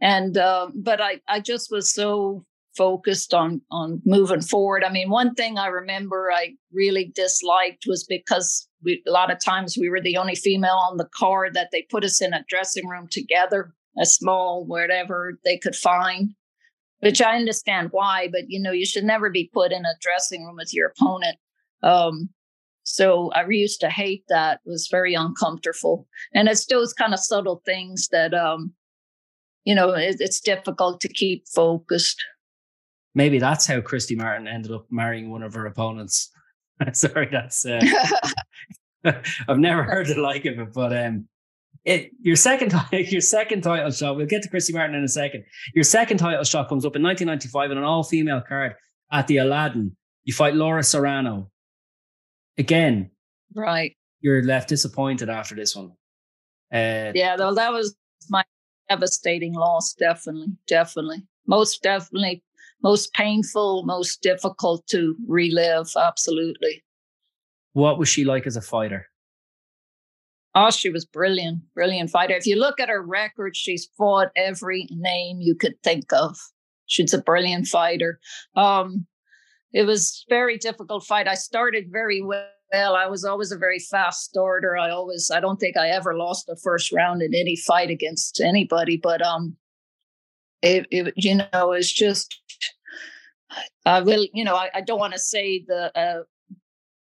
and 0.00 0.38
uh, 0.38 0.68
but 0.74 1.00
I, 1.00 1.20
I 1.26 1.40
just 1.40 1.70
was 1.70 1.92
so 1.92 2.44
focused 2.76 3.34
on 3.34 3.60
on 3.72 4.00
moving 4.06 4.40
forward. 4.40 4.84
I 4.84 4.92
mean, 4.92 5.10
one 5.10 5.34
thing 5.34 5.58
I 5.58 5.66
remember 5.66 6.30
I 6.32 6.54
really 6.72 7.10
disliked 7.14 7.84
was 7.88 8.04
because 8.08 8.68
we, 8.84 9.02
a 9.06 9.10
lot 9.10 9.32
of 9.32 9.44
times 9.44 9.76
we 9.76 9.88
were 9.88 10.00
the 10.00 10.16
only 10.16 10.36
female 10.36 10.80
on 10.88 10.96
the 10.96 11.08
card 11.12 11.54
that 11.54 11.70
they 11.72 11.86
put 11.90 12.04
us 12.04 12.22
in 12.22 12.32
a 12.32 12.44
dressing 12.48 12.86
room 12.86 13.08
together, 13.10 13.74
a 14.00 14.06
small 14.06 14.64
whatever 14.64 15.38
they 15.44 15.58
could 15.58 15.74
find. 15.74 16.30
Which 17.00 17.22
I 17.22 17.36
understand 17.36 17.90
why, 17.92 18.28
but 18.30 18.42
you 18.48 18.60
know, 18.60 18.72
you 18.72 18.84
should 18.84 19.04
never 19.04 19.30
be 19.30 19.50
put 19.52 19.70
in 19.70 19.84
a 19.84 19.98
dressing 20.00 20.44
room 20.44 20.56
with 20.56 20.74
your 20.74 20.88
opponent. 20.88 21.36
Um, 21.82 22.30
so 22.82 23.30
I 23.32 23.46
used 23.46 23.80
to 23.80 23.90
hate 23.90 24.24
that. 24.28 24.60
It 24.64 24.70
was 24.70 24.88
very 24.90 25.14
uncomfortable. 25.14 26.06
And 26.34 26.48
it's 26.48 26.64
those 26.66 26.94
kind 26.94 27.12
of 27.12 27.20
subtle 27.20 27.62
things 27.66 28.08
that, 28.12 28.32
um, 28.32 28.72
you 29.64 29.74
know, 29.74 29.90
it, 29.90 30.16
it's 30.20 30.40
difficult 30.40 31.00
to 31.02 31.08
keep 31.08 31.46
focused. 31.48 32.24
Maybe 33.14 33.38
that's 33.38 33.66
how 33.66 33.82
Christy 33.82 34.16
Martin 34.16 34.48
ended 34.48 34.72
up 34.72 34.86
marrying 34.90 35.30
one 35.30 35.42
of 35.42 35.52
her 35.54 35.66
opponents. 35.66 36.30
Sorry, 36.92 37.28
that's, 37.30 37.66
uh, 37.66 37.80
I've 39.48 39.58
never 39.58 39.82
heard 39.82 40.06
the 40.06 40.20
like 40.20 40.46
of 40.46 40.58
it, 40.58 40.72
but, 40.72 40.96
um, 40.96 41.28
it, 41.84 42.10
your 42.20 42.36
second 42.36 42.74
your 42.92 43.20
second 43.20 43.62
title 43.62 43.90
shot. 43.90 44.16
We'll 44.16 44.26
get 44.26 44.42
to 44.42 44.48
Christy 44.48 44.72
Martin 44.72 44.96
in 44.96 45.04
a 45.04 45.08
second. 45.08 45.44
Your 45.74 45.84
second 45.84 46.18
title 46.18 46.44
shot 46.44 46.68
comes 46.68 46.84
up 46.84 46.96
in 46.96 47.02
1995 47.02 47.70
in 47.70 47.78
an 47.78 47.84
all 47.84 48.02
female 48.02 48.42
card 48.46 48.74
at 49.10 49.26
the 49.26 49.38
Aladdin. 49.38 49.96
You 50.24 50.34
fight 50.34 50.54
Laura 50.54 50.82
Serrano 50.82 51.50
again, 52.58 53.10
right? 53.54 53.96
You're 54.20 54.42
left 54.42 54.68
disappointed 54.68 55.28
after 55.28 55.54
this 55.54 55.74
one. 55.74 55.92
Uh, 56.72 57.12
yeah, 57.14 57.36
though 57.36 57.54
that 57.54 57.72
was 57.72 57.96
my 58.28 58.44
devastating 58.88 59.54
loss. 59.54 59.94
Definitely, 59.94 60.48
definitely, 60.66 61.22
most 61.46 61.82
definitely, 61.82 62.42
most 62.82 63.12
painful, 63.14 63.84
most 63.84 64.22
difficult 64.22 64.86
to 64.88 65.16
relive. 65.26 65.88
Absolutely. 65.96 66.84
What 67.72 67.98
was 67.98 68.08
she 68.08 68.24
like 68.24 68.46
as 68.46 68.56
a 68.56 68.60
fighter? 68.60 69.06
Oh, 70.54 70.70
she 70.70 70.90
was 70.90 71.04
brilliant, 71.04 71.60
brilliant 71.74 72.10
fighter. 72.10 72.34
If 72.34 72.46
you 72.46 72.56
look 72.56 72.80
at 72.80 72.88
her 72.88 73.02
record, 73.02 73.56
she's 73.56 73.88
fought 73.96 74.28
every 74.34 74.88
name 74.90 75.40
you 75.40 75.54
could 75.54 75.80
think 75.84 76.12
of. 76.12 76.36
She's 76.86 77.14
a 77.14 77.22
brilliant 77.22 77.66
fighter. 77.66 78.18
Um, 78.56 79.06
it 79.72 79.84
was 79.84 80.24
very 80.28 80.58
difficult 80.58 81.04
fight. 81.04 81.28
I 81.28 81.34
started 81.34 81.86
very 81.90 82.22
well. 82.22 82.44
I 82.72 83.06
was 83.06 83.24
always 83.24 83.52
a 83.52 83.58
very 83.58 83.78
fast 83.78 84.24
starter. 84.24 84.76
I 84.76 84.90
always, 84.90 85.30
I 85.32 85.40
don't 85.40 85.58
think 85.58 85.76
I 85.76 85.88
ever 85.88 86.16
lost 86.16 86.48
a 86.48 86.56
first 86.62 86.92
round 86.92 87.22
in 87.22 87.34
any 87.34 87.56
fight 87.56 87.90
against 87.90 88.40
anybody. 88.40 88.98
But 89.02 89.22
um, 89.22 89.56
it, 90.62 90.86
it 90.90 91.14
you 91.16 91.36
know, 91.36 91.72
it's 91.72 91.92
just, 91.92 92.40
I 93.86 94.00
will, 94.00 94.26
you 94.34 94.44
know, 94.44 94.54
I, 94.54 94.68
I 94.74 94.80
don't 94.82 94.98
want 94.98 95.14
to 95.14 95.18
say 95.18 95.64
the 95.66 95.98
uh, 95.98 96.22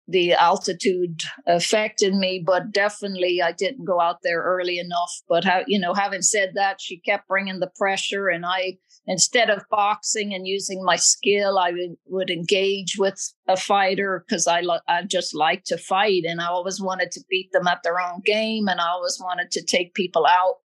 the 0.08 0.34
altitude 0.34 1.22
affected 1.48 2.14
me, 2.14 2.44
but 2.46 2.72
definitely 2.72 3.42
I 3.42 3.52
didn't 3.52 3.86
go 3.86 4.00
out 4.02 4.18
there 4.24 4.42
early 4.42 4.78
enough. 4.78 5.12
But 5.28 5.44
how, 5.44 5.62
you 5.68 5.80
know, 5.80 5.94
having 5.94 6.22
said 6.22 6.52
that, 6.56 6.82
she 6.82 7.00
kept 7.00 7.28
bringing 7.28 7.60
the 7.60 7.72
pressure, 7.78 8.28
and 8.28 8.46
I 8.46 8.78
instead 9.08 9.50
of 9.50 9.64
boxing 9.70 10.34
and 10.34 10.48
using 10.48 10.84
my 10.84 10.96
skill, 10.96 11.58
I 11.58 11.72
would, 11.72 11.96
would 12.08 12.30
engage 12.30 12.98
with 12.98 13.20
a 13.48 13.58
fighter 13.58 14.24
because 14.28 14.48
I 14.48 14.62
lo- 14.62 14.80
I 14.88 15.04
just 15.04 15.36
like 15.36 15.64
to 15.66 15.78
fight, 15.78 16.24
and 16.28 16.42
I 16.42 16.48
always 16.48 16.82
wanted 16.82 17.12
to 17.12 17.24
beat 17.30 17.52
them 17.52 17.68
at 17.68 17.84
their 17.84 18.00
own 18.00 18.22
game, 18.26 18.68
and 18.68 18.80
I 18.80 18.90
always 18.90 19.20
wanted 19.22 19.52
to 19.52 19.64
take 19.64 19.94
people 19.94 20.26
out. 20.26 20.58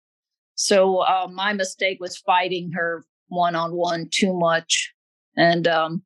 So 0.56 1.00
uh, 1.00 1.28
my 1.32 1.54
mistake 1.54 1.98
was 2.00 2.18
fighting 2.18 2.72
her 2.74 3.06
one 3.28 3.56
on 3.56 3.74
one 3.74 4.08
too 4.12 4.38
much. 4.38 4.94
And 5.38 5.68
um, 5.68 6.04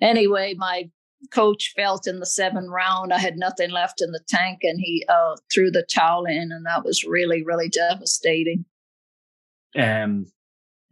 anyway, 0.00 0.54
my 0.56 0.90
coach 1.30 1.72
felt 1.76 2.06
in 2.06 2.18
the 2.18 2.26
seventh 2.26 2.68
round 2.70 3.12
I 3.12 3.18
had 3.18 3.36
nothing 3.36 3.70
left 3.70 4.00
in 4.00 4.12
the 4.12 4.24
tank, 4.28 4.60
and 4.62 4.80
he 4.80 5.04
uh, 5.08 5.36
threw 5.52 5.70
the 5.70 5.82
towel 5.82 6.24
in, 6.24 6.50
and 6.52 6.64
that 6.66 6.84
was 6.84 7.04
really 7.04 7.42
really 7.42 7.68
devastating. 7.68 8.64
Um, 9.78 10.26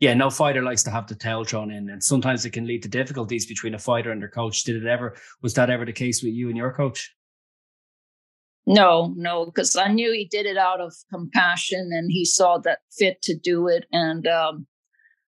yeah, 0.00 0.14
no 0.14 0.30
fighter 0.30 0.62
likes 0.62 0.84
to 0.84 0.90
have 0.90 1.08
the 1.08 1.14
towel 1.14 1.44
thrown 1.44 1.70
in, 1.72 1.90
and 1.90 2.02
sometimes 2.02 2.44
it 2.44 2.50
can 2.50 2.66
lead 2.66 2.82
to 2.84 2.88
difficulties 2.88 3.46
between 3.46 3.74
a 3.74 3.78
fighter 3.78 4.12
and 4.12 4.22
their 4.22 4.28
coach. 4.28 4.62
Did 4.64 4.76
it 4.76 4.88
ever? 4.88 5.16
Was 5.42 5.54
that 5.54 5.70
ever 5.70 5.84
the 5.84 5.92
case 5.92 6.22
with 6.22 6.32
you 6.32 6.48
and 6.48 6.56
your 6.56 6.72
coach? 6.72 7.14
No, 8.66 9.14
no, 9.16 9.46
because 9.46 9.74
I 9.76 9.88
knew 9.88 10.12
he 10.12 10.26
did 10.26 10.46
it 10.46 10.56
out 10.56 10.80
of 10.80 10.94
compassion, 11.10 11.90
and 11.92 12.12
he 12.12 12.24
saw 12.24 12.58
that 12.58 12.80
fit 12.96 13.20
to 13.22 13.36
do 13.36 13.66
it, 13.66 13.86
and 13.90 14.26
um, 14.26 14.66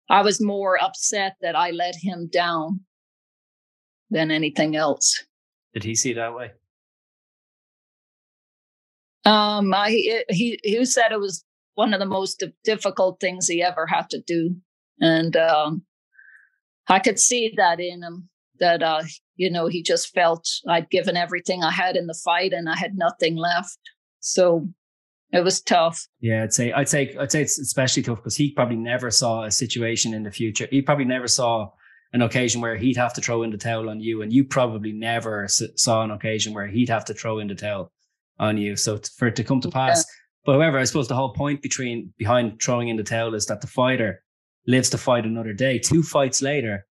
I 0.09 0.21
was 0.21 0.41
more 0.41 0.81
upset 0.83 1.37
that 1.41 1.55
I 1.55 1.71
let 1.71 1.95
him 1.95 2.29
down 2.31 2.81
than 4.11 4.29
anything 4.29 4.75
else. 4.75 5.23
Did 5.73 5.83
he 5.83 5.95
see 5.95 6.13
that 6.13 6.35
way? 6.35 6.51
Um, 9.25 9.73
I 9.73 9.89
he 10.29 10.59
he 10.63 10.85
said 10.85 11.11
it 11.11 11.19
was 11.19 11.43
one 11.79 11.93
of 11.93 12.01
the 12.01 12.05
most 12.05 12.43
difficult 12.65 13.21
things 13.21 13.47
he 13.47 13.63
ever 13.63 13.87
had 13.87 14.09
to 14.09 14.19
do, 14.19 14.53
and 14.99 15.37
um, 15.37 15.83
I 16.89 16.99
could 16.99 17.17
see 17.17 17.53
that 17.55 17.79
in 17.79 18.03
him. 18.03 18.27
That 18.59 18.83
uh, 18.83 19.03
you 19.37 19.49
know, 19.49 19.67
he 19.67 19.81
just 19.81 20.13
felt 20.13 20.45
I'd 20.67 20.89
given 20.89 21.15
everything 21.15 21.63
I 21.63 21.71
had 21.71 21.95
in 21.95 22.07
the 22.07 22.21
fight, 22.25 22.51
and 22.51 22.67
I 22.67 22.75
had 22.75 22.97
nothing 22.97 23.37
left. 23.37 23.79
So 24.19 24.67
it 25.31 25.41
was 25.41 25.61
tough. 25.61 26.05
Yeah, 26.19 26.43
I'd 26.43 26.51
say 26.51 26.73
I'd 26.73 26.89
say 26.89 27.15
I'd 27.17 27.31
say 27.31 27.43
it's 27.43 27.57
especially 27.57 28.03
tough 28.03 28.17
because 28.17 28.35
he 28.35 28.51
probably 28.51 28.75
never 28.75 29.09
saw 29.09 29.45
a 29.45 29.51
situation 29.51 30.13
in 30.13 30.23
the 30.23 30.31
future. 30.31 30.67
He 30.69 30.81
probably 30.81 31.05
never 31.05 31.29
saw 31.29 31.69
an 32.11 32.21
occasion 32.21 32.59
where 32.59 32.75
he'd 32.75 32.97
have 32.97 33.13
to 33.13 33.21
throw 33.21 33.43
in 33.43 33.51
the 33.51 33.57
towel 33.57 33.89
on 33.89 34.01
you, 34.01 34.21
and 34.21 34.33
you 34.33 34.43
probably 34.43 34.91
never 34.91 35.47
saw 35.47 36.03
an 36.03 36.11
occasion 36.11 36.53
where 36.53 36.67
he'd 36.67 36.89
have 36.89 37.05
to 37.05 37.13
throw 37.13 37.39
in 37.39 37.47
the 37.47 37.55
towel 37.55 37.93
on 38.37 38.57
you. 38.57 38.75
So 38.75 38.99
for 39.17 39.29
it 39.29 39.37
to 39.37 39.45
come 39.45 39.61
to 39.61 39.69
pass. 39.69 40.05
But 40.45 40.53
however, 40.53 40.77
I 40.77 40.83
suppose 40.83 41.07
the 41.07 41.15
whole 41.15 41.33
point 41.33 41.61
between 41.61 42.13
behind 42.17 42.61
throwing 42.61 42.87
in 42.87 42.97
the 42.97 43.03
towel 43.03 43.35
is 43.35 43.45
that 43.47 43.61
the 43.61 43.67
fighter 43.67 44.23
lives 44.67 44.89
to 44.91 44.97
fight 44.97 45.25
another 45.25 45.53
day. 45.53 45.79
Two 45.79 46.03
fights 46.03 46.41
later, 46.41 46.85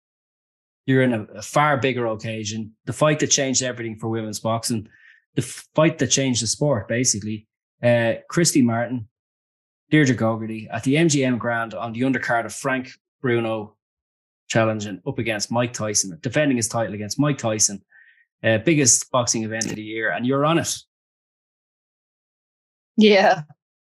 you're 0.85 1.03
in 1.03 1.13
a, 1.13 1.23
a 1.35 1.41
far 1.41 1.77
bigger 1.77 2.05
occasion. 2.07 2.73
The 2.85 2.93
fight 2.93 3.19
that 3.19 3.27
changed 3.27 3.63
everything 3.63 3.97
for 3.97 4.09
women's 4.09 4.39
boxing, 4.39 4.87
the 5.35 5.41
fight 5.41 5.97
that 5.99 6.07
changed 6.07 6.43
the 6.43 6.47
sport, 6.47 6.87
basically. 6.87 7.47
Uh, 7.83 8.13
Christy 8.29 8.61
Martin, 8.61 9.07
Deirdre 9.89 10.15
Gogarty 10.15 10.67
at 10.71 10.83
the 10.83 10.95
MGM 10.95 11.37
Grand 11.37 11.73
on 11.73 11.93
the 11.93 12.01
undercard 12.01 12.45
of 12.45 12.53
Frank 12.53 12.89
Bruno 13.21 13.75
challenging 14.47 15.01
up 15.05 15.19
against 15.19 15.51
Mike 15.51 15.73
Tyson, 15.73 16.17
defending 16.21 16.57
his 16.57 16.67
title 16.67 16.93
against 16.93 17.19
Mike 17.19 17.37
Tyson, 17.37 17.83
uh, 18.43 18.57
biggest 18.59 19.11
boxing 19.11 19.43
event 19.43 19.65
of 19.65 19.75
the 19.75 19.83
year, 19.83 20.11
and 20.11 20.25
you're 20.25 20.45
on 20.45 20.59
it. 20.59 20.77
Yeah, 22.97 23.41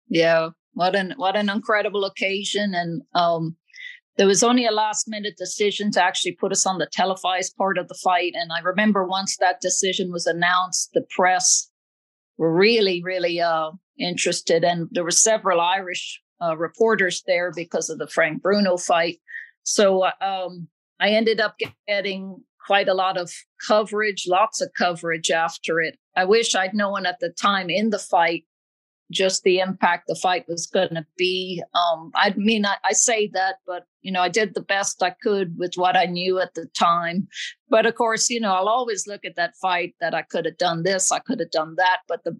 yeah. 0.07 0.49
What 0.73 0.95
an 0.95 1.13
what 1.17 1.35
an 1.35 1.49
incredible 1.49 2.05
occasion, 2.05 2.73
and 2.73 3.01
um, 3.13 3.57
there 4.17 4.27
was 4.27 4.43
only 4.43 4.65
a 4.65 4.71
last 4.71 5.07
minute 5.07 5.35
decision 5.37 5.91
to 5.91 6.03
actually 6.03 6.33
put 6.33 6.51
us 6.51 6.65
on 6.65 6.77
the 6.77 6.87
televised 6.91 7.55
part 7.57 7.77
of 7.77 7.87
the 7.87 7.99
fight. 8.03 8.33
And 8.35 8.51
I 8.51 8.59
remember 8.61 9.05
once 9.05 9.37
that 9.37 9.61
decision 9.61 10.11
was 10.11 10.25
announced, 10.25 10.91
the 10.93 11.05
press 11.09 11.69
were 12.37 12.53
really, 12.53 13.01
really 13.03 13.39
uh, 13.39 13.71
interested. 13.97 14.63
And 14.63 14.87
there 14.91 15.03
were 15.03 15.11
several 15.11 15.61
Irish 15.61 16.21
uh, 16.41 16.57
reporters 16.57 17.23
there 17.25 17.51
because 17.55 17.89
of 17.89 17.99
the 17.99 18.07
Frank 18.07 18.41
Bruno 18.41 18.77
fight. 18.77 19.17
So 19.63 20.05
um, 20.21 20.67
I 20.99 21.09
ended 21.09 21.39
up 21.39 21.55
getting 21.87 22.43
quite 22.65 22.87
a 22.87 22.93
lot 22.93 23.17
of 23.17 23.31
coverage, 23.67 24.25
lots 24.27 24.61
of 24.61 24.71
coverage 24.77 25.31
after 25.31 25.79
it. 25.79 25.97
I 26.15 26.25
wish 26.25 26.53
I'd 26.53 26.73
known 26.73 27.05
at 27.05 27.19
the 27.19 27.29
time 27.29 27.69
in 27.69 27.89
the 27.89 27.99
fight 27.99 28.43
just 29.11 29.43
the 29.43 29.59
impact 29.59 30.07
the 30.07 30.15
fight 30.15 30.45
was 30.47 30.65
going 30.65 30.95
to 30.95 31.05
be. 31.17 31.61
Um, 31.73 32.11
I 32.15 32.33
mean, 32.35 32.65
I, 32.65 32.75
I, 32.83 32.93
say 32.93 33.29
that, 33.33 33.55
but 33.67 33.85
you 34.01 34.11
know, 34.11 34.21
I 34.21 34.29
did 34.29 34.53
the 34.53 34.61
best 34.61 35.03
I 35.03 35.11
could 35.21 35.57
with 35.57 35.73
what 35.75 35.95
I 35.95 36.05
knew 36.05 36.39
at 36.39 36.53
the 36.53 36.67
time. 36.77 37.27
But 37.69 37.85
of 37.85 37.95
course, 37.95 38.29
you 38.29 38.39
know, 38.39 38.53
I'll 38.53 38.69
always 38.69 39.07
look 39.07 39.25
at 39.25 39.35
that 39.35 39.55
fight 39.61 39.95
that 39.99 40.15
I 40.15 40.21
could 40.23 40.45
have 40.45 40.57
done 40.57 40.83
this, 40.83 41.11
I 41.11 41.19
could 41.19 41.39
have 41.39 41.51
done 41.51 41.75
that. 41.77 41.99
But 42.07 42.23
the 42.23 42.37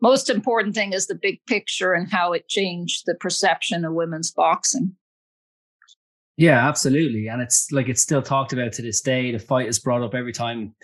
most 0.00 0.30
important 0.30 0.74
thing 0.74 0.92
is 0.92 1.06
the 1.06 1.14
big 1.14 1.44
picture 1.46 1.92
and 1.92 2.10
how 2.10 2.32
it 2.32 2.48
changed 2.48 3.04
the 3.06 3.14
perception 3.14 3.84
of 3.84 3.94
women's 3.94 4.30
boxing. 4.30 4.94
Yeah, 6.36 6.66
absolutely, 6.66 7.28
and 7.28 7.42
it's 7.42 7.70
like 7.70 7.88
it's 7.90 8.00
still 8.00 8.22
talked 8.22 8.54
about 8.54 8.72
to 8.72 8.82
this 8.82 9.02
day. 9.02 9.30
The 9.30 9.38
fight 9.38 9.68
is 9.68 9.78
brought 9.78 10.02
up 10.02 10.14
every 10.14 10.32
time 10.32 10.74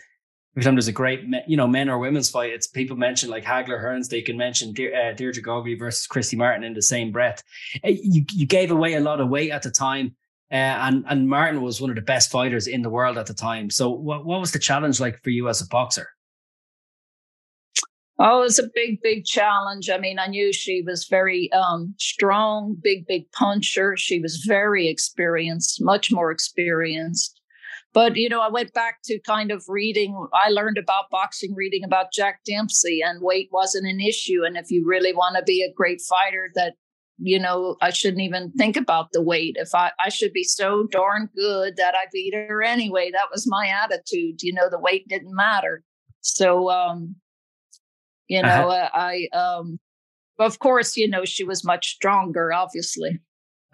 every 0.57 0.64
time 0.64 0.74
there's 0.74 0.88
a 0.88 0.92
great, 0.92 1.22
you 1.46 1.57
know, 1.57 1.66
men 1.66 1.90
or 1.90 1.98
women's 1.98 2.30
fight, 2.30 2.50
it's 2.50 2.66
people 2.66 2.96
mention 2.96 3.28
like 3.28 3.44
Hagler 3.44 3.82
Hearns. 3.82 4.09
They 4.09 4.22
can 4.22 4.38
mention 4.38 4.72
De- 4.72 4.92
uh, 4.92 5.12
Deirdre 5.12 5.42
Gogarty 5.42 5.78
versus 5.78 6.07
Christy 6.07 6.36
Martin 6.36 6.64
in 6.64 6.72
the 6.72 6.80
same 6.80 7.12
breath. 7.12 7.42
Uh, 7.84 7.88
you 7.88 8.24
you 8.32 8.46
gave 8.46 8.70
away 8.70 8.94
a 8.94 9.00
lot 9.00 9.20
of 9.20 9.28
weight 9.28 9.50
at 9.50 9.62
the 9.62 9.70
time, 9.70 10.16
uh, 10.50 10.54
and 10.54 11.04
and 11.09 11.28
Martin 11.28 11.61
was 11.61 11.80
one 11.80 11.90
of 11.90 11.96
the 11.96 12.02
best 12.02 12.30
fighters 12.30 12.66
in 12.66 12.80
the 12.80 12.88
world 12.88 13.18
at 13.18 13.26
the 13.26 13.34
time. 13.34 13.68
So 13.68 13.90
what 13.90 14.24
what 14.24 14.40
was 14.40 14.52
the 14.52 14.59
challenge 14.59 14.98
like 14.98 15.22
for 15.22 15.30
you 15.30 15.48
as 15.48 15.61
a 15.61 15.66
boxer? 15.68 16.09
Oh, 18.18 18.40
it 18.40 18.44
was 18.44 18.59
a 18.59 18.70
big, 18.74 19.02
big 19.02 19.26
challenge. 19.26 19.90
I 19.90 19.98
mean, 19.98 20.18
I 20.18 20.26
knew 20.26 20.50
she 20.50 20.80
was 20.80 21.07
very 21.07 21.52
um, 21.52 21.94
strong, 21.98 22.74
big, 22.82 23.07
big 23.07 23.30
puncher. 23.32 23.94
She 23.98 24.20
was 24.20 24.42
very 24.46 24.88
experienced, 24.88 25.82
much 25.84 26.11
more 26.11 26.30
experienced. 26.30 27.38
But, 27.97 28.16
you 28.16 28.28
know, 28.28 28.42
I 28.42 28.51
went 28.51 28.74
back 28.74 28.99
to 29.05 29.18
kind 29.20 29.51
of 29.51 29.64
reading. 29.68 30.28
I 30.34 30.51
learned 30.51 30.76
about 30.76 31.09
boxing, 31.11 31.55
reading 31.55 31.82
about 31.82 32.12
Jack 32.12 32.40
Dempsey, 32.44 33.01
and 33.03 33.22
weight 33.22 33.49
wasn't 33.51 33.86
an 33.86 34.01
issue. 34.01 34.44
And 34.44 34.59
if 34.59 34.70
you 34.70 34.84
really 34.86 35.14
want 35.14 35.36
to 35.36 35.42
be 35.42 35.62
a 35.62 35.72
great 35.74 36.03
fighter, 36.07 36.51
that, 36.57 36.74
you 37.16 37.38
know, 37.38 37.76
I 37.80 37.88
shouldn't 37.88 38.20
even 38.20 38.53
think 38.53 38.76
about 38.76 39.12
the 39.12 39.22
weight. 39.22 39.57
If 39.59 39.74
I, 39.74 39.92
I 39.99 40.11
should 40.11 40.34
be 40.34 40.42
so 40.44 40.86
darn 40.90 41.30
good 41.34 41.78
that 41.78 41.94
I 41.94 42.05
beat 42.12 42.34
her 42.34 42.62
anyway. 42.62 43.11
That 43.11 43.30
was 43.32 43.47
my 43.49 43.66
attitude. 43.68 44.42
You 44.42 44.53
know, 44.53 44.68
the 44.68 44.78
weight 44.78 45.09
didn't 45.09 45.34
matter. 45.34 45.82
So, 46.20 46.70
um, 46.70 47.16
you 48.28 48.40
uh-huh. 48.40 48.61
know, 48.61 48.68
uh-huh. 48.68 48.90
I, 48.92 49.28
um, 49.32 49.78
of 50.38 50.59
course, 50.59 50.99
you 50.99 51.09
know, 51.09 51.24
she 51.24 51.44
was 51.44 51.64
much 51.64 51.94
stronger, 51.94 52.53
obviously. 52.53 53.20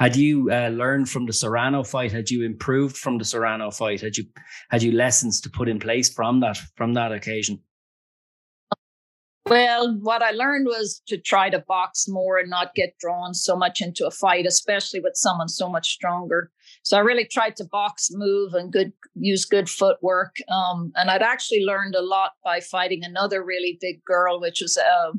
Had 0.03 0.17
you 0.17 0.51
uh, 0.51 0.67
learned 0.71 1.09
from 1.09 1.27
the 1.27 1.33
Serrano 1.33 1.85
fight? 1.85 2.11
Had 2.11 2.29
you 2.29 2.45
improved 2.45 2.97
from 2.97 3.19
the 3.19 3.25
Serrano 3.25 3.71
fight? 3.71 4.01
Had 4.01 4.17
you 4.17 4.25
had 4.69 4.83
you 4.83 4.91
lessons 4.91 5.41
to 5.43 5.49
put 5.49 5.69
in 5.69 5.79
place 5.79 6.13
from 6.13 6.41
that 6.41 6.59
from 6.77 6.95
that 6.95 7.13
occasion? 7.13 7.61
Well, 9.47 9.97
what 10.01 10.21
I 10.21 10.33
learned 10.33 10.67
was 10.67 11.01
to 11.07 11.19
try 11.19 11.51
to 11.51 11.61
box 11.61 12.09
more 12.09 12.37
and 12.39 12.51
not 12.51 12.75
get 12.75 12.99
drawn 12.99 13.33
so 13.33 13.55
much 13.55 13.81
into 13.81 14.05
a 14.05 14.11
fight, 14.11 14.45
especially 14.45 14.99
with 14.99 15.13
someone 15.15 15.49
so 15.49 15.69
much 15.69 15.93
stronger. 15.93 16.51
So 16.83 16.97
I 16.97 17.01
really 17.01 17.25
tried 17.25 17.55
to 17.59 17.65
box, 17.65 18.09
move, 18.11 18.55
and 18.55 18.73
good 18.73 18.93
use 19.15 19.45
good 19.45 19.71
footwork. 19.71 20.35
Um, 20.49 20.91
and 20.97 21.13
I'd 21.13 21.23
actually 21.23 21.65
learned 21.65 21.95
a 21.95 22.03
lot 22.03 22.33
by 22.43 22.59
fighting 22.59 23.05
another 23.05 23.45
really 23.45 23.79
big 23.81 24.03
girl, 24.05 24.41
which 24.41 24.63
was 24.63 24.77
uh, 24.77 25.13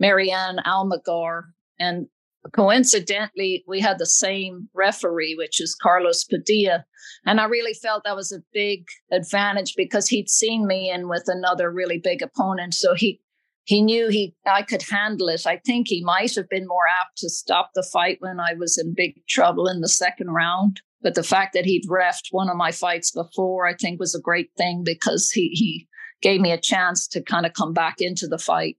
Mary 0.00 0.30
Ann 0.30 0.60
Almager. 0.64 1.42
And 1.78 2.08
coincidentally, 2.52 3.64
we 3.66 3.80
had 3.80 3.98
the 3.98 4.06
same 4.06 4.68
referee, 4.74 5.34
which 5.36 5.60
is 5.60 5.76
Carlos 5.80 6.24
Padilla. 6.24 6.84
And 7.26 7.40
I 7.40 7.44
really 7.44 7.74
felt 7.74 8.04
that 8.04 8.16
was 8.16 8.32
a 8.32 8.42
big 8.52 8.86
advantage 9.12 9.74
because 9.76 10.08
he'd 10.08 10.30
seen 10.30 10.66
me 10.66 10.90
in 10.90 11.08
with 11.08 11.24
another 11.26 11.70
really 11.70 11.98
big 11.98 12.22
opponent. 12.22 12.74
So 12.74 12.94
he 12.94 13.20
he 13.64 13.82
knew 13.82 14.08
he 14.08 14.34
I 14.46 14.62
could 14.62 14.82
handle 14.82 15.28
it. 15.28 15.46
I 15.46 15.58
think 15.58 15.88
he 15.88 16.02
might 16.02 16.34
have 16.36 16.48
been 16.48 16.66
more 16.66 16.86
apt 17.02 17.18
to 17.18 17.28
stop 17.28 17.70
the 17.74 17.82
fight 17.82 18.16
when 18.20 18.40
I 18.40 18.54
was 18.54 18.78
in 18.78 18.94
big 18.94 19.26
trouble 19.28 19.68
in 19.68 19.80
the 19.80 19.88
second 19.88 20.30
round. 20.30 20.80
But 21.02 21.14
the 21.14 21.22
fact 21.22 21.52
that 21.52 21.66
he'd 21.66 21.86
refed 21.88 22.28
one 22.30 22.48
of 22.48 22.56
my 22.56 22.72
fights 22.72 23.10
before, 23.10 23.66
I 23.66 23.74
think 23.74 24.00
was 24.00 24.14
a 24.14 24.20
great 24.20 24.50
thing 24.56 24.82
because 24.84 25.30
he 25.30 25.50
he 25.52 25.86
gave 26.22 26.40
me 26.40 26.50
a 26.50 26.60
chance 26.60 27.06
to 27.08 27.22
kind 27.22 27.46
of 27.46 27.52
come 27.52 27.72
back 27.72 27.96
into 27.98 28.26
the 28.26 28.38
fight. 28.38 28.76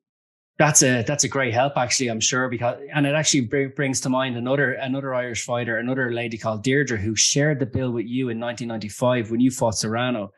That's 0.60 0.84
a 0.84 1.04
that's 1.04 1.24
a 1.24 1.30
great 1.30 1.54
help, 1.54 1.78
actually. 1.78 2.10
I'm 2.10 2.20
sure 2.20 2.50
because 2.50 2.80
and 2.94 3.08
it 3.08 3.16
actually 3.16 3.46
brings 3.70 4.02
to 4.02 4.10
mind 4.10 4.36
another 4.36 4.74
another 4.74 5.16
Irish 5.16 5.46
fighter, 5.46 5.78
another 5.78 6.12
lady 6.12 6.38
called 6.38 6.64
Deirdre, 6.64 6.98
who 6.98 7.16
shared 7.16 7.60
the 7.60 7.66
bill 7.66 7.92
with 7.92 8.06
you 8.06 8.28
in 8.28 8.42
1995 8.42 9.32
when 9.32 9.40
you 9.40 9.52
fought 9.52 9.78
Serrano. 9.78 10.34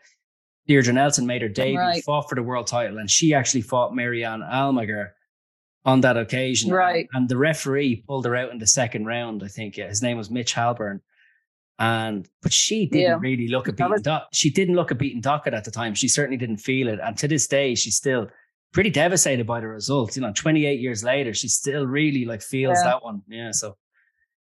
Deirdre 0.67 0.93
Nelson 0.93 1.25
made 1.25 1.41
her 1.41 1.49
debut, 1.49 1.79
right. 1.79 2.03
fought 2.03 2.29
for 2.29 2.35
the 2.35 2.43
world 2.43 2.67
title, 2.67 2.99
and 2.99 3.09
she 3.09 3.33
actually 3.33 3.63
fought 3.63 3.95
Mary 3.95 4.23
Ann 4.23 4.41
Almager 4.41 5.09
on 5.85 6.01
that 6.01 6.17
occasion. 6.17 6.71
Right. 6.71 7.07
And 7.13 7.27
the 7.27 7.37
referee 7.37 8.03
pulled 8.07 8.25
her 8.25 8.35
out 8.35 8.51
in 8.51 8.59
the 8.59 8.67
second 8.67 9.05
round. 9.05 9.41
I 9.43 9.47
think 9.47 9.77
his 9.77 10.03
name 10.03 10.17
was 10.17 10.29
Mitch 10.29 10.53
Halpern. 10.53 10.99
And 11.79 12.29
but 12.43 12.53
she 12.53 12.85
didn't 12.85 13.01
yeah. 13.01 13.17
really 13.19 13.47
look 13.47 13.67
at 13.67 13.75
beating. 13.75 13.91
Was- 13.91 14.21
she 14.33 14.51
didn't 14.51 14.75
look 14.75 14.91
at 14.91 14.99
beating 14.99 15.21
Dockett 15.21 15.55
at 15.55 15.63
the 15.63 15.71
time. 15.71 15.95
She 15.95 16.07
certainly 16.07 16.37
didn't 16.37 16.57
feel 16.57 16.87
it. 16.89 16.99
And 17.03 17.17
to 17.17 17.27
this 17.27 17.47
day, 17.47 17.73
she 17.73 17.89
still 17.89 18.29
pretty 18.71 18.89
devastated 18.89 19.45
by 19.45 19.59
the 19.59 19.67
results. 19.67 20.15
You 20.15 20.21
know, 20.21 20.31
28 20.33 20.79
years 20.79 21.03
later, 21.03 21.33
she 21.33 21.47
still 21.47 21.85
really 21.85 22.25
like 22.25 22.41
feels 22.41 22.77
yeah. 22.79 22.91
that 22.91 23.03
one. 23.03 23.21
Yeah. 23.27 23.51
So 23.51 23.75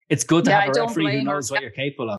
it's 0.09 0.25
good 0.25 0.45
to 0.45 0.51
yeah, 0.51 0.63
have 0.63 0.77
a 0.77 0.81
referee 0.81 1.19
who 1.19 1.25
knows 1.25 1.49
her. 1.49 1.55
what 1.55 1.63
you're 1.63 1.71
capable 1.71 2.11
of. 2.11 2.19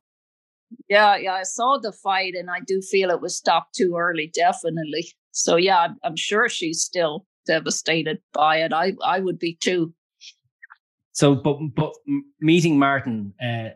Yeah, 0.88 1.18
yeah. 1.18 1.34
I 1.34 1.44
saw 1.44 1.80
the 1.82 1.92
fight 1.92 2.36
and 2.36 2.50
I 2.50 2.60
do 2.66 2.82
feel 2.82 3.10
it 3.10 3.22
was 3.22 3.36
stopped 3.36 3.76
too 3.76 3.96
early, 3.98 4.32
definitely. 4.34 5.08
So 5.32 5.56
yeah, 5.56 5.80
I'm, 5.80 5.96
I'm 6.04 6.16
sure 6.16 6.50
she's 6.50 6.82
still 6.82 7.26
devastated 7.46 8.20
by 8.34 8.58
it. 8.58 8.74
I 8.74 8.94
I 9.04 9.20
would 9.20 9.40
be 9.40 9.58
too. 9.60 9.94
So, 11.12 11.36
but 11.36 11.58
but 11.76 11.94
meeting 12.40 12.78
Martin 12.78 13.34
uh, 13.42 13.70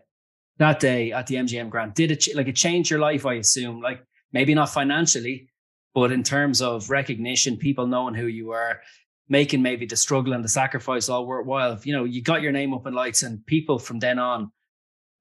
that 0.58 0.80
day 0.80 1.12
at 1.12 1.28
the 1.28 1.36
MGM 1.36 1.70
Grand 1.70 1.94
did 1.94 2.12
it 2.12 2.28
like 2.36 2.48
it 2.48 2.56
changed 2.56 2.90
your 2.90 3.00
life? 3.00 3.26
I 3.26 3.36
assume, 3.36 3.82
like 3.82 4.04
maybe 4.32 4.54
not 4.54 4.70
financially, 4.70 5.50
but 5.94 6.12
in 6.12 6.24
terms 6.24 6.62
of 6.62 6.90
recognition, 6.90 7.58
people 7.58 7.88
knowing 7.88 8.16
who 8.16 8.28
you 8.28 8.52
are, 8.52 8.82
making 9.30 9.62
maybe 9.62 9.86
the 9.86 9.96
struggle 9.96 10.34
and 10.34 10.44
the 10.44 10.50
sacrifice 10.50 11.10
all 11.10 11.26
worthwhile. 11.26 11.80
You 11.84 11.94
know, 11.94 12.04
you 12.04 12.22
got 12.22 12.42
your 12.42 12.52
name 12.52 12.74
up 12.74 12.88
in 12.88 12.94
lights, 12.94 13.24
and 13.24 13.46
people 13.46 13.80
from 13.80 14.00
then 14.00 14.20
on 14.20 14.52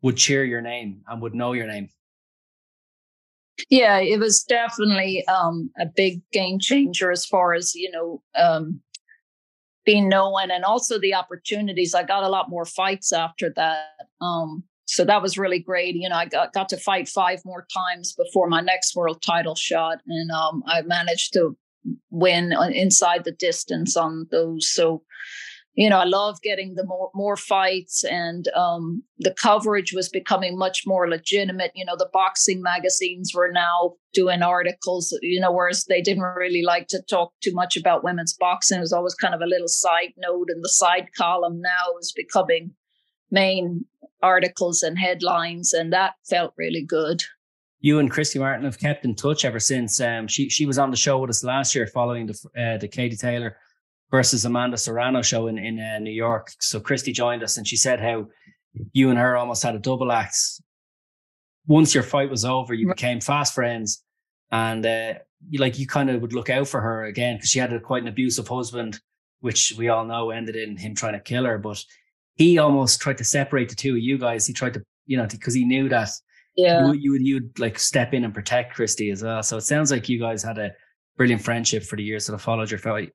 would 0.02 0.16
cheer 0.16 0.44
your 0.44 0.60
name 0.60 1.02
and 1.06 1.22
would 1.22 1.34
know 1.34 1.52
your 1.52 1.66
name. 1.66 1.88
Yeah, 3.68 3.98
it 3.98 4.18
was 4.18 4.42
definitely 4.42 5.26
um, 5.28 5.70
a 5.78 5.86
big 5.86 6.22
game 6.32 6.58
changer 6.58 7.10
as 7.10 7.26
far 7.26 7.54
as 7.54 7.74
you 7.74 7.90
know 7.90 8.22
um, 8.34 8.80
being 9.84 10.08
known, 10.08 10.50
and 10.50 10.64
also 10.64 10.98
the 10.98 11.14
opportunities. 11.14 11.94
I 11.94 12.02
got 12.02 12.24
a 12.24 12.28
lot 12.28 12.50
more 12.50 12.64
fights 12.64 13.12
after 13.12 13.52
that. 13.56 13.86
Um, 14.20 14.64
so 14.86 15.04
that 15.04 15.22
was 15.22 15.38
really 15.38 15.60
great. 15.60 15.94
You 15.94 16.08
know, 16.08 16.16
I 16.16 16.26
got, 16.26 16.52
got 16.52 16.68
to 16.70 16.76
fight 16.76 17.08
five 17.08 17.40
more 17.44 17.66
times 17.72 18.14
before 18.14 18.48
my 18.48 18.60
next 18.60 18.96
world 18.96 19.22
title 19.22 19.54
shot, 19.54 19.98
and 20.06 20.30
um, 20.30 20.62
I 20.66 20.82
managed 20.82 21.32
to 21.34 21.56
win 22.10 22.52
inside 22.72 23.24
the 23.24 23.32
distance 23.32 23.96
on 23.96 24.26
those. 24.30 24.72
So, 24.72 25.02
you 25.74 25.88
know, 25.88 25.98
I 25.98 26.04
love 26.04 26.40
getting 26.42 26.74
the 26.74 26.84
more 26.84 27.10
more 27.14 27.36
fights, 27.36 28.04
and 28.04 28.48
um, 28.48 29.02
the 29.18 29.34
coverage 29.40 29.92
was 29.94 30.08
becoming 30.08 30.58
much 30.58 30.82
more 30.84 31.08
legitimate. 31.08 31.70
You 31.74 31.84
know, 31.84 31.96
the 31.96 32.10
boxing 32.12 32.60
magazines 32.60 33.32
were 33.34 33.50
now 33.52 33.94
doing 34.12 34.42
articles. 34.42 35.16
You 35.22 35.40
know, 35.40 35.52
whereas 35.52 35.84
they 35.84 36.02
didn't 36.02 36.24
really 36.24 36.62
like 36.62 36.88
to 36.88 37.02
talk 37.08 37.32
too 37.42 37.52
much 37.54 37.76
about 37.76 38.04
women's 38.04 38.36
boxing. 38.38 38.78
It 38.78 38.82
was 38.82 38.92
always 38.92 39.14
kind 39.14 39.34
of 39.34 39.40
a 39.40 39.46
little 39.46 39.68
side 39.68 40.12
note, 40.18 40.48
and 40.48 40.62
the 40.62 40.68
side 40.68 41.08
column 41.16 41.60
now 41.60 41.96
is 42.00 42.12
becoming 42.14 42.72
main 43.30 43.86
articles 44.22 44.82
and 44.82 44.98
headlines, 44.98 45.72
and 45.72 45.92
that 45.92 46.14
felt 46.28 46.54
really 46.56 46.84
good. 46.84 47.22
You 47.80 47.98
and 47.98 48.10
Christy 48.10 48.38
Martin 48.38 48.64
have 48.64 48.78
kept 48.78 49.04
in 49.04 49.14
touch 49.14 49.44
ever 49.44 49.58
since. 49.58 50.00
Um, 50.00 50.28
she 50.28 50.48
she 50.48 50.66
was 50.66 50.78
on 50.78 50.90
the 50.90 50.96
show 50.96 51.18
with 51.18 51.30
us 51.30 51.42
last 51.42 51.74
year, 51.74 51.86
following 51.86 52.26
the 52.26 52.38
uh, 52.56 52.78
the 52.78 52.88
Katie 52.88 53.16
Taylor 53.16 53.56
versus 54.10 54.44
Amanda 54.44 54.76
Serrano 54.76 55.22
show 55.22 55.48
in 55.48 55.58
in 55.58 55.80
uh, 55.80 55.98
New 55.98 56.12
York. 56.12 56.52
So 56.60 56.78
Christy 56.80 57.12
joined 57.12 57.42
us, 57.42 57.56
and 57.56 57.66
she 57.66 57.76
said 57.76 58.00
how 58.00 58.28
you 58.92 59.10
and 59.10 59.18
her 59.18 59.36
almost 59.36 59.62
had 59.62 59.74
a 59.74 59.80
double 59.80 60.12
act. 60.12 60.36
Once 61.66 61.94
your 61.94 62.02
fight 62.04 62.30
was 62.30 62.44
over, 62.44 62.74
you 62.74 62.88
became 62.88 63.20
fast 63.20 63.54
friends, 63.54 64.04
and 64.50 64.86
uh, 64.86 65.14
you 65.48 65.58
like 65.58 65.78
you 65.78 65.86
kind 65.86 66.10
of 66.10 66.20
would 66.22 66.32
look 66.32 66.50
out 66.50 66.68
for 66.68 66.80
her 66.80 67.04
again 67.04 67.36
because 67.36 67.50
she 67.50 67.58
had 67.58 67.72
a, 67.72 67.80
quite 67.80 68.02
an 68.02 68.08
abusive 68.08 68.46
husband, 68.46 69.00
which 69.40 69.74
we 69.76 69.88
all 69.88 70.04
know 70.04 70.30
ended 70.30 70.56
in 70.56 70.76
him 70.76 70.94
trying 70.94 71.14
to 71.14 71.20
kill 71.20 71.44
her. 71.44 71.58
But 71.58 71.82
he 72.36 72.58
almost 72.58 73.00
tried 73.00 73.18
to 73.18 73.24
separate 73.24 73.68
the 73.68 73.74
two 73.74 73.92
of 73.92 74.02
you 74.02 74.18
guys. 74.18 74.46
He 74.46 74.52
tried 74.52 74.74
to, 74.74 74.82
you 75.06 75.16
know, 75.16 75.26
because 75.26 75.54
he 75.54 75.64
knew 75.64 75.88
that 75.88 76.10
yeah. 76.56 76.92
you, 76.92 77.12
would 77.12 77.22
you 77.22 77.34
would 77.34 77.58
like 77.58 77.78
step 77.78 78.14
in 78.14 78.24
and 78.24 78.34
protect 78.34 78.74
Christy 78.74 79.10
as 79.10 79.22
well. 79.22 79.42
So 79.42 79.56
it 79.56 79.62
sounds 79.62 79.90
like 79.90 80.08
you 80.08 80.18
guys 80.18 80.42
had 80.42 80.58
a 80.58 80.72
brilliant 81.16 81.42
friendship 81.42 81.82
for 81.82 81.96
the 81.96 82.02
years 82.02 82.26
that 82.26 82.32
have 82.32 82.42
followed 82.42 82.70
your 82.70 82.78
fight. 82.78 83.12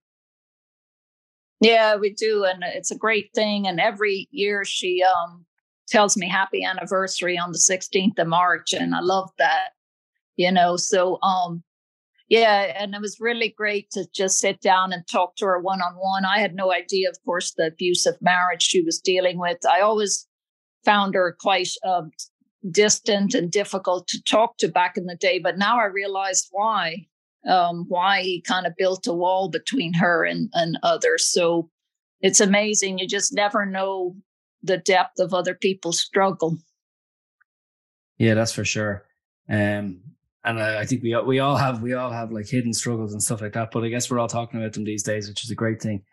Yeah, 1.60 1.96
we 1.96 2.14
do, 2.14 2.44
and 2.44 2.64
it's 2.64 2.92
a 2.92 2.98
great 2.98 3.32
thing. 3.34 3.68
And 3.68 3.80
every 3.80 4.28
year 4.32 4.64
she 4.64 5.04
um, 5.04 5.46
tells 5.88 6.16
me 6.16 6.30
happy 6.30 6.64
anniversary 6.64 7.38
on 7.38 7.52
the 7.52 7.58
16th 7.58 8.20
of 8.20 8.28
March, 8.28 8.74
and 8.74 8.94
I 8.94 9.00
love 9.00 9.30
that. 9.40 9.70
You 10.36 10.52
know, 10.52 10.78
so 10.78 11.20
um, 11.24 11.64
yeah, 12.30 12.74
and 12.78 12.94
it 12.94 13.02
was 13.02 13.20
really 13.20 13.50
great 13.50 13.90
to 13.92 14.06
just 14.14 14.40
sit 14.40 14.62
down 14.62 14.92
and 14.92 15.08
talk 15.08 15.36
to 15.38 15.46
her 15.46 15.60
one 15.60 15.82
on 15.82 15.94
one. 15.94 16.26
I 16.26 16.40
had 16.40 16.56
no 16.56 16.74
idea, 16.74 17.10
of 17.10 17.18
course, 17.24 17.54
the 17.54 17.68
abusive 17.68 18.22
marriage 18.22 18.64
she 18.64 18.82
was 18.82 19.00
dealing 19.00 19.40
with. 19.40 19.66
I 19.66 19.82
always 19.82 20.28
found 20.84 21.16
her 21.16 21.36
quite 21.40 21.70
um, 21.86 22.12
distant 22.70 23.34
and 23.34 23.52
difficult 23.52 24.08
to 24.10 24.22
talk 24.24 24.58
to 24.58 24.68
back 24.68 24.98
in 24.98 25.06
the 25.06 25.16
day, 25.16 25.40
but 25.40 25.58
now 25.58 25.80
I 25.80 25.86
realized 25.86 26.48
why. 26.52 27.08
Um, 27.48 27.86
why 27.88 28.24
he 28.24 28.42
kind 28.42 28.68
of 28.68 28.76
built 28.78 29.08
a 29.08 29.14
wall 29.14 29.48
between 29.48 29.94
her 29.94 30.26
and, 30.26 30.50
and 30.54 30.78
others. 30.84 31.26
So 31.32 31.70
it's 32.20 32.42
amazing. 32.42 32.98
You 32.98 33.08
just 33.08 33.34
never 33.34 33.66
know 33.66 34.18
the 34.64 34.78
depth 34.78 35.20
of 35.20 35.34
other 35.34 35.54
people's 35.54 36.02
struggle. 36.02 36.58
Yeah, 38.18 38.34
that's 38.34 38.52
for 38.52 38.66
sure. 38.66 39.06
Um, 39.50 40.02
and 40.48 40.64
I, 40.64 40.80
I, 40.80 40.86
think 40.86 41.04
we 41.04 41.16
we 41.26 41.40
all 41.40 41.58
have 41.58 41.82
we 41.82 41.94
all 41.94 42.10
have 42.10 42.32
like 42.32 42.48
hidden 42.48 42.74
struggles 42.74 43.12
and 43.12 43.22
stuff 43.22 43.42
like 43.42 43.54
that. 43.54 43.70
But 43.72 43.84
I 43.84 43.90
guess 43.90 44.10
we're 44.10 44.20
all 44.20 44.30
talking 44.30 44.60
about 44.60 44.74
them 44.74 44.86
these 44.86 45.04
days, 45.04 45.28
which 45.28 45.44
is 45.44 45.52
a 45.52 45.56
great 45.56 45.82
thing. 45.82 46.04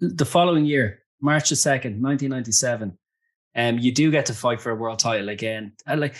The 0.00 0.24
following 0.24 0.64
year, 0.64 1.00
March 1.20 1.50
the 1.50 1.56
second, 1.56 2.00
nineteen 2.00 2.30
ninety 2.30 2.52
seven, 2.52 2.96
um, 3.54 3.78
you 3.78 3.92
do 3.92 4.10
get 4.10 4.26
to 4.26 4.34
fight 4.34 4.62
for 4.62 4.70
a 4.70 4.74
world 4.74 4.98
title 4.98 5.28
again. 5.28 5.72
And 5.86 6.00
like 6.00 6.16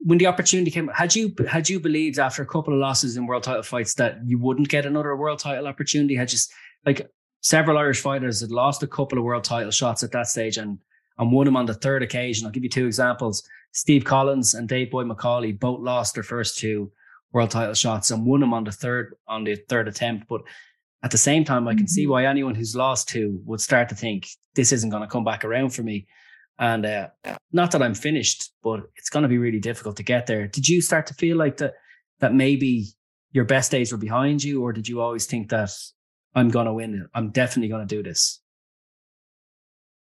when 0.00 0.18
the 0.18 0.26
opportunity 0.26 0.70
came, 0.70 0.88
had 0.88 1.16
you 1.16 1.34
had 1.48 1.68
you 1.68 1.80
believed 1.80 2.18
after 2.18 2.42
a 2.42 2.46
couple 2.46 2.74
of 2.74 2.78
losses 2.78 3.16
in 3.16 3.26
world 3.26 3.42
title 3.42 3.62
fights 3.62 3.94
that 3.94 4.18
you 4.26 4.38
wouldn't 4.38 4.68
get 4.68 4.84
another 4.84 5.16
world 5.16 5.38
title 5.38 5.66
opportunity? 5.66 6.14
Had 6.14 6.28
just 6.28 6.52
like 6.84 7.10
several 7.40 7.78
Irish 7.78 8.02
fighters 8.02 8.42
had 8.42 8.50
lost 8.50 8.82
a 8.82 8.86
couple 8.86 9.16
of 9.16 9.24
world 9.24 9.44
title 9.44 9.70
shots 9.70 10.02
at 10.02 10.12
that 10.12 10.26
stage 10.26 10.58
and 10.58 10.78
and 11.16 11.32
won 11.32 11.46
them 11.46 11.56
on 11.56 11.64
the 11.64 11.74
third 11.74 12.02
occasion. 12.02 12.44
I'll 12.44 12.52
give 12.52 12.64
you 12.64 12.68
two 12.68 12.86
examples. 12.86 13.48
Steve 13.72 14.04
Collins 14.04 14.52
and 14.52 14.68
Dave 14.68 14.90
Boy 14.90 15.04
McAuley 15.04 15.58
both 15.58 15.80
lost 15.80 16.14
their 16.14 16.22
first 16.22 16.58
two 16.58 16.92
world 17.34 17.50
title 17.50 17.74
shots 17.74 18.10
and 18.10 18.24
won 18.24 18.40
them 18.40 18.54
on 18.54 18.64
the 18.64 18.72
third 18.72 19.14
on 19.28 19.44
the 19.44 19.56
third 19.68 19.88
attempt. 19.88 20.28
But 20.28 20.42
at 21.02 21.10
the 21.10 21.18
same 21.18 21.44
time, 21.44 21.68
I 21.68 21.74
can 21.74 21.88
see 21.88 22.04
mm-hmm. 22.04 22.12
why 22.12 22.24
anyone 22.24 22.54
who's 22.54 22.74
lost 22.74 23.10
two 23.10 23.42
would 23.44 23.60
start 23.60 23.90
to 23.90 23.94
think 23.94 24.26
this 24.54 24.72
isn't 24.72 24.88
going 24.88 25.02
to 25.02 25.08
come 25.08 25.24
back 25.24 25.44
around 25.44 25.70
for 25.70 25.82
me. 25.82 26.06
And 26.58 26.86
uh, 26.86 27.08
not 27.52 27.72
that 27.72 27.82
I'm 27.82 27.94
finished, 27.94 28.52
but 28.62 28.80
it's 28.96 29.10
going 29.10 29.24
to 29.24 29.28
be 29.28 29.38
really 29.38 29.58
difficult 29.58 29.96
to 29.96 30.04
get 30.04 30.26
there. 30.26 30.46
Did 30.46 30.68
you 30.68 30.80
start 30.80 31.06
to 31.08 31.14
feel 31.14 31.36
like 31.36 31.58
that 31.58 31.74
that 32.20 32.32
maybe 32.32 32.86
your 33.32 33.44
best 33.44 33.72
days 33.72 33.90
were 33.90 33.98
behind 33.98 34.42
you, 34.42 34.62
or 34.62 34.72
did 34.72 34.88
you 34.88 35.00
always 35.00 35.26
think 35.26 35.50
that 35.50 35.70
I'm 36.36 36.50
going 36.50 36.66
to 36.66 36.72
win? 36.72 37.08
I'm 37.12 37.30
definitely 37.30 37.68
going 37.68 37.86
to 37.86 37.96
do 37.96 38.02
this. 38.02 38.40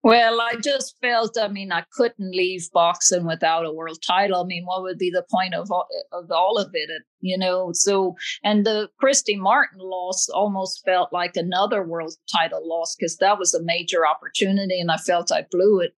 Well, 0.04 0.42
I 0.42 0.56
just 0.56 0.96
felt, 1.00 1.38
I 1.38 1.48
mean, 1.48 1.72
I 1.72 1.84
couldn't 1.94 2.36
leave 2.36 2.68
boxing 2.74 3.24
without 3.24 3.68
a 3.68 3.72
world 3.72 4.00
title. 4.06 4.42
I 4.42 4.46
mean, 4.46 4.64
what 4.66 4.82
would 4.82 4.98
be 4.98 5.12
the 5.12 5.26
point 5.30 5.54
of 5.54 5.72
all, 5.72 5.88
of 6.12 6.32
all 6.32 6.58
of 6.58 6.72
it, 6.74 6.90
you 7.20 7.38
know? 7.38 7.70
So, 7.74 8.16
and 8.44 8.66
the 8.66 8.90
Christy 9.00 9.36
Martin 9.36 9.80
loss 9.80 10.28
almost 10.30 10.82
felt 10.86 11.14
like 11.14 11.36
another 11.36 11.84
world 11.84 12.16
title 12.36 12.68
loss 12.68 12.96
because 12.96 13.18
that 13.18 13.38
was 13.38 13.54
a 13.54 13.62
major 13.62 14.08
opportunity 14.08 14.80
and 14.80 14.92
I 14.92 14.98
felt 14.98 15.32
I 15.32 15.46
blew 15.52 15.82
it. 15.82 15.92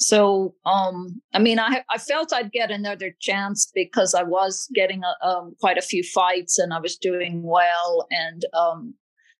So, 0.00 0.56
um, 0.66 1.20
I 1.32 1.38
mean, 1.38 1.60
I, 1.60 1.84
I 1.90 1.98
felt 1.98 2.32
I'd 2.32 2.50
get 2.50 2.72
another 2.72 3.14
chance 3.20 3.70
because 3.72 4.14
I 4.14 4.24
was 4.24 4.68
getting 4.74 5.02
a, 5.04 5.26
um, 5.26 5.54
quite 5.60 5.78
a 5.78 5.82
few 5.82 6.02
fights 6.02 6.58
and 6.58 6.74
I 6.74 6.80
was 6.80 6.96
doing 6.96 7.42
well. 7.44 8.08
And 8.10 8.44
um, 8.52 8.94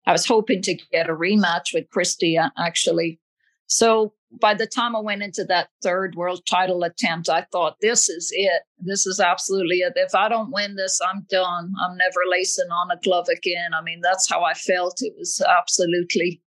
I 0.07 0.13
was 0.13 0.25
hoping 0.25 0.63
to 0.63 0.75
get 0.93 1.11
a 1.11 1.15
rematch 1.15 1.75
with 1.75 1.91
Christy 1.91 2.39
actually 2.59 3.21
so 3.69 4.15
by 4.41 4.55
the 4.55 4.67
time 4.67 4.97
I 4.97 5.01
went 5.01 5.23
into 5.23 5.45
that 5.45 5.69
third 5.83 6.15
world 6.15 6.41
title 6.49 6.83
attempt, 6.83 7.29
I 7.29 7.47
thought, 7.53 7.77
this 7.81 8.09
is 8.09 8.31
it. 8.33 8.63
This 8.79 9.07
is 9.07 9.21
absolutely 9.21 9.77
it. 9.77 9.93
If 9.97 10.15
I 10.15 10.29
don't 10.29 10.53
win 10.53 10.77
this, 10.77 10.99
I'm 11.07 11.27
done. 11.31 11.73
I'm 11.83 11.97
never 11.97 12.21
lacing 12.31 12.71
on 12.71 12.91
a 12.91 13.01
glove 13.03 13.29
again. 13.29 13.73
I 13.75 13.83
mean, 13.83 14.01
that's 14.03 14.29
how 14.29 14.43
I 14.43 14.55
felt. 14.55 15.01
It 15.01 15.15
was 15.17 15.41
absolutely 15.41 16.43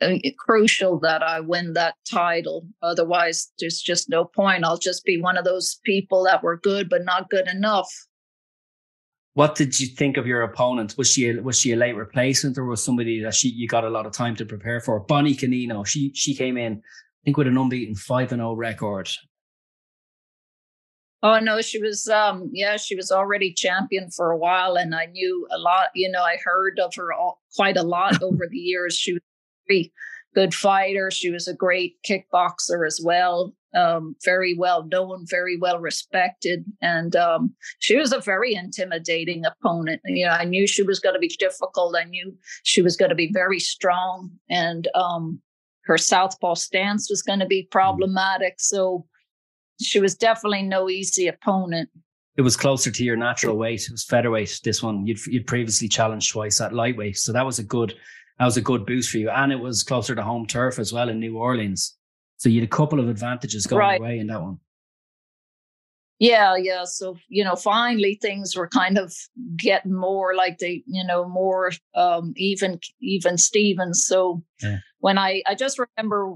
uh, 0.00 0.16
crucial 0.38 0.98
that 1.00 1.22
I 1.22 1.40
win 1.40 1.74
that 1.74 1.94
title. 2.10 2.66
Otherwise, 2.82 3.52
there's 3.58 3.80
just 3.80 4.08
no 4.08 4.24
point. 4.24 4.64
I'll 4.64 4.78
just 4.78 5.04
be 5.04 5.20
one 5.20 5.38
of 5.38 5.44
those 5.44 5.80
people 5.84 6.24
that 6.24 6.42
were 6.42 6.58
good, 6.58 6.88
but 6.88 7.04
not 7.04 7.30
good 7.30 7.48
enough. 7.48 7.88
What 9.36 9.54
did 9.54 9.78
you 9.78 9.88
think 9.88 10.16
of 10.16 10.26
your 10.26 10.40
opponent? 10.40 10.94
Was 10.96 11.12
she 11.12 11.28
a, 11.28 11.42
was 11.42 11.60
she 11.60 11.72
a 11.72 11.76
late 11.76 11.94
replacement 11.94 12.56
or 12.56 12.64
was 12.64 12.82
somebody 12.82 13.22
that 13.22 13.34
she 13.34 13.50
you 13.50 13.68
got 13.68 13.84
a 13.84 13.90
lot 13.90 14.06
of 14.06 14.12
time 14.12 14.34
to 14.36 14.46
prepare 14.46 14.80
for? 14.80 14.98
Bonnie 14.98 15.34
Canino, 15.34 15.86
she 15.86 16.10
she 16.14 16.34
came 16.34 16.56
in, 16.56 16.76
I 16.76 17.20
think, 17.22 17.36
with 17.36 17.46
an 17.46 17.58
unbeaten 17.58 17.96
five 17.96 18.32
and 18.32 18.38
zero 18.38 18.52
oh 18.52 18.54
record. 18.54 19.10
Oh 21.22 21.38
no, 21.38 21.60
she 21.60 21.78
was 21.78 22.08
um 22.08 22.48
yeah, 22.50 22.78
she 22.78 22.96
was 22.96 23.12
already 23.12 23.52
champion 23.52 24.10
for 24.10 24.30
a 24.30 24.38
while 24.38 24.76
and 24.76 24.94
I 24.94 25.04
knew 25.04 25.46
a 25.50 25.58
lot, 25.58 25.88
you 25.94 26.10
know, 26.10 26.22
I 26.22 26.38
heard 26.42 26.80
of 26.80 26.94
her 26.94 27.12
all, 27.12 27.42
quite 27.54 27.76
a 27.76 27.82
lot 27.82 28.22
over 28.22 28.48
the 28.50 28.56
years. 28.56 28.96
She 28.96 29.12
was 29.12 29.20
a 29.20 29.68
very 29.68 29.92
good 30.34 30.54
fighter. 30.54 31.10
She 31.10 31.30
was 31.30 31.46
a 31.46 31.52
great 31.52 31.96
kickboxer 32.08 32.86
as 32.86 33.02
well 33.04 33.52
um, 33.76 34.16
very 34.24 34.54
well 34.54 34.84
known, 34.84 35.26
very 35.28 35.58
well 35.58 35.78
respected, 35.78 36.64
and 36.80 37.14
um, 37.14 37.54
she 37.78 37.96
was 37.96 38.12
a 38.12 38.20
very 38.20 38.54
intimidating 38.54 39.44
opponent. 39.44 40.00
You 40.06 40.26
know, 40.26 40.32
I 40.32 40.44
knew 40.44 40.66
she 40.66 40.82
was 40.82 40.98
going 40.98 41.14
to 41.14 41.20
be 41.20 41.28
difficult. 41.38 41.94
I 41.96 42.04
knew 42.04 42.34
she 42.64 42.82
was 42.82 42.96
going 42.96 43.10
to 43.10 43.14
be 43.14 43.30
very 43.32 43.60
strong, 43.60 44.30
and 44.48 44.88
um, 44.94 45.40
her 45.84 45.98
southpaw 45.98 46.54
stance 46.54 47.10
was 47.10 47.22
going 47.22 47.40
to 47.40 47.46
be 47.46 47.68
problematic. 47.70 48.54
So 48.58 49.06
she 49.80 50.00
was 50.00 50.14
definitely 50.14 50.62
no 50.62 50.88
easy 50.88 51.28
opponent. 51.28 51.90
It 52.36 52.42
was 52.42 52.56
closer 52.56 52.90
to 52.90 53.04
your 53.04 53.16
natural 53.16 53.56
weight. 53.56 53.82
It 53.82 53.92
was 53.92 54.04
featherweight. 54.04 54.60
This 54.64 54.82
one 54.82 55.06
you'd 55.06 55.24
you'd 55.26 55.46
previously 55.46 55.88
challenged 55.88 56.32
twice 56.32 56.60
at 56.60 56.72
lightweight, 56.72 57.18
so 57.18 57.32
that 57.32 57.46
was 57.46 57.58
a 57.58 57.64
good 57.64 57.94
that 58.38 58.44
was 58.44 58.56
a 58.56 58.62
good 58.62 58.84
boost 58.84 59.10
for 59.10 59.18
you, 59.18 59.30
and 59.30 59.52
it 59.52 59.60
was 59.60 59.82
closer 59.82 60.14
to 60.14 60.22
home 60.22 60.46
turf 60.46 60.78
as 60.78 60.92
well 60.92 61.08
in 61.08 61.20
New 61.20 61.38
Orleans. 61.38 61.95
So 62.38 62.48
you 62.48 62.60
had 62.60 62.68
a 62.68 62.70
couple 62.70 63.00
of 63.00 63.08
advantages 63.08 63.66
going 63.66 63.80
right. 63.80 64.00
away 64.00 64.18
in 64.18 64.26
that 64.28 64.42
one. 64.42 64.58
Yeah, 66.18 66.56
yeah. 66.56 66.84
So, 66.84 67.16
you 67.28 67.44
know, 67.44 67.56
finally 67.56 68.18
things 68.20 68.56
were 68.56 68.68
kind 68.68 68.96
of 68.96 69.12
getting 69.56 69.92
more 69.92 70.34
like 70.34 70.58
they, 70.58 70.82
you 70.86 71.04
know, 71.04 71.28
more 71.28 71.72
um 71.94 72.32
even 72.36 72.80
even 73.00 73.36
Stevens. 73.36 74.06
So 74.06 74.42
yeah. 74.62 74.78
when 75.00 75.18
I 75.18 75.42
I 75.46 75.54
just 75.54 75.78
remember 75.78 76.34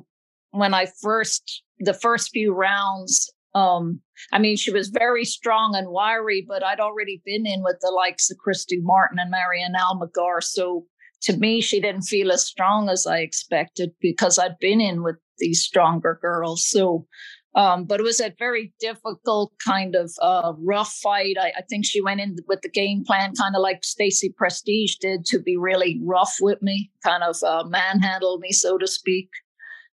when 0.51 0.75
I 0.75 0.87
first 1.01 1.63
the 1.79 1.95
first 1.95 2.31
few 2.31 2.53
rounds, 2.53 3.33
um, 3.55 4.01
I 4.33 4.39
mean, 4.39 4.57
she 4.57 4.71
was 4.71 4.89
very 4.89 5.25
strong 5.25 5.75
and 5.75 5.89
wiry, 5.89 6.45
but 6.47 6.63
I'd 6.63 6.81
already 6.81 7.23
been 7.25 7.47
in 7.47 7.63
with 7.63 7.79
the 7.81 7.91
likes 7.91 8.31
of 8.31 8.39
Christy 8.39 8.81
Martin 8.83 9.19
and 9.19 9.31
Mary 9.31 9.63
Ann 9.63 9.75
Almager. 9.75 10.43
So 10.43 10.85
to 11.23 11.37
me, 11.37 11.61
she 11.61 11.81
didn't 11.81 12.03
feel 12.03 12.33
as 12.33 12.47
strong 12.47 12.89
as 12.89 13.07
I 13.07 13.19
expected 13.19 13.93
because 14.01 14.39
I'd 14.39 14.59
been 14.59 14.81
in 14.81 15.03
with 15.03 15.17
these 15.41 15.63
stronger 15.63 16.19
girls. 16.23 16.65
So, 16.69 17.07
um, 17.55 17.85
but 17.85 17.99
it 17.99 18.05
was 18.05 18.21
a 18.21 18.35
very 18.39 18.73
difficult 18.79 19.53
kind 19.65 19.97
of 19.97 20.13
uh, 20.23 20.53
rough 20.59 20.93
fight. 20.93 21.37
I, 21.41 21.53
I, 21.57 21.63
think 21.69 21.85
she 21.85 22.01
went 22.01 22.21
in 22.21 22.37
with 22.47 22.63
the 22.63 22.69
game 22.69 23.03
plan, 23.05 23.35
kind 23.35 23.57
of 23.57 23.63
like 23.63 23.83
Stacy 23.83 24.33
Prestage 24.37 24.99
did, 24.99 25.25
to 25.27 25.41
be 25.41 25.57
really 25.57 26.01
rough 26.05 26.37
with 26.41 26.63
me, 26.63 26.93
kind 27.05 27.25
of 27.25 27.37
uh, 27.43 27.65
manhandle 27.67 28.39
me, 28.39 28.53
so 28.53 28.79
to 28.79 28.87
speak. 28.87 29.31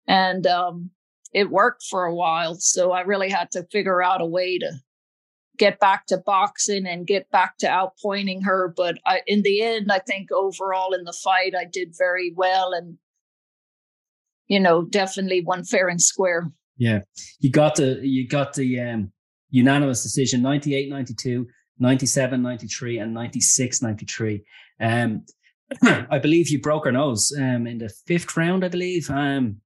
And 0.07 0.47
um, 0.47 0.91
it 1.33 1.51
worked 1.51 1.83
for 1.83 2.05
a 2.05 2.15
while. 2.15 2.57
So 2.57 2.93
I 2.93 3.01
really 3.03 3.31
had 3.31 3.51
to 3.53 3.67
figure 3.73 4.03
out 4.03 4.21
a 4.21 4.27
way 4.27 4.59
to 4.59 4.73
get 5.57 5.81
back 5.81 6.07
to 6.07 6.19
boxing 6.19 6.87
and 6.87 7.07
get 7.07 7.31
back 7.31 7.59
to 7.59 7.67
outpointing 7.67 8.45
her. 8.45 8.73
But 8.77 8.99
I, 9.07 9.23
in 9.27 9.43
the 9.43 9.63
end, 9.63 9.91
I 9.91 9.99
think 9.99 10.31
overall 10.31 10.93
in 10.93 11.05
the 11.05 11.13
fight, 11.25 11.55
I 11.59 11.65
did 11.65 11.95
very 11.97 12.33
well 12.37 12.73
and, 12.73 12.99
you 14.49 14.61
know, 14.61 14.83
definitely 14.83 15.43
won 15.43 15.65
fair 15.65 15.89
and 15.89 16.01
square. 16.01 16.51
Yeah. 16.77 17.01
You 17.41 17.51
got 17.51 17.77
the, 17.77 18.01
you 18.03 18.29
got 18.29 18.55
the 18.55 18.81
um, 18.81 19.13
unanimous 19.51 20.03
decision 20.03 20.43
98 20.43 20.91
92, 20.91 21.47
97 21.79 22.43
93, 22.43 22.99
and 22.99 23.15
96 23.15 23.83
93. 23.83 24.45
Um, 24.81 25.25
I 25.83 26.19
believe 26.19 26.49
you 26.49 26.61
broke 26.61 26.85
her 26.85 26.93
nose 26.93 27.33
um, 27.37 27.67
in 27.67 27.79
the 27.79 27.89
fifth 28.07 28.37
round, 28.37 28.65
I 28.65 28.69
believe. 28.69 29.11
Um, 29.11 29.61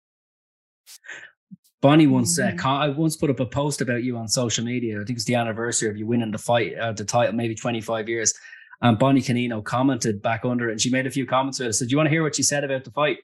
Bonnie 1.80 2.06
once 2.06 2.38
uh, 2.38 2.48
mm-hmm. 2.48 2.66
I 2.66 2.88
once 2.90 3.16
put 3.16 3.30
up 3.30 3.40
a 3.40 3.46
post 3.46 3.80
about 3.80 4.02
you 4.02 4.16
on 4.16 4.28
social 4.28 4.64
media. 4.64 5.00
I 5.00 5.04
think 5.04 5.16
it's 5.16 5.24
the 5.24 5.36
anniversary 5.36 5.88
of 5.88 5.96
you 5.96 6.06
winning 6.06 6.30
the 6.30 6.38
fight, 6.38 6.76
uh, 6.76 6.92
the 6.92 7.04
title, 7.04 7.34
maybe 7.34 7.54
25 7.54 8.08
years. 8.08 8.34
And 8.82 8.98
Bonnie 8.98 9.22
Canino 9.22 9.62
commented 9.62 10.22
back 10.22 10.44
under 10.44 10.68
it 10.68 10.72
and 10.72 10.80
she 10.80 10.90
made 10.90 11.06
a 11.06 11.10
few 11.10 11.26
comments 11.26 11.58
with 11.58 11.68
it. 11.68 11.72
So, 11.74 11.84
do 11.84 11.90
you 11.90 11.96
want 11.96 12.06
to 12.06 12.10
hear 12.10 12.22
what 12.22 12.36
she 12.36 12.42
said 12.42 12.64
about 12.64 12.84
the 12.84 12.90
fight? 12.90 13.18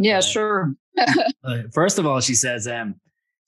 Yeah, 0.00 0.18
uh, 0.18 0.22
sure. 0.22 0.74
first 1.72 1.98
of 1.98 2.06
all, 2.06 2.20
she 2.20 2.34
says, 2.34 2.66
um, 2.66 2.94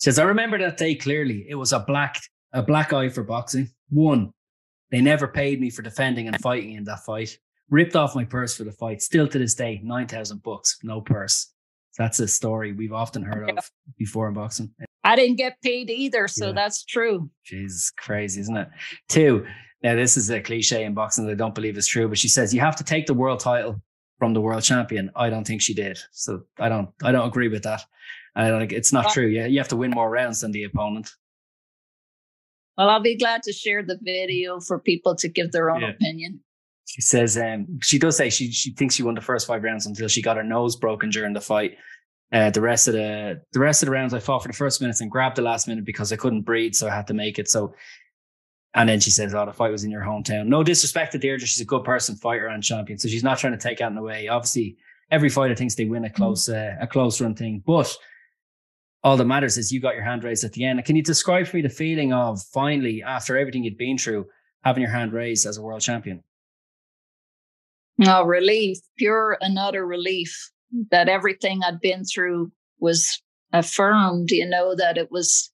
she 0.01 0.11
says, 0.11 0.19
I 0.19 0.25
remember 0.25 0.59
that 0.59 0.77
day 0.77 0.95
clearly. 0.95 1.47
It 1.49 1.55
was 1.55 1.73
a 1.73 1.81
black, 1.81 2.21
a 2.53 2.63
black 2.63 2.93
eye 2.93 3.09
for 3.09 3.23
boxing. 3.23 3.71
One, 3.91 4.33
they 4.91 5.01
never 5.01 5.27
paid 5.27 5.61
me 5.61 5.71
for 5.71 5.83
defending 5.83 6.29
and 6.29 6.41
fighting 6.41 6.73
in 6.73 6.85
that 6.85 7.01
fight. 7.01 7.37
ripped 7.71 7.97
off 7.97 8.15
my 8.15 8.25
purse 8.25 8.57
for 8.57 8.65
the 8.65 8.73
fight. 8.73 9.03
Still 9.03 9.27
to 9.29 9.39
this 9.39 9.55
day, 9.55 9.81
nine 9.83 10.07
thousand 10.07 10.43
bucks, 10.43 10.79
no 10.83 11.01
purse. 11.01 11.53
That's 11.99 12.21
a 12.21 12.29
story 12.29 12.73
we've 12.73 12.93
often 12.93 13.23
heard 13.23 13.51
of 13.51 13.71
before 13.97 14.29
in 14.29 14.35
boxing. 14.35 14.71
I 15.03 15.17
didn't 15.17 15.37
get 15.37 15.61
paid 15.63 15.89
either, 15.89 16.29
so 16.29 16.49
yeah. 16.49 16.53
that's 16.53 16.85
true. 16.85 17.31
Jesus, 17.45 17.91
crazy, 17.91 18.41
isn't 18.41 18.57
it? 18.57 18.69
Two. 19.09 19.47
Now 19.83 19.95
this 19.95 20.17
is 20.17 20.31
a 20.31 20.41
cliche 20.41 20.85
in 20.85 20.95
boxing 20.95 21.27
that 21.27 21.33
I 21.33 21.37
don't 21.37 21.55
believe 21.55 21.77
is 21.77 21.87
true, 21.87 22.09
but 22.09 22.19
she 22.19 22.29
says 22.29 22.53
you 22.53 22.61
have 22.61 22.77
to 22.77 22.85
take 22.85 23.07
the 23.07 23.15
world 23.15 23.41
title 23.41 23.81
from 24.19 24.35
the 24.35 24.41
world 24.41 24.63
champion. 24.63 25.11
I 25.15 25.31
don't 25.31 25.47
think 25.47 25.63
she 25.63 25.75
did, 25.75 25.99
so 26.13 26.43
I 26.59 26.69
don't. 26.69 26.91
I 27.03 27.13
don't 27.13 27.29
agree 27.29 27.49
with 27.49 27.65
that. 27.65 27.83
I 28.35 28.49
don't. 28.49 28.73
It's 28.73 28.93
not 28.93 29.11
true. 29.11 29.27
Yeah, 29.27 29.47
you 29.47 29.59
have 29.59 29.69
to 29.69 29.77
win 29.77 29.91
more 29.91 30.11
rounds 30.11 30.41
than 30.41 30.53
the 30.53 30.65
opponent. 30.65 31.11
Well, 32.77 32.91
I'll 32.91 33.01
be 33.01 33.17
glad 33.17 33.43
to 33.45 33.53
share 33.53 33.83
the 33.83 33.99
video 34.03 34.61
for 34.61 34.79
people 34.79 35.17
to 35.17 35.29
give 35.29 35.53
their 35.53 35.71
own 35.71 35.81
yeah. 35.81 35.91
opinion. 35.91 36.41
She 36.87 37.01
says, 37.01 37.37
um, 37.37 37.67
she 37.83 37.99
does 37.99 38.17
say 38.17 38.31
she 38.31 38.53
she 38.53 38.73
thinks 38.73 38.95
she 38.95 39.03
won 39.03 39.15
the 39.15 39.21
first 39.21 39.47
five 39.47 39.63
rounds 39.63 39.87
until 39.87 40.09
she 40.09 40.23
got 40.23 40.37
her 40.37 40.45
nose 40.45 40.77
broken 40.77 41.11
during 41.11 41.33
the 41.33 41.41
fight. 41.41 41.77
Uh, 42.33 42.51
the 42.51 42.61
rest 42.61 42.89
of 42.89 42.95
the 42.95 43.41
the 43.53 43.61
rest 43.61 43.83
of 43.83 43.87
the 43.87 43.93
rounds, 43.93 44.13
I 44.13 44.19
fought 44.19 44.43
for 44.43 44.49
the 44.49 44.55
first 44.55 44.81
minutes 44.81 45.01
and 45.01 45.11
grabbed 45.11 45.37
the 45.37 45.43
last 45.43 45.69
minute 45.69 45.85
because 45.85 46.13
I 46.13 46.17
couldn't 46.17 46.43
breathe, 46.43 46.75
so 46.75 46.87
I 46.87 46.95
had 46.95 47.07
to 47.09 47.15
make 47.15 47.39
it. 47.39 47.49
So, 47.49 47.75
and 48.77 48.89
then 48.89 49.01
she 49.01 49.11
says, 49.11 49.35
"Oh, 49.35 49.47
the 49.47 49.53
fight 49.53 49.73
was 49.73 49.85
in 49.85 49.91
your 49.91 50.03
hometown." 50.03 50.47
No 50.47 50.63
disrespect 50.63 51.13
to 51.13 51.19
Deirdre, 51.19 51.47
she's 51.47 51.63
a 51.63 51.67
good 51.67 51.83
person, 51.83 52.15
fighter, 52.15 52.47
and 52.47 52.63
champion, 52.63 52.99
so 52.99 53.09
she's 53.09 53.25
not 53.25 53.39
trying 53.39 53.55
to 53.55 53.59
take 53.59 53.81
out 53.81 53.91
in 53.91 53.97
the 53.97 54.03
way. 54.03 54.29
Obviously, 54.29 54.77
every 55.11 55.31
fighter 55.31 55.57
thinks 55.57 55.75
they 55.75 55.87
win 55.87 56.05
a 56.05 56.11
close 56.11 56.49
uh, 56.49 56.77
a 56.81 56.87
close 56.87 57.21
run 57.21 57.35
thing, 57.35 57.63
but 57.67 57.97
all 59.03 59.17
that 59.17 59.25
matters 59.25 59.57
is 59.57 59.73
you 59.73 59.81
got 59.81 59.95
your 59.95 60.05
hand 60.05 60.25
raised 60.25 60.45
at 60.45 60.53
the 60.53 60.65
end. 60.65 60.85
Can 60.85 60.95
you 60.95 61.03
describe 61.03 61.47
for 61.47 61.57
me 61.57 61.63
the 61.63 61.69
feeling 61.71 62.13
of 62.13 62.43
finally, 62.53 63.03
after 63.03 63.37
everything 63.37 63.65
you'd 63.65 63.79
been 63.79 63.97
through, 63.97 64.27
having 64.63 64.83
your 64.83 64.91
hand 64.91 65.13
raised 65.13 65.47
as 65.47 65.57
a 65.57 65.63
world 65.63 65.81
champion? 65.81 66.23
Oh, 68.05 68.25
relief, 68.25 68.79
pure 68.99 69.39
and 69.41 69.59
utter 69.59 69.87
relief 69.87 70.51
that 70.91 71.09
everything 71.09 71.63
I'd 71.65 71.81
been 71.81 72.05
through 72.05 72.53
was 72.79 73.23
affirmed, 73.55 74.31
you 74.33 74.47
know, 74.47 74.75
that 74.77 74.99
it 74.99 75.11
was 75.11 75.51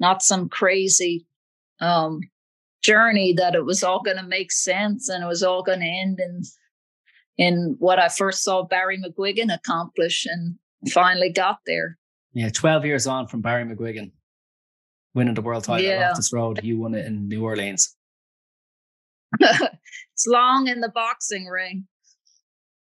not 0.00 0.22
some 0.22 0.48
crazy 0.48 1.24
um, 1.80 2.20
journey, 2.84 3.32
that 3.32 3.54
it 3.54 3.64
was 3.64 3.82
all 3.82 4.02
going 4.02 4.18
to 4.18 4.22
make 4.22 4.52
sense 4.52 5.08
and 5.08 5.24
it 5.24 5.26
was 5.26 5.42
all 5.42 5.62
going 5.62 5.80
to 5.80 5.86
end 5.86 6.20
in, 6.20 6.42
in 7.36 7.76
what 7.78 7.98
I 7.98 8.08
first 8.08 8.44
saw 8.44 8.62
Barry 8.62 8.98
McGuigan 8.98 9.52
accomplish 9.52 10.26
and 10.26 10.56
finally 10.92 11.30
got 11.30 11.58
there. 11.66 11.98
Yeah, 12.32 12.50
12 12.50 12.84
years 12.84 13.06
on 13.06 13.26
from 13.26 13.40
Barry 13.40 13.64
McGuigan 13.64 14.12
winning 15.14 15.34
the 15.34 15.42
world 15.42 15.64
title 15.64 15.86
yeah. 15.86 16.10
off 16.10 16.16
this 16.16 16.32
road. 16.32 16.60
You 16.62 16.78
won 16.78 16.94
it 16.94 17.06
in 17.06 17.28
New 17.28 17.42
Orleans. 17.42 17.96
it's 19.40 20.26
long 20.26 20.68
in 20.68 20.80
the 20.80 20.90
boxing 20.90 21.46
ring. 21.46 21.86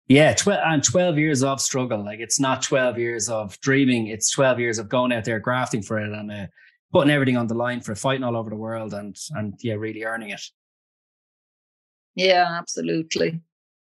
Yeah, 0.09 0.33
tw- 0.35 0.49
and 0.49 0.83
12 0.83 1.19
years 1.19 1.43
of 1.43 1.61
struggle. 1.61 2.05
Like 2.05 2.19
it's 2.21 2.41
not 2.41 2.63
12 2.63 2.99
years 2.99 3.29
of 3.29 3.59
dreaming. 3.61 4.09
It's 4.09 4.31
12 4.31 4.59
years 4.59 4.79
of 4.79 4.89
going 4.89 5.13
out 5.13 5.25
there, 5.25 5.39
grafting 5.39 5.83
for 5.83 5.99
it 5.99 6.11
and 6.11 6.31
uh, 6.31 6.47
putting 6.93 7.11
everything 7.11 7.37
on 7.37 7.47
the 7.47 7.55
line 7.55 7.81
for 7.81 7.95
fighting 7.95 8.25
all 8.25 8.37
over 8.37 8.51
the 8.51 8.57
world 8.57 8.95
and, 8.95 9.17
and 9.33 9.55
yeah, 9.63 9.75
really 9.75 10.05
earning 10.05 10.31
it. 10.31 10.43
Yeah, 12.15 12.47
absolutely. 12.59 13.41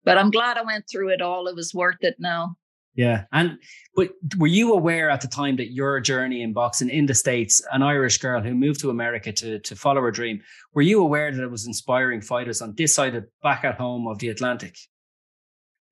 But 0.04 0.18
I'm 0.18 0.30
glad 0.30 0.58
I 0.58 0.62
went 0.62 0.84
through 0.90 1.10
it 1.10 1.20
all. 1.20 1.46
It 1.46 1.56
was 1.56 1.74
worth 1.74 2.02
it 2.02 2.16
now. 2.18 2.56
Yeah. 2.94 3.24
And 3.32 3.58
but 3.96 4.10
were 4.38 4.46
you 4.46 4.72
aware 4.72 5.10
at 5.10 5.20
the 5.20 5.28
time 5.28 5.56
that 5.56 5.72
your 5.72 6.00
journey 6.00 6.42
in 6.42 6.52
boxing 6.52 6.90
in 6.90 7.06
the 7.06 7.14
States, 7.14 7.60
an 7.72 7.82
Irish 7.82 8.18
girl 8.18 8.40
who 8.40 8.54
moved 8.54 8.80
to 8.80 8.90
America 8.90 9.32
to 9.32 9.58
to 9.58 9.76
follow 9.76 10.00
her 10.00 10.12
dream, 10.12 10.40
were 10.74 10.82
you 10.82 11.00
aware 11.00 11.32
that 11.32 11.42
it 11.42 11.50
was 11.50 11.66
inspiring 11.66 12.20
fighters 12.20 12.62
on 12.62 12.74
this 12.76 12.94
side 12.94 13.16
of 13.16 13.24
back 13.42 13.64
at 13.64 13.78
home 13.78 14.06
of 14.06 14.20
the 14.20 14.28
Atlantic? 14.28 14.76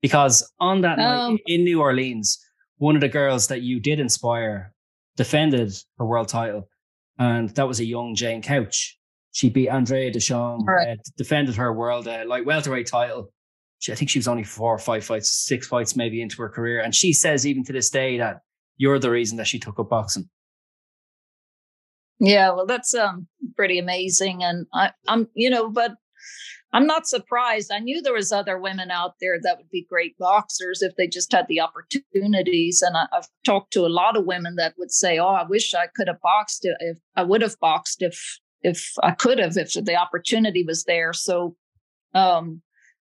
Because 0.00 0.48
on 0.60 0.82
that 0.82 0.98
um, 0.98 1.32
night 1.32 1.40
in 1.46 1.64
New 1.64 1.80
Orleans, 1.80 2.38
one 2.78 2.94
of 2.94 3.00
the 3.00 3.08
girls 3.08 3.48
that 3.48 3.62
you 3.62 3.80
did 3.80 3.98
inspire 3.98 4.72
defended 5.16 5.72
her 5.98 6.06
world 6.06 6.28
title, 6.28 6.68
and 7.18 7.50
that 7.50 7.68
was 7.68 7.80
a 7.80 7.84
young 7.84 8.14
Jane 8.14 8.42
Couch. 8.42 8.98
She 9.32 9.48
beat 9.48 9.68
Andrea 9.68 10.12
DeShong, 10.12 10.66
right. 10.66 10.98
uh, 10.98 11.02
defended 11.16 11.56
her 11.56 11.72
world 11.72 12.06
uh, 12.06 12.24
light 12.26 12.44
welterweight 12.44 12.86
title 12.86 13.32
she, 13.82 13.90
I 13.90 13.96
think 13.96 14.10
she 14.10 14.18
was 14.20 14.28
only 14.28 14.44
four 14.44 14.72
or 14.72 14.78
five 14.78 15.04
fights, 15.04 15.32
six 15.32 15.66
fights 15.66 15.96
maybe 15.96 16.22
into 16.22 16.40
her 16.40 16.48
career. 16.48 16.80
And 16.80 16.94
she 16.94 17.12
says 17.12 17.44
even 17.44 17.64
to 17.64 17.72
this 17.72 17.90
day 17.90 18.16
that 18.18 18.42
you're 18.76 19.00
the 19.00 19.10
reason 19.10 19.38
that 19.38 19.48
she 19.48 19.58
took 19.58 19.80
up 19.80 19.90
boxing. 19.90 20.30
Yeah, 22.20 22.52
well, 22.52 22.66
that's 22.66 22.94
um 22.94 23.26
pretty 23.56 23.80
amazing, 23.80 24.44
and 24.44 24.66
I, 24.72 24.92
I'm 25.08 25.28
you 25.34 25.50
know, 25.50 25.68
but 25.68 25.96
I'm 26.74 26.86
not 26.86 27.06
surprised. 27.06 27.70
I 27.70 27.80
knew 27.80 28.00
there 28.00 28.14
was 28.14 28.32
other 28.32 28.58
women 28.58 28.90
out 28.90 29.16
there 29.20 29.38
that 29.42 29.58
would 29.58 29.68
be 29.68 29.86
great 29.88 30.16
boxers 30.18 30.80
if 30.80 30.96
they 30.96 31.06
just 31.06 31.30
had 31.30 31.46
the 31.46 31.60
opportunities. 31.60 32.80
And 32.80 32.96
I, 32.96 33.06
have 33.12 33.28
talked 33.44 33.74
to 33.74 33.84
a 33.84 33.88
lot 33.88 34.16
of 34.16 34.24
women 34.24 34.56
that 34.56 34.74
would 34.78 34.90
say, 34.90 35.18
"Oh, 35.18 35.28
I 35.28 35.44
wish 35.46 35.74
I 35.74 35.86
could 35.94 36.08
have 36.08 36.20
boxed 36.22 36.64
if 36.64 36.98
I 37.14 37.24
would 37.24 37.42
have 37.42 37.58
boxed 37.60 38.00
if 38.00 38.38
if 38.62 38.92
I 39.02 39.10
could 39.10 39.38
have 39.38 39.56
if 39.56 39.74
the 39.74 39.96
opportunity 39.96 40.64
was 40.64 40.84
there." 40.84 41.12
So, 41.12 41.56
um, 42.14 42.62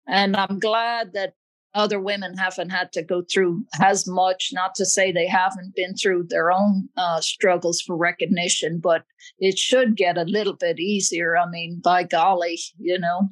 and 0.07 0.37
I'm 0.37 0.59
glad 0.59 1.11
that 1.13 1.33
other 1.75 1.99
women 1.99 2.37
haven't 2.37 2.69
had 2.69 2.91
to 2.93 3.03
go 3.03 3.23
through 3.31 3.65
as 3.81 4.07
much. 4.07 4.51
Not 4.53 4.73
to 4.75 4.85
say 4.85 5.11
they 5.11 5.27
haven't 5.27 5.75
been 5.75 5.95
through 5.95 6.27
their 6.29 6.51
own 6.51 6.87
uh, 6.95 7.19
struggles 7.19 7.81
for 7.81 7.97
recognition, 7.97 8.79
but 8.79 9.03
it 9.37 9.57
should 9.57 9.97
get 9.97 10.17
a 10.17 10.23
little 10.23 10.55
bit 10.55 10.79
easier. 10.79 11.37
I 11.37 11.49
mean, 11.49 11.81
by 11.83 12.03
golly, 12.03 12.57
you 12.79 12.97
know. 12.97 13.29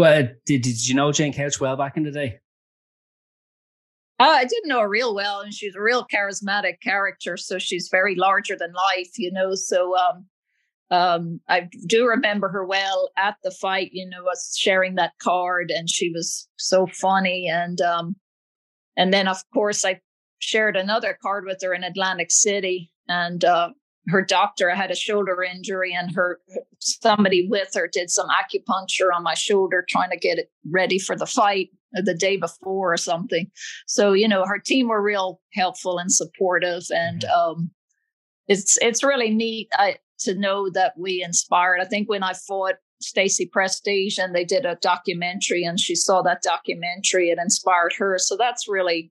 Well, 0.00 0.28
did, 0.46 0.62
did 0.62 0.88
you 0.88 0.94
know 0.94 1.12
Jane 1.12 1.34
Couch 1.34 1.60
well 1.60 1.76
back 1.76 1.98
in 1.98 2.04
the 2.04 2.10
day? 2.10 2.38
Uh, 4.18 4.24
I 4.24 4.44
didn't 4.44 4.68
know 4.68 4.80
her 4.80 4.88
real 4.88 5.14
well, 5.14 5.40
and 5.40 5.52
she's 5.52 5.74
a 5.74 5.80
real 5.80 6.06
charismatic 6.06 6.80
character. 6.82 7.36
So 7.36 7.58
she's 7.58 7.88
very 7.90 8.14
larger 8.14 8.56
than 8.56 8.72
life, 8.72 9.10
you 9.18 9.30
know. 9.30 9.54
So 9.54 9.96
um, 9.96 10.26
um, 10.90 11.40
I 11.48 11.68
do 11.86 12.06
remember 12.06 12.48
her 12.48 12.64
well 12.64 13.10
at 13.18 13.36
the 13.44 13.50
fight, 13.50 13.90
you 13.92 14.08
know, 14.08 14.26
us 14.26 14.56
sharing 14.58 14.94
that 14.94 15.12
card 15.22 15.70
and 15.70 15.88
she 15.88 16.10
was 16.10 16.48
so 16.56 16.86
funny. 16.86 17.48
And, 17.48 17.80
um, 17.80 18.16
and 18.96 19.12
then 19.12 19.28
of 19.28 19.38
course 19.52 19.84
I 19.84 20.00
shared 20.38 20.76
another 20.76 21.16
card 21.22 21.44
with 21.44 21.58
her 21.62 21.74
in 21.74 21.84
Atlantic 21.84 22.30
City 22.30 22.90
and, 23.06 23.44
uh, 23.44 23.70
her 24.08 24.24
doctor 24.24 24.70
had 24.70 24.90
a 24.90 24.96
shoulder 24.96 25.42
injury 25.42 25.94
and 25.94 26.14
her 26.14 26.40
somebody 26.78 27.46
with 27.48 27.70
her 27.74 27.88
did 27.92 28.10
some 28.10 28.28
acupuncture 28.28 29.14
on 29.14 29.22
my 29.22 29.34
shoulder 29.34 29.84
trying 29.88 30.10
to 30.10 30.16
get 30.16 30.38
it 30.38 30.50
ready 30.70 30.98
for 30.98 31.16
the 31.16 31.26
fight 31.26 31.68
the 31.92 32.14
day 32.14 32.36
before 32.36 32.92
or 32.92 32.96
something 32.96 33.50
so 33.86 34.12
you 34.12 34.26
know 34.26 34.44
her 34.46 34.58
team 34.58 34.88
were 34.88 35.02
real 35.02 35.40
helpful 35.52 35.98
and 35.98 36.12
supportive 36.12 36.84
and 36.90 37.22
mm-hmm. 37.22 37.50
um, 37.50 37.70
it's 38.48 38.78
it's 38.80 39.04
really 39.04 39.30
neat 39.30 39.68
i 39.76 39.96
to 40.20 40.34
know 40.34 40.70
that 40.70 40.94
we 40.96 41.22
inspired. 41.22 41.80
I 41.80 41.84
think 41.84 42.08
when 42.08 42.22
I 42.22 42.34
fought 42.34 42.76
Stacy 43.00 43.46
Prestage 43.46 44.18
and 44.18 44.34
they 44.34 44.44
did 44.44 44.64
a 44.64 44.78
documentary 44.80 45.64
and 45.64 45.80
she 45.80 45.94
saw 45.94 46.22
that 46.22 46.42
documentary, 46.42 47.30
it 47.30 47.38
inspired 47.40 47.94
her. 47.94 48.18
So 48.18 48.36
that's 48.36 48.68
really 48.68 49.10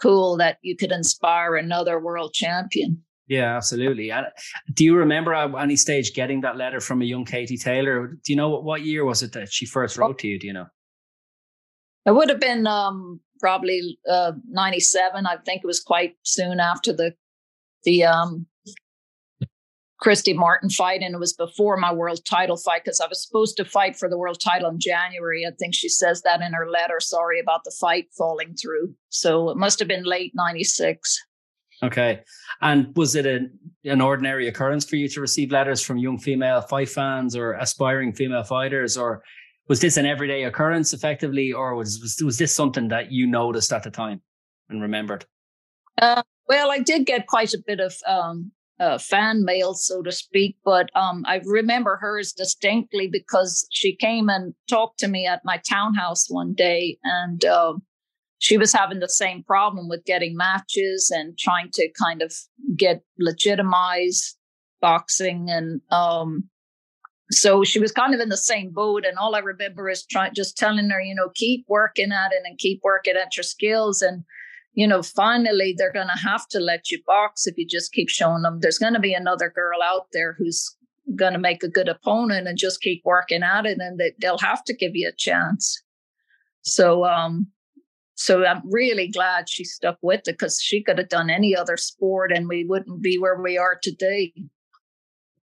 cool 0.00 0.36
that 0.38 0.58
you 0.62 0.76
could 0.76 0.90
inspire 0.90 1.54
another 1.54 2.00
world 2.00 2.34
champion. 2.34 3.02
Yeah, 3.28 3.56
absolutely. 3.56 4.10
And 4.10 4.26
do 4.74 4.84
you 4.84 4.96
remember 4.96 5.32
at 5.32 5.54
any 5.54 5.76
stage 5.76 6.12
getting 6.12 6.40
that 6.42 6.56
letter 6.56 6.80
from 6.80 7.02
a 7.02 7.04
young 7.04 7.24
Katie 7.24 7.56
Taylor? 7.56 8.18
Do 8.24 8.32
you 8.32 8.36
know 8.36 8.48
what, 8.48 8.64
what 8.64 8.82
year 8.82 9.04
was 9.04 9.22
it 9.22 9.32
that 9.32 9.52
she 9.52 9.64
first 9.64 9.96
wrote 9.96 10.18
to 10.20 10.28
you? 10.28 10.38
Do 10.38 10.46
you 10.46 10.52
know? 10.52 10.66
It 12.04 12.14
would 12.14 12.28
have 12.30 12.40
been 12.40 12.66
um, 12.66 13.20
probably 13.40 13.98
uh, 14.10 14.32
97. 14.48 15.26
I 15.26 15.36
think 15.44 15.62
it 15.62 15.66
was 15.66 15.80
quite 15.80 16.16
soon 16.22 16.60
after 16.60 16.92
the 16.92 17.14
the 17.84 18.04
um, 18.04 18.46
Christy 20.02 20.32
Martin 20.32 20.68
fight, 20.68 21.00
and 21.00 21.14
it 21.14 21.18
was 21.18 21.32
before 21.32 21.76
my 21.76 21.92
world 21.92 22.24
title 22.28 22.56
fight 22.56 22.82
because 22.84 23.00
I 23.00 23.06
was 23.06 23.24
supposed 23.24 23.56
to 23.56 23.64
fight 23.64 23.96
for 23.96 24.08
the 24.08 24.18
world 24.18 24.40
title 24.40 24.68
in 24.68 24.80
January. 24.80 25.44
I 25.46 25.52
think 25.58 25.74
she 25.74 25.88
says 25.88 26.22
that 26.22 26.40
in 26.40 26.52
her 26.52 26.68
letter. 26.68 26.98
Sorry 26.98 27.38
about 27.38 27.62
the 27.64 27.74
fight 27.80 28.06
falling 28.16 28.54
through. 28.60 28.94
So 29.10 29.48
it 29.50 29.56
must 29.56 29.78
have 29.78 29.88
been 29.88 30.04
late 30.04 30.32
'96. 30.34 31.18
Okay, 31.82 32.20
and 32.60 32.96
was 32.96 33.16
it 33.16 33.26
an, 33.26 33.58
an 33.84 34.00
ordinary 34.00 34.46
occurrence 34.46 34.84
for 34.84 34.94
you 34.94 35.08
to 35.08 35.20
receive 35.20 35.50
letters 35.50 35.82
from 35.82 35.98
young 35.98 36.16
female 36.18 36.60
fight 36.60 36.88
fans 36.88 37.34
or 37.34 37.54
aspiring 37.54 38.12
female 38.12 38.44
fighters, 38.44 38.96
or 38.96 39.22
was 39.68 39.80
this 39.80 39.96
an 39.96 40.06
everyday 40.06 40.44
occurrence, 40.44 40.92
effectively, 40.92 41.52
or 41.52 41.74
was 41.74 41.98
was, 42.00 42.22
was 42.24 42.38
this 42.38 42.54
something 42.54 42.88
that 42.88 43.10
you 43.10 43.26
noticed 43.26 43.72
at 43.72 43.82
the 43.82 43.90
time 43.90 44.20
and 44.68 44.80
remembered? 44.80 45.24
Uh, 46.00 46.22
well, 46.48 46.70
I 46.70 46.78
did 46.78 47.04
get 47.04 47.26
quite 47.26 47.52
a 47.52 47.62
bit 47.66 47.80
of 47.80 47.94
um, 48.06 48.52
uh, 48.78 48.98
fan 48.98 49.44
mail, 49.44 49.74
so 49.74 50.02
to 50.02 50.12
speak. 50.12 50.56
But 50.64 50.90
um, 50.94 51.24
I 51.26 51.40
remember 51.44 51.96
hers 51.96 52.32
distinctly 52.32 53.08
because 53.10 53.66
she 53.70 53.96
came 53.96 54.28
and 54.28 54.54
talked 54.68 54.98
to 55.00 55.08
me 55.08 55.26
at 55.26 55.44
my 55.44 55.60
townhouse 55.68 56.26
one 56.28 56.54
day, 56.54 56.98
and 57.02 57.44
uh, 57.44 57.74
she 58.42 58.58
was 58.58 58.72
having 58.72 58.98
the 58.98 59.08
same 59.08 59.44
problem 59.44 59.88
with 59.88 60.04
getting 60.04 60.36
matches 60.36 61.12
and 61.14 61.38
trying 61.38 61.70
to 61.74 61.88
kind 61.96 62.22
of 62.22 62.34
get 62.76 63.00
legitimized 63.16 64.36
boxing. 64.80 65.46
And 65.48 65.80
um, 65.92 66.50
so 67.30 67.62
she 67.62 67.78
was 67.78 67.92
kind 67.92 68.14
of 68.14 68.20
in 68.20 68.30
the 68.30 68.36
same 68.36 68.72
boat. 68.72 69.04
And 69.06 69.16
all 69.16 69.36
I 69.36 69.38
remember 69.38 69.88
is 69.88 70.04
trying, 70.04 70.34
just 70.34 70.58
telling 70.58 70.90
her, 70.90 71.00
you 71.00 71.14
know, 71.14 71.30
keep 71.36 71.64
working 71.68 72.10
at 72.10 72.32
it 72.32 72.42
and 72.44 72.58
keep 72.58 72.80
working 72.82 73.14
at 73.14 73.36
your 73.36 73.44
skills. 73.44 74.02
And, 74.02 74.24
you 74.72 74.88
know, 74.88 75.04
finally 75.04 75.72
they're 75.78 75.92
going 75.92 76.08
to 76.08 76.28
have 76.28 76.48
to 76.48 76.58
let 76.58 76.90
you 76.90 77.00
box 77.06 77.46
if 77.46 77.56
you 77.56 77.64
just 77.64 77.92
keep 77.92 78.08
showing 78.08 78.42
them. 78.42 78.58
There's 78.58 78.78
going 78.78 78.94
to 78.94 79.00
be 79.00 79.14
another 79.14 79.50
girl 79.50 79.78
out 79.84 80.08
there 80.12 80.34
who's 80.36 80.76
going 81.14 81.34
to 81.34 81.38
make 81.38 81.62
a 81.62 81.68
good 81.68 81.88
opponent 81.88 82.48
and 82.48 82.58
just 82.58 82.80
keep 82.80 83.02
working 83.04 83.44
at 83.44 83.66
it 83.66 83.78
and 83.78 84.00
they, 84.00 84.14
they'll 84.20 84.38
have 84.38 84.64
to 84.64 84.74
give 84.74 84.96
you 84.96 85.08
a 85.08 85.16
chance. 85.16 85.80
So, 86.62 87.04
um, 87.04 87.46
so 88.22 88.46
I'm 88.46 88.62
really 88.70 89.08
glad 89.08 89.48
she 89.48 89.64
stuck 89.64 89.98
with 90.00 90.20
it 90.28 90.38
because 90.38 90.60
she 90.62 90.80
could 90.80 90.98
have 90.98 91.08
done 91.08 91.28
any 91.28 91.56
other 91.56 91.76
sport 91.76 92.30
and 92.30 92.48
we 92.48 92.64
wouldn't 92.64 93.02
be 93.02 93.18
where 93.18 93.40
we 93.40 93.58
are 93.58 93.76
today. 93.82 94.32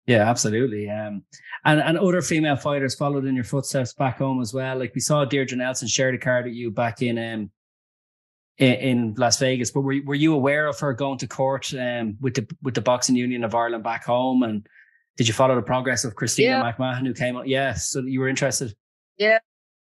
Yeah, 0.08 0.30
absolutely. 0.30 0.90
Um, 0.90 1.24
and 1.66 1.82
and 1.82 1.98
other 1.98 2.22
female 2.22 2.56
fighters 2.56 2.96
followed 2.96 3.26
in 3.26 3.36
your 3.36 3.44
footsteps 3.44 3.94
back 3.94 4.18
home 4.18 4.42
as 4.42 4.54
well. 4.54 4.78
Like 4.78 4.96
we 4.96 5.02
saw 5.02 5.26
Deirdre 5.26 5.58
Nelson 5.58 5.88
shared 5.88 6.14
the 6.14 6.20
card 6.20 6.46
with 6.46 6.54
you 6.54 6.72
back 6.72 7.02
in 7.02 7.18
um 7.18 7.52
in, 8.58 8.74
in 8.74 9.14
Las 9.18 9.40
Vegas. 9.40 9.72
But 9.72 9.82
were 9.82 10.00
were 10.06 10.16
you 10.16 10.34
aware 10.34 10.68
of 10.68 10.80
her 10.80 10.94
going 10.94 11.18
to 11.20 11.28
court 11.28 11.74
um 11.74 12.18
with 12.22 12.36
the 12.36 12.48
with 12.62 12.76
the 12.76 12.82
Boxing 12.82 13.16
Union 13.16 13.44
of 13.44 13.56
Ireland 13.56 13.84
back 13.84 14.06
home? 14.06 14.44
And 14.44 14.68
did 15.18 15.28
you 15.28 15.34
follow 15.34 15.56
the 15.56 15.62
progress 15.62 16.06
of 16.06 16.16
Christina 16.16 16.50
yeah. 16.50 16.72
McMahon 16.72 17.06
who 17.06 17.14
came 17.14 17.36
out? 17.36 17.48
Yeah, 17.48 17.74
so 17.74 18.02
you 18.02 18.22
were 18.22 18.30
interested. 18.30 18.74
Yeah, 19.18 19.40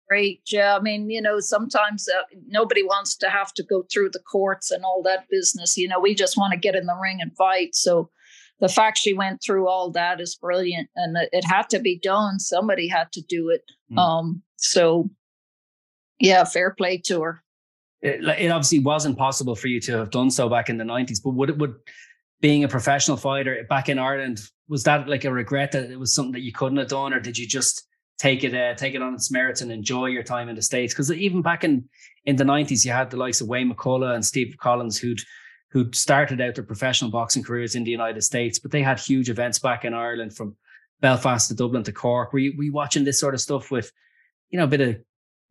great. 0.09 0.43
Yeah, 0.51 0.77
I 0.77 0.81
mean, 0.81 1.11
you 1.11 1.21
know, 1.21 1.41
sometimes 1.41 2.09
uh, 2.09 2.23
nobody 2.47 2.83
wants 2.83 3.17
to 3.19 3.29
have 3.29 3.53
to 3.55 3.63
go 3.63 3.85
through 3.93 4.11
the 4.11 4.23
courts 4.31 4.71
and 4.71 4.85
all 4.85 5.03
that 5.03 5.29
business. 5.31 5.77
You 5.77 5.89
know, 5.89 6.01
we 6.01 6.15
just 6.15 6.37
want 6.37 6.53
to 6.53 6.59
get 6.59 6.75
in 6.75 6.87
the 6.87 6.97
ring 7.01 7.19
and 7.21 7.37
fight. 7.37 7.75
So 7.75 8.11
the 8.61 8.69
fact 8.69 8.99
she 8.99 9.15
went 9.15 9.43
through 9.43 9.69
all 9.69 9.91
that 9.91 10.21
is 10.21 10.37
brilliant 10.37 10.89
and 10.97 11.17
it 11.33 11.45
had 11.45 11.69
to 11.71 11.79
be 11.79 11.99
done 11.99 12.39
somebody 12.39 12.89
had 12.89 13.11
to 13.13 13.21
do 13.23 13.51
it 13.51 13.63
mm. 13.93 13.99
um 13.99 14.43
so 14.57 15.09
yeah 16.19 16.45
fair 16.45 16.75
play 16.75 16.99
to 16.99 17.23
her 17.23 17.43
it, 18.01 18.23
it, 18.25 18.51
obviously 18.51 18.79
wasn't 18.79 19.19
possible 19.19 19.57
for 19.57 19.67
you 19.67 19.81
to 19.81 19.93
have 19.99 20.11
done 20.11 20.31
so 20.31 20.49
back 20.49 20.69
in 20.69 20.79
the 20.79 20.85
90s 20.85 21.21
but 21.23 21.31
would 21.31 21.51
it 21.51 21.59
would 21.59 21.75
being 22.41 22.65
a 22.65 22.69
professional 22.69 23.17
fighter 23.17 23.65
back 23.69 23.89
in 23.89 23.99
ireland 23.99 24.41
was 24.69 24.85
that 24.85 25.09
like 25.09 25.25
a 25.25 25.33
regret 25.33 25.73
that 25.73 25.91
it 25.91 25.99
was 25.99 26.15
something 26.15 26.33
that 26.33 26.43
you 26.43 26.53
couldn't 26.53 26.79
have 26.79 26.89
done 26.89 27.13
or 27.13 27.21
did 27.21 27.39
you 27.39 27.47
just 27.47 27.87
take 28.19 28.45
it 28.45 28.55
uh, 28.55 28.75
take 28.75 28.95
it 28.95 29.03
on 29.03 29.15
its 29.15 29.31
merits 29.31 29.61
and 29.61 29.71
enjoy 29.71 30.07
your 30.07 30.23
time 30.23 30.49
in 30.49 30.57
the 30.57 30.63
states 30.63 30.93
because 30.93 31.11
even 31.13 31.43
back 31.43 31.65
in 31.65 31.89
in 32.25 32.37
the 32.37 32.45
90s 32.45 32.85
you 32.85 32.93
had 32.93 33.11
the 33.11 33.17
likes 33.17 33.41
of 33.41 33.49
wayne 33.49 33.73
mccullough 33.73 34.15
and 34.15 34.25
steve 34.25 34.57
collins 34.59 34.99
who'd 34.99 35.21
who 35.71 35.91
started 35.93 36.41
out 36.41 36.55
their 36.55 36.65
professional 36.65 37.11
boxing 37.11 37.43
careers 37.43 37.75
in 37.75 37.85
the 37.85 37.91
United 37.91 38.23
States, 38.23 38.59
but 38.59 38.71
they 38.71 38.83
had 38.83 38.99
huge 38.99 39.29
events 39.29 39.59
back 39.59 39.85
in 39.85 39.93
Ireland 39.93 40.35
from 40.35 40.57
Belfast 41.01 41.49
to 41.49 41.55
Dublin 41.55 41.83
to 41.85 41.93
Cork. 41.93 42.33
Were 42.33 42.39
you, 42.39 42.55
were 42.57 42.65
you 42.65 42.73
watching 42.73 43.05
this 43.05 43.21
sort 43.21 43.35
of 43.35 43.41
stuff 43.41 43.71
with, 43.71 43.93
you 44.51 44.59
know, 44.59 44.65
a 44.65 44.69
bit 44.69 44.81
of 44.81 44.97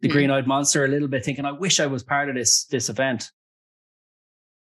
the 0.01 0.07
mm. 0.07 0.11
green 0.11 0.31
eyed 0.31 0.47
monster 0.47 0.83
a 0.83 0.87
little 0.87 1.07
bit 1.07 1.23
thinking, 1.23 1.45
I 1.45 1.51
wish 1.51 1.79
I 1.79 1.85
was 1.85 2.03
part 2.03 2.29
of 2.29 2.35
this, 2.35 2.65
this 2.65 2.89
event? 2.89 3.31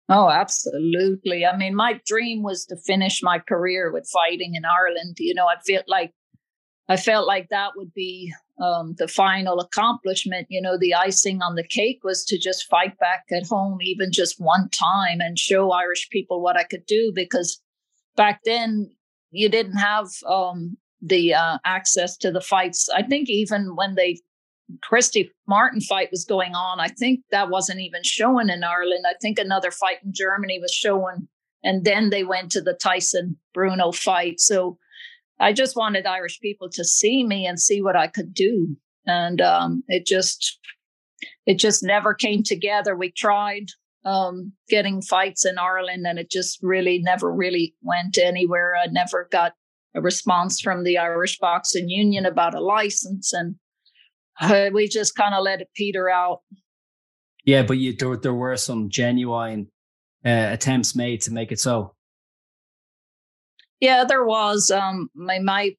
Oh, 0.09 0.29
absolutely. 0.29 1.47
I 1.47 1.57
mean, 1.57 1.75
my 1.75 2.01
dream 2.05 2.43
was 2.43 2.67
to 2.67 2.77
finish 2.77 3.23
my 3.23 3.39
career 3.39 3.93
with 3.93 4.11
fighting 4.13 4.55
in 4.55 4.65
Ireland. 4.65 5.17
You 5.19 5.35
know, 5.35 5.47
I 5.47 5.55
felt 5.67 5.85
like 5.89 6.13
I 6.89 6.97
felt 6.97 7.27
like 7.27 7.49
that 7.49 7.71
would 7.77 7.95
be 7.95 8.33
um, 8.63 8.95
the 8.99 9.09
final 9.09 9.59
accomplishment. 9.61 10.47
You 10.51 10.61
know, 10.61 10.77
the 10.79 10.95
icing 10.95 11.41
on 11.43 11.55
the 11.55 11.67
cake 11.67 12.01
was 12.05 12.25
to 12.27 12.39
just 12.39 12.69
fight 12.69 12.99
back 12.99 13.25
at 13.33 13.47
home, 13.47 13.79
even 13.81 14.13
just 14.13 14.39
one 14.39 14.69
time, 14.71 15.21
and 15.21 15.39
show 15.39 15.73
Irish 15.73 16.09
people 16.11 16.43
what 16.43 16.57
I 16.57 16.65
could 16.65 16.85
do. 16.87 17.13
Because 17.15 17.61
back 18.17 18.41
then, 18.45 18.91
you 19.31 19.49
didn't 19.49 19.79
have 19.79 20.09
um, 20.27 20.77
the 21.01 21.35
uh, 21.35 21.59
access 21.65 22.17
to 22.19 22.31
the 22.31 22.41
fights. 22.41 22.89
I 22.95 23.03
think 23.03 23.29
even 23.31 23.77
when 23.77 23.95
they 23.95 24.21
Christy 24.83 25.31
Martin 25.47 25.81
fight 25.81 26.09
was 26.11 26.25
going 26.25 26.55
on, 26.55 26.81
I 26.81 26.89
think 26.89 27.21
that 27.31 27.51
wasn't 27.51 27.81
even 27.81 28.03
showing 28.03 28.49
in 28.49 28.65
Ireland. 28.65 29.05
I 29.07 29.15
think 29.21 29.39
another 29.39 29.71
fight 29.71 29.99
in 30.05 30.13
Germany 30.13 30.59
was 30.61 30.73
showing, 30.73 31.29
and 31.63 31.85
then 31.85 32.11
they 32.11 32.25
went 32.25 32.51
to 32.53 32.61
the 32.61 32.75
Tyson 32.75 33.39
Bruno 33.53 33.93
fight. 33.93 34.41
So 34.41 34.79
I 35.41 35.53
just 35.53 35.77
wanted 35.77 36.07
Irish 36.07 36.41
people 36.41 36.69
to 36.71 36.85
see 36.85 37.25
me 37.25 37.47
and 37.47 37.59
see 37.59 37.83
what 37.83 37.97
I 37.97 38.07
could 38.07 38.33
do. 38.35 38.77
And 39.07 39.41
um, 39.41 39.83
it 39.89 40.07
just, 40.07 40.59
it 41.47 41.59
just 41.59 41.83
never 41.83 42.15
came 42.15 42.43
together. 42.43 42.97
We 42.97 43.11
tried 43.11 43.67
um, 44.05 44.53
getting 44.69 45.03
fights 45.03 45.45
in 45.45 45.59
Ireland, 45.59 46.07
and 46.07 46.19
it 46.19 46.31
just 46.31 46.59
really 46.63 47.01
never 47.01 47.33
really 47.33 47.75
went 47.83 48.19
anywhere. 48.19 48.75
I 48.77 48.87
never 48.87 49.29
got 49.31 49.53
a 49.95 50.01
response 50.01 50.61
from 50.61 50.85
the 50.85 50.99
Irish 50.99 51.39
Boxing 51.39 51.89
Union 51.89 52.27
about 52.27 52.55
a 52.55 52.61
license, 52.61 53.33
and 53.33 53.57
uh, 54.41 54.71
we 54.73 54.89
just 54.89 55.17
kind 55.17 55.35
of 55.35 55.43
let 55.43 55.61
it 55.61 55.69
peter 55.75 56.09
out. 56.09 56.41
Yeah, 57.45 57.63
but 57.63 57.79
you, 57.79 57.95
there, 57.97 58.17
there 58.17 58.35
were 58.35 58.57
some 58.57 58.89
genuine 58.89 59.69
uh, 60.25 60.49
attempts 60.53 60.95
made 60.95 61.21
to 61.23 61.33
make 61.33 61.53
it 61.53 61.61
so. 61.61 61.95
Yeah, 63.85 64.05
there 64.05 64.25
was. 64.25 64.71
Um, 64.71 65.11
my 65.15 65.41
my 65.41 65.77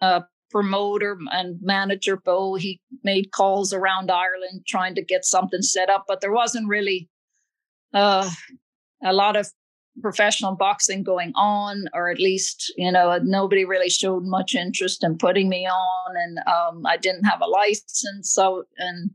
uh, 0.00 0.22
promoter 0.50 1.16
and 1.30 1.56
manager 1.62 2.16
Bo, 2.16 2.56
he 2.56 2.80
made 3.04 3.30
calls 3.30 3.72
around 3.72 4.10
Ireland 4.10 4.64
trying 4.66 4.96
to 4.96 5.04
get 5.04 5.24
something 5.24 5.62
set 5.62 5.88
up, 5.88 6.06
but 6.08 6.20
there 6.20 6.32
wasn't 6.32 6.66
really 6.68 7.08
uh, 7.92 8.28
a 9.04 9.12
lot 9.12 9.36
of 9.36 9.52
professional 10.02 10.56
boxing 10.56 11.04
going 11.04 11.30
on, 11.36 11.84
or 11.94 12.10
at 12.10 12.18
least 12.18 12.74
you 12.76 12.90
know 12.90 13.20
nobody 13.22 13.64
really 13.64 13.88
showed 13.88 14.24
much 14.24 14.56
interest 14.56 15.04
in 15.04 15.16
putting 15.16 15.48
me 15.48 15.64
on, 15.64 16.16
and 16.16 16.38
um, 16.48 16.84
I 16.84 16.96
didn't 16.96 17.22
have 17.24 17.40
a 17.40 17.46
license, 17.46 18.32
so 18.32 18.64
and. 18.78 19.10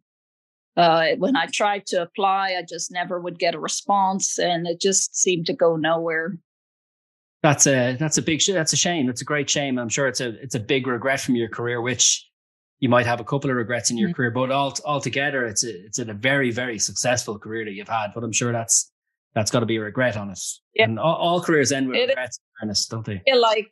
Uh, 0.78 1.16
when 1.18 1.36
I 1.36 1.48
tried 1.48 1.86
to 1.88 2.02
apply, 2.02 2.56
I 2.58 2.64
just 2.64 2.90
never 2.90 3.20
would 3.20 3.38
get 3.38 3.54
a 3.54 3.60
response, 3.60 4.40
and 4.40 4.66
it 4.66 4.80
just 4.80 5.14
seemed 5.14 5.46
to 5.48 5.54
go 5.54 5.76
nowhere. 5.76 6.38
That's 7.42 7.68
a 7.68 7.96
that's 7.98 8.18
a 8.18 8.22
big 8.22 8.42
that's 8.46 8.74
a 8.74 8.78
shame. 8.78 9.08
That's 9.08 9.22
a 9.22 9.26
great 9.26 9.50
shame. 9.50 9.80
I'm 9.80 9.90
sure 9.90 10.08
it's 10.08 10.20
a 10.20 10.30
it's 10.42 10.56
a 10.56 10.60
big 10.60 10.88
regret 10.88 11.22
from 11.22 11.36
your 11.36 11.50
career, 11.50 11.82
which 11.82 12.30
you 12.80 12.90
might 12.90 13.06
have 13.06 13.20
a 13.20 13.24
couple 13.24 13.50
of 13.50 13.56
regrets 13.56 13.92
in 13.92 13.98
your 13.98 14.10
mm-hmm. 14.10 14.16
career, 14.16 14.32
but 14.32 14.52
all 14.52 14.74
altogether, 14.86 15.46
it's 15.46 15.64
a 15.64 15.86
it's 15.86 16.00
a 16.00 16.06
very 16.14 16.52
very 16.52 16.80
successful 16.80 17.40
career 17.40 17.66
that 17.66 17.72
you've 17.72 17.88
had. 17.88 18.12
But 18.14 18.24
I'm 18.24 18.34
sure 18.34 18.52
that's 18.52 18.92
that's 19.36 19.52
got 19.52 19.60
to 19.62 19.66
be 19.66 19.78
a 19.78 19.82
regret 19.82 20.18
on 20.18 20.30
it. 20.32 20.40
Yeah. 20.74 20.86
And 20.86 21.00
all, 21.00 21.16
all 21.16 21.42
careers 21.42 21.72
end 21.72 21.88
with 21.88 21.98
it 21.98 22.10
regrets, 22.10 22.40
don't 22.88 23.06
they? 23.06 23.22
Feel 23.26 23.42
like, 23.42 23.72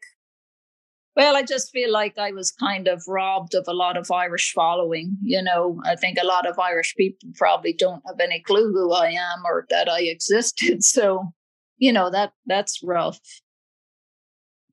well, 1.16 1.36
I 1.36 1.42
just 1.42 1.72
feel 1.72 1.92
like 1.92 2.18
I 2.18 2.32
was 2.32 2.52
kind 2.52 2.88
of 2.88 3.02
robbed 3.08 3.56
of 3.56 3.66
a 3.68 3.74
lot 3.74 3.98
of 3.98 4.12
Irish 4.12 4.54
following. 4.54 5.18
You 5.24 5.42
know, 5.42 5.82
I 5.84 5.96
think 5.96 6.18
a 6.22 6.26
lot 6.26 6.46
of 6.46 6.60
Irish 6.60 6.96
people 6.96 7.30
probably 7.36 7.74
don't 7.74 8.04
have 8.06 8.20
any 8.20 8.42
clue 8.42 8.72
who 8.72 8.94
I 8.94 9.10
am 9.10 9.46
or 9.46 9.66
that 9.70 9.90
I 9.90 10.02
existed. 10.02 10.84
So, 10.84 11.34
you 11.80 11.94
know 11.94 12.10
that 12.10 12.34
that's 12.46 12.82
rough. 12.84 13.20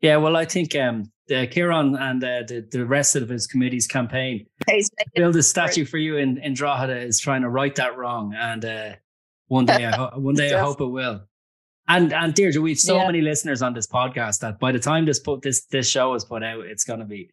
Yeah, 0.05 0.19
well, 0.19 0.37
I 0.37 0.45
think 0.45 0.77
um, 0.77 1.11
the 1.29 1.47
Kieran 1.47 1.97
and 1.97 2.23
uh, 2.23 2.43
the 2.47 2.69
the 2.71 2.85
rest 2.85 3.17
of 3.17 3.31
his 3.31 3.47
committee's 3.47 3.87
campaign 3.87 4.45
build 5.15 5.35
a 5.35 5.43
statue 5.43 5.87
for 5.87 5.97
you 5.97 6.19
in 6.19 6.37
in 6.37 6.53
Drogheda 6.53 6.99
is 6.99 7.19
trying 7.19 7.41
to 7.41 7.49
right 7.49 7.75
that 7.77 7.97
wrong, 7.97 8.35
and 8.37 8.63
uh, 8.67 8.93
one 9.47 9.65
day, 9.65 9.87
I 9.87 9.97
ho- 9.97 10.11
one 10.17 10.35
day, 10.35 10.53
I 10.53 10.61
hope 10.61 10.83
it 10.83 10.89
will. 10.89 11.23
And 11.89 12.13
and 12.13 12.35
Deirdre, 12.35 12.61
we've 12.61 12.79
so 12.79 12.97
yeah. 12.97 13.07
many 13.07 13.23
listeners 13.23 13.63
on 13.63 13.73
this 13.73 13.87
podcast 13.87 14.41
that 14.41 14.61
by 14.61 14.73
the 14.73 14.79
time 14.79 15.07
this 15.07 15.21
put 15.21 15.41
this 15.41 15.65
this 15.71 15.89
show 15.89 16.13
is 16.13 16.23
put 16.23 16.43
out, 16.43 16.67
it's 16.67 16.85
going 16.85 17.01
to 17.01 17.07
be. 17.07 17.31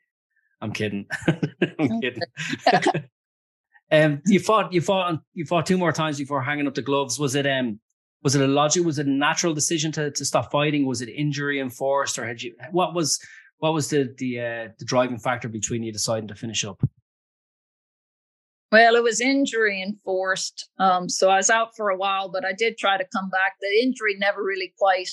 I'm 0.61 0.71
kidding. 0.71 1.07
I'm 1.27 1.99
kidding. 1.99 2.23
um, 3.91 4.21
you 4.27 4.39
fought, 4.39 4.71
you 4.71 4.79
fought, 4.79 5.19
you 5.33 5.43
fought 5.43 5.65
two 5.65 5.77
more 5.77 5.91
times 5.91 6.19
before 6.19 6.41
hanging 6.41 6.67
up 6.67 6.75
the 6.75 6.81
gloves. 6.81 7.19
Was 7.19 7.35
it 7.35 7.45
um 7.45 7.81
was 8.23 8.35
it 8.35 8.41
a 8.41 8.47
logic? 8.47 8.85
Was 8.85 8.99
it 8.99 9.07
a 9.07 9.11
natural 9.11 9.53
decision 9.53 9.91
to 9.93 10.11
to 10.11 10.25
stop 10.25 10.51
fighting? 10.51 10.85
Was 10.85 11.01
it 11.01 11.09
injury 11.09 11.59
enforced, 11.59 12.19
or 12.19 12.25
had 12.27 12.41
you? 12.41 12.55
What 12.71 12.93
was 12.93 13.19
what 13.57 13.73
was 13.73 13.89
the 13.89 14.13
the 14.17 14.39
uh, 14.39 14.67
the 14.77 14.85
driving 14.85 15.17
factor 15.17 15.47
between 15.47 15.83
you 15.83 15.91
deciding 15.91 16.27
to 16.27 16.35
finish 16.35 16.63
up? 16.63 16.83
Well, 18.71 18.95
it 18.95 19.03
was 19.03 19.19
injury 19.19 19.81
enforced. 19.81 20.69
Um, 20.79 21.09
so 21.09 21.29
I 21.29 21.37
was 21.37 21.49
out 21.49 21.75
for 21.75 21.89
a 21.89 21.97
while, 21.97 22.31
but 22.31 22.45
I 22.45 22.53
did 22.53 22.77
try 22.77 22.97
to 22.97 23.07
come 23.13 23.29
back. 23.29 23.55
The 23.59 23.83
injury 23.83 24.15
never 24.17 24.41
really 24.41 24.73
quite 24.77 25.09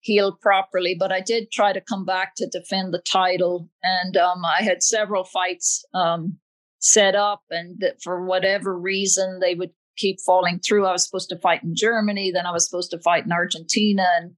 healed 0.00 0.38
properly, 0.40 0.94
but 0.98 1.10
I 1.10 1.20
did 1.20 1.50
try 1.50 1.72
to 1.72 1.80
come 1.80 2.04
back 2.04 2.34
to 2.36 2.46
defend 2.46 2.92
the 2.92 3.00
title. 3.00 3.70
And 3.82 4.16
um, 4.18 4.44
I 4.44 4.62
had 4.62 4.82
several 4.82 5.24
fights 5.24 5.82
um, 5.94 6.38
set 6.78 7.14
up, 7.14 7.42
and 7.50 7.82
for 8.02 8.24
whatever 8.24 8.78
reason, 8.78 9.40
they 9.40 9.54
would 9.54 9.72
keep 10.00 10.18
falling 10.24 10.58
through. 10.60 10.86
I 10.86 10.92
was 10.92 11.04
supposed 11.04 11.28
to 11.30 11.38
fight 11.38 11.62
in 11.62 11.74
Germany, 11.74 12.30
then 12.32 12.46
I 12.46 12.52
was 12.52 12.68
supposed 12.68 12.90
to 12.92 13.00
fight 13.00 13.24
in 13.24 13.32
Argentina, 13.32 14.06
and 14.16 14.32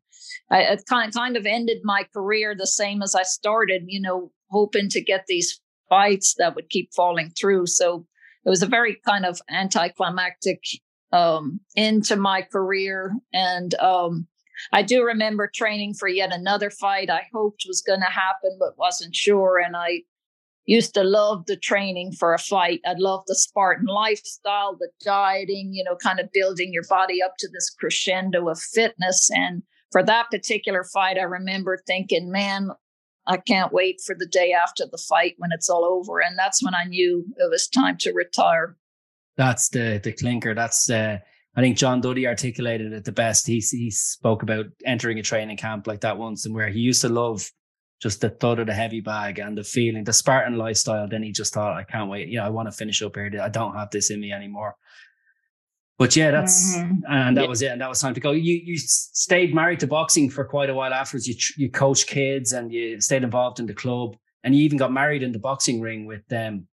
I, 0.51 0.63
it 0.63 0.83
kind 0.89 1.13
kind 1.13 1.37
of 1.37 1.47
ended 1.47 1.79
my 1.85 2.05
career 2.13 2.55
the 2.55 2.67
same 2.67 3.03
as 3.03 3.15
I 3.15 3.23
started. 3.23 3.85
You 3.87 4.01
know, 4.01 4.33
hoping 4.51 4.89
to 4.91 5.01
get 5.01 5.25
these 5.27 5.61
fights 5.89 6.35
that 6.39 6.55
would 6.55 6.69
keep 6.71 6.91
falling 6.95 7.33
through. 7.39 7.67
So 7.67 8.07
it 8.45 8.51
was 8.51 8.63
a 8.63 8.67
very 8.67 8.99
kind 9.07 9.25
of 9.25 9.41
anticlimactic 9.51 10.63
um, 11.13 11.61
into 11.77 12.17
my 12.17 12.43
career, 12.43 13.13
and 13.33 13.75
um, 13.75 14.27
I 14.73 14.83
do 14.83 15.05
remember 15.05 15.51
training 15.53 15.95
for 15.95 16.09
yet 16.09 16.33
another 16.33 16.71
fight 16.71 17.11
I 17.11 17.27
hoped 17.33 17.65
was 17.67 17.83
going 17.83 18.01
to 18.01 18.07
happen, 18.07 18.57
but 18.59 18.79
wasn't 18.79 19.15
sure, 19.15 19.59
and 19.59 19.77
I 19.77 20.03
used 20.67 20.95
to 20.95 21.03
love 21.03 21.47
the 21.47 21.57
training 21.57 22.13
for 22.13 22.33
a 22.33 22.39
fight. 22.39 22.81
I 22.87 22.95
love 22.97 23.25
the 23.27 23.35
Spartan 23.35 23.87
lifestyle, 23.87 24.77
the 24.79 24.91
dieting, 25.05 25.71
you 25.73 25.85
know, 25.85 25.97
kind 25.97 26.21
of 26.21 26.31
building 26.33 26.73
your 26.73 26.85
body 26.89 27.23
up 27.23 27.35
to 27.39 27.49
this 27.53 27.71
crescendo 27.71 28.49
of 28.49 28.61
fitness. 28.61 29.29
And 29.35 29.63
for 29.91 30.03
that 30.05 30.31
particular 30.31 30.85
fight, 30.85 31.19
I 31.19 31.23
remember 31.23 31.79
thinking, 31.87 32.31
man, 32.31 32.71
I 33.27 33.37
can't 33.37 33.73
wait 33.73 34.01
for 34.05 34.15
the 34.19 34.27
day 34.27 34.53
after 34.53 34.85
the 34.91 35.03
fight 35.09 35.35
when 35.39 35.51
it's 35.53 35.69
all 35.69 35.85
over. 35.85 36.21
And 36.21 36.39
that's 36.39 36.63
when 36.63 36.75
I 36.75 36.85
knew 36.85 37.25
it 37.37 37.51
was 37.51 37.69
time 37.69 37.97
to 37.99 38.13
retire. 38.13 38.77
That's 39.37 39.69
the 39.69 40.01
the 40.03 40.13
clinker. 40.13 40.55
That's 40.55 40.91
uh, 40.91 41.19
I 41.57 41.61
think 41.61 41.77
John 41.77 42.01
Duddy 42.01 42.27
articulated 42.27 42.93
it 42.93 43.05
the 43.05 43.13
best. 43.13 43.47
He 43.47 43.61
he 43.61 43.91
spoke 43.91 44.43
about 44.43 44.67
entering 44.85 45.19
a 45.19 45.23
training 45.23 45.57
camp 45.57 45.87
like 45.87 46.01
that 46.01 46.19
once, 46.19 46.45
and 46.45 46.55
where 46.55 46.69
he 46.69 46.81
used 46.81 47.03
to 47.03 47.09
love 47.09 47.51
just 48.03 48.21
the 48.21 48.31
thought 48.31 48.59
of 48.59 48.67
the 48.67 48.75
heavy 48.75 49.01
bag 49.01 49.39
and 49.39 49.57
the 49.57 49.63
feeling, 49.63 50.03
the 50.03 50.13
Spartan 50.13 50.59
lifestyle. 50.59 51.07
Then 51.09 51.23
he 51.23 51.31
just 51.31 51.55
thought, 51.55 51.77
I 51.77 51.85
can't 51.85 52.11
wait. 52.11 52.29
You 52.29 52.39
know, 52.39 52.45
I 52.45 52.49
want 52.49 52.67
to 52.67 52.73
finish 52.73 53.01
up 53.01 53.15
here. 53.15 53.31
I 53.41 53.49
don't 53.49 53.77
have 53.77 53.91
this 53.91 54.11
in 54.11 54.21
me 54.21 54.33
anymore. 54.33 54.75
But 55.99 56.17
yeah, 56.17 56.33
that's 56.33 56.77
mm-hmm. 56.77 57.05
and 57.09 57.37
that 57.37 57.43
yeah. 57.43 57.49
was 57.49 57.63
it, 57.63 57.71
and 57.71 57.81
that 57.81 57.89
was 57.89 58.01
time 58.01 58.15
to 58.15 58.21
go. 58.21 58.33
You 58.33 58.61
you 58.65 58.77
stayed 58.77 59.55
married 59.55 59.79
to 59.81 59.87
boxing 59.87 60.31
for 60.31 60.45
quite 60.45 60.69
a 60.69 60.75
while 60.75 60.93
afterwards. 60.93 61.29
You 61.29 61.37
you 61.57 61.71
coached 61.71 62.09
kids 62.09 62.53
and 62.53 62.73
you 62.73 63.01
stayed 63.01 63.23
involved 63.23 63.61
in 63.61 63.67
the 63.67 63.75
club, 63.75 64.17
and 64.43 64.53
you 64.53 64.65
even 64.65 64.79
got 64.79 64.93
married 64.93 65.23
in 65.23 65.31
the 65.31 65.39
boxing 65.39 65.81
ring 65.81 66.07
with 66.07 66.27
them. 66.27 66.55
Um, 66.55 66.69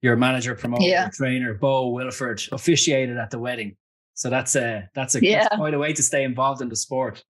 your 0.00 0.16
manager, 0.16 0.54
promoter, 0.54 0.84
yeah. 0.84 1.10
trainer, 1.12 1.52
Bo 1.52 1.92
Williford, 1.92 2.50
officiated 2.52 3.18
at 3.18 3.30
the 3.30 3.38
wedding. 3.38 3.76
So 4.14 4.30
that's 4.30 4.56
a 4.56 4.88
that's 4.94 5.14
a 5.16 5.22
yeah. 5.22 5.42
that's 5.42 5.56
quite 5.56 5.74
a 5.74 5.78
way 5.78 5.92
to 5.92 6.02
stay 6.02 6.24
involved 6.24 6.62
in 6.62 6.70
the 6.70 6.76
sport. 6.76 7.22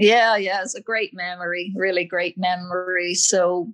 Yeah, 0.00 0.36
yeah, 0.36 0.62
it's 0.62 0.74
a 0.74 0.80
great 0.80 1.10
memory, 1.12 1.74
really 1.76 2.06
great 2.06 2.38
memory. 2.38 3.12
So, 3.14 3.70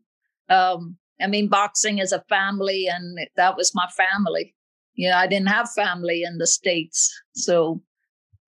um, 0.48 0.96
I 1.20 1.28
mean, 1.28 1.46
boxing 1.46 1.98
is 1.98 2.10
a 2.10 2.24
family, 2.28 2.88
and 2.88 3.16
that 3.36 3.56
was 3.56 3.76
my 3.76 3.86
family. 3.96 4.52
You 4.94 5.08
know, 5.08 5.16
I 5.16 5.28
didn't 5.28 5.50
have 5.50 5.70
family 5.70 6.24
in 6.24 6.38
the 6.38 6.48
states, 6.48 7.16
so 7.36 7.80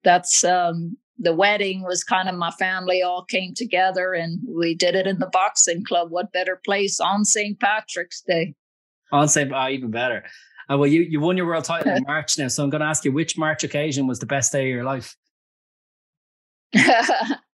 that's 0.03 0.43
um, 0.43 0.97
the 1.19 1.33
wedding 1.33 1.83
was 1.83 2.03
kind 2.03 2.27
of 2.27 2.35
my 2.35 2.51
family 2.51 3.01
all 3.01 3.23
came 3.23 3.53
together, 3.53 4.11
and 4.11 4.39
we 4.45 4.75
did 4.75 4.93
it 4.93 5.07
in 5.07 5.19
the 5.19 5.29
boxing 5.31 5.85
club. 5.85 6.11
What 6.11 6.33
better 6.33 6.59
place 6.65 6.99
on 6.99 7.23
St. 7.23 7.57
Patrick's 7.61 8.21
Day? 8.27 8.55
On 9.13 9.29
St. 9.29 9.53
Oh, 9.55 9.69
even 9.69 9.89
better. 9.89 10.25
Uh, 10.69 10.77
well, 10.77 10.89
you 10.89 11.03
you 11.03 11.21
won 11.21 11.37
your 11.37 11.45
world 11.45 11.63
title 11.63 11.93
in 11.93 12.03
March 12.07 12.37
now, 12.37 12.49
so 12.49 12.61
I'm 12.61 12.69
going 12.69 12.81
to 12.81 12.87
ask 12.87 13.05
you 13.05 13.13
which 13.13 13.37
March 13.37 13.63
occasion 13.63 14.05
was 14.05 14.19
the 14.19 14.25
best 14.25 14.51
day 14.51 14.63
of 14.63 14.67
your 14.67 14.83
life. 14.83 15.15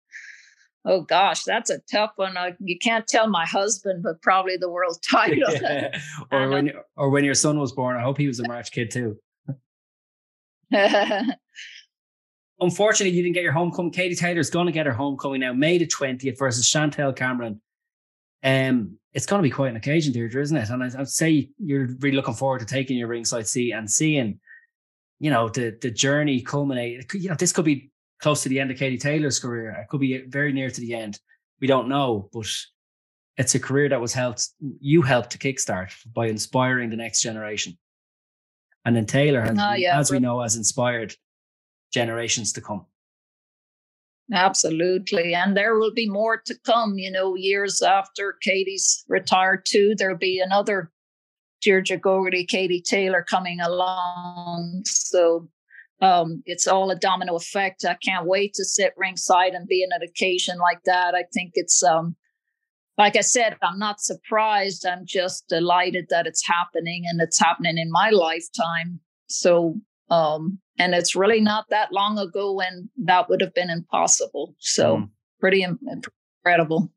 Oh 0.88 1.01
gosh, 1.01 1.43
that's 1.43 1.71
a 1.71 1.79
tough 1.91 2.11
one. 2.15 2.38
Uh, 2.38 2.51
you 2.59 2.77
can't 2.77 3.07
tell 3.07 3.27
my 3.27 3.45
husband, 3.45 4.03
but 4.03 4.21
probably 4.21 4.55
the 4.55 4.69
world 4.69 4.97
title. 5.09 5.51
yeah. 5.61 5.99
Or 6.31 6.49
when 6.49 6.71
or 6.95 7.09
when 7.09 7.25
your 7.25 7.33
son 7.33 7.59
was 7.59 7.71
born. 7.71 7.97
I 7.97 8.03
hope 8.03 8.19
he 8.19 8.27
was 8.27 8.39
a 8.39 8.47
March 8.47 8.71
kid 8.71 8.91
too. 8.91 9.17
Unfortunately, 12.59 13.15
you 13.15 13.23
didn't 13.23 13.33
get 13.33 13.43
your 13.43 13.51
homecoming. 13.51 13.91
Katie 13.91 14.15
Taylor's 14.15 14.49
going 14.51 14.67
to 14.67 14.71
get 14.71 14.86
her 14.86 14.93
homecoming 14.93 15.41
now, 15.41 15.53
May 15.53 15.79
the 15.79 15.88
twentieth 15.88 16.38
versus 16.38 16.67
Chantelle 16.67 17.13
Cameron. 17.13 17.61
Um, 18.43 18.99
it's 19.13 19.25
going 19.25 19.41
to 19.41 19.43
be 19.43 19.49
quite 19.49 19.71
an 19.71 19.77
occasion, 19.77 20.13
Deirdre, 20.13 20.41
isn't 20.41 20.55
it? 20.55 20.69
And 20.69 20.83
I, 20.83 20.89
would 20.97 21.09
say 21.09 21.49
you're 21.57 21.88
really 21.99 22.15
looking 22.15 22.36
forward 22.36 22.59
to 22.59 22.65
taking 22.65 22.97
your 22.97 23.07
ringside 23.07 23.47
seat 23.47 23.71
and 23.71 23.89
seeing, 23.89 24.39
you 25.19 25.31
know, 25.31 25.49
the 25.49 25.75
the 25.81 25.89
journey 25.89 26.41
culminate. 26.41 27.11
You 27.15 27.29
know, 27.29 27.36
this 27.36 27.51
could 27.51 27.65
be 27.65 27.89
close 28.26 28.41
to 28.41 28.49
the 28.49 28.59
end 28.59 28.71
of 28.71 28.78
Katie 28.80 28.97
Taylor's 28.97 29.38
career. 29.38 29.69
It 29.69 29.88
could 29.88 29.99
be 29.99 30.23
very 30.26 30.51
near 30.51 30.71
to 30.71 30.82
the 30.82 30.95
end. 30.95 31.19
We 31.61 31.67
don't 31.67 31.88
know, 31.88 32.28
but 32.34 32.47
it's 33.38 33.53
a 33.53 33.59
career 33.59 33.88
that 33.89 34.01
was 34.01 34.13
helped. 34.13 34.49
You 34.80 35.03
helped 35.03 35.30
to 35.34 35.38
kickstart 35.38 35.91
by 36.11 36.26
inspiring 36.26 36.89
the 36.89 36.95
next 36.95 37.21
generation, 37.21 37.78
and 38.84 38.95
then 38.95 39.05
Taylor, 39.05 39.41
has, 39.41 39.55
oh, 39.61 39.73
yeah, 39.73 39.99
as 39.99 40.09
we 40.09 40.17
know, 40.17 40.41
has 40.41 40.55
inspired 40.55 41.13
generations 41.93 42.51
to 42.53 42.61
come. 42.61 42.88
Absolutely. 44.34 45.36
And 45.36 45.55
there 45.55 45.78
will 45.78 45.93
be 45.93 46.09
more 46.09 46.41
to 46.47 46.55
come, 46.65 46.97
you 46.97 47.11
know, 47.11 47.36
years 47.36 47.84
after 47.84 48.38
Katie's 48.41 49.05
retired 49.07 49.67
too. 49.67 49.93
There'll 49.95 50.17
be 50.17 50.39
another 50.39 50.91
Deirdre 51.61 51.99
Gogarty, 51.99 52.47
Katie 52.47 52.82
Taylor 52.82 53.23
coming 53.30 53.59
along. 53.61 54.82
So 54.86 55.47
um, 56.01 56.43
it's 56.45 56.67
all 56.67 56.91
a 56.91 56.95
domino 56.95 57.35
effect. 57.35 57.85
I 57.85 57.95
can't 57.95 58.25
wait 58.25 58.53
to 58.55 58.65
sit 58.65 58.93
ringside 58.97 59.53
and 59.53 59.67
be 59.67 59.83
in 59.83 59.89
an 59.91 60.01
occasion 60.01 60.57
like 60.57 60.83
that. 60.85 61.15
I 61.15 61.23
think 61.33 61.51
it's, 61.55 61.83
um, 61.83 62.15
like 62.97 63.15
I 63.15 63.21
said, 63.21 63.57
I'm 63.61 63.79
not 63.79 64.01
surprised. 64.01 64.85
I'm 64.85 65.05
just 65.05 65.47
delighted 65.47 66.07
that 66.09 66.27
it's 66.27 66.45
happening 66.45 67.03
and 67.07 67.21
it's 67.21 67.39
happening 67.39 67.77
in 67.77 67.91
my 67.91 68.09
lifetime. 68.09 68.99
So, 69.27 69.75
um, 70.09 70.59
and 70.77 70.93
it's 70.93 71.15
really 71.15 71.41
not 71.41 71.65
that 71.69 71.91
long 71.91 72.17
ago 72.17 72.53
when 72.53 72.89
that 73.03 73.29
would 73.29 73.41
have 73.41 73.53
been 73.53 73.69
impossible. 73.69 74.55
So, 74.59 74.97
mm. 74.97 75.09
pretty 75.39 75.65
incredible. 76.45 76.91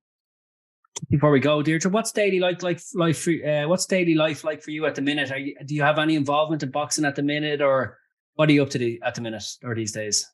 Before 1.10 1.30
we 1.30 1.38
go, 1.38 1.62
Deirdre, 1.62 1.90
what's 1.90 2.10
daily 2.10 2.40
like 2.40 2.62
like 2.64 2.80
life? 2.94 3.18
For, 3.18 3.30
uh, 3.30 3.68
what's 3.68 3.86
daily 3.86 4.14
life 4.14 4.42
like 4.42 4.62
for 4.62 4.72
you 4.72 4.84
at 4.84 4.96
the 4.96 5.02
minute? 5.02 5.30
You, 5.38 5.54
do 5.64 5.74
you 5.76 5.82
have 5.82 5.98
any 5.98 6.16
involvement 6.16 6.64
in 6.64 6.72
boxing 6.72 7.04
at 7.04 7.14
the 7.14 7.22
minute, 7.22 7.62
or 7.62 7.98
what 8.38 8.48
are 8.48 8.52
you 8.52 8.62
up 8.62 8.70
to 8.70 8.78
the, 8.78 9.00
at 9.04 9.16
the 9.16 9.20
minute 9.20 9.42
or 9.64 9.74
these 9.74 9.90
days? 9.90 10.24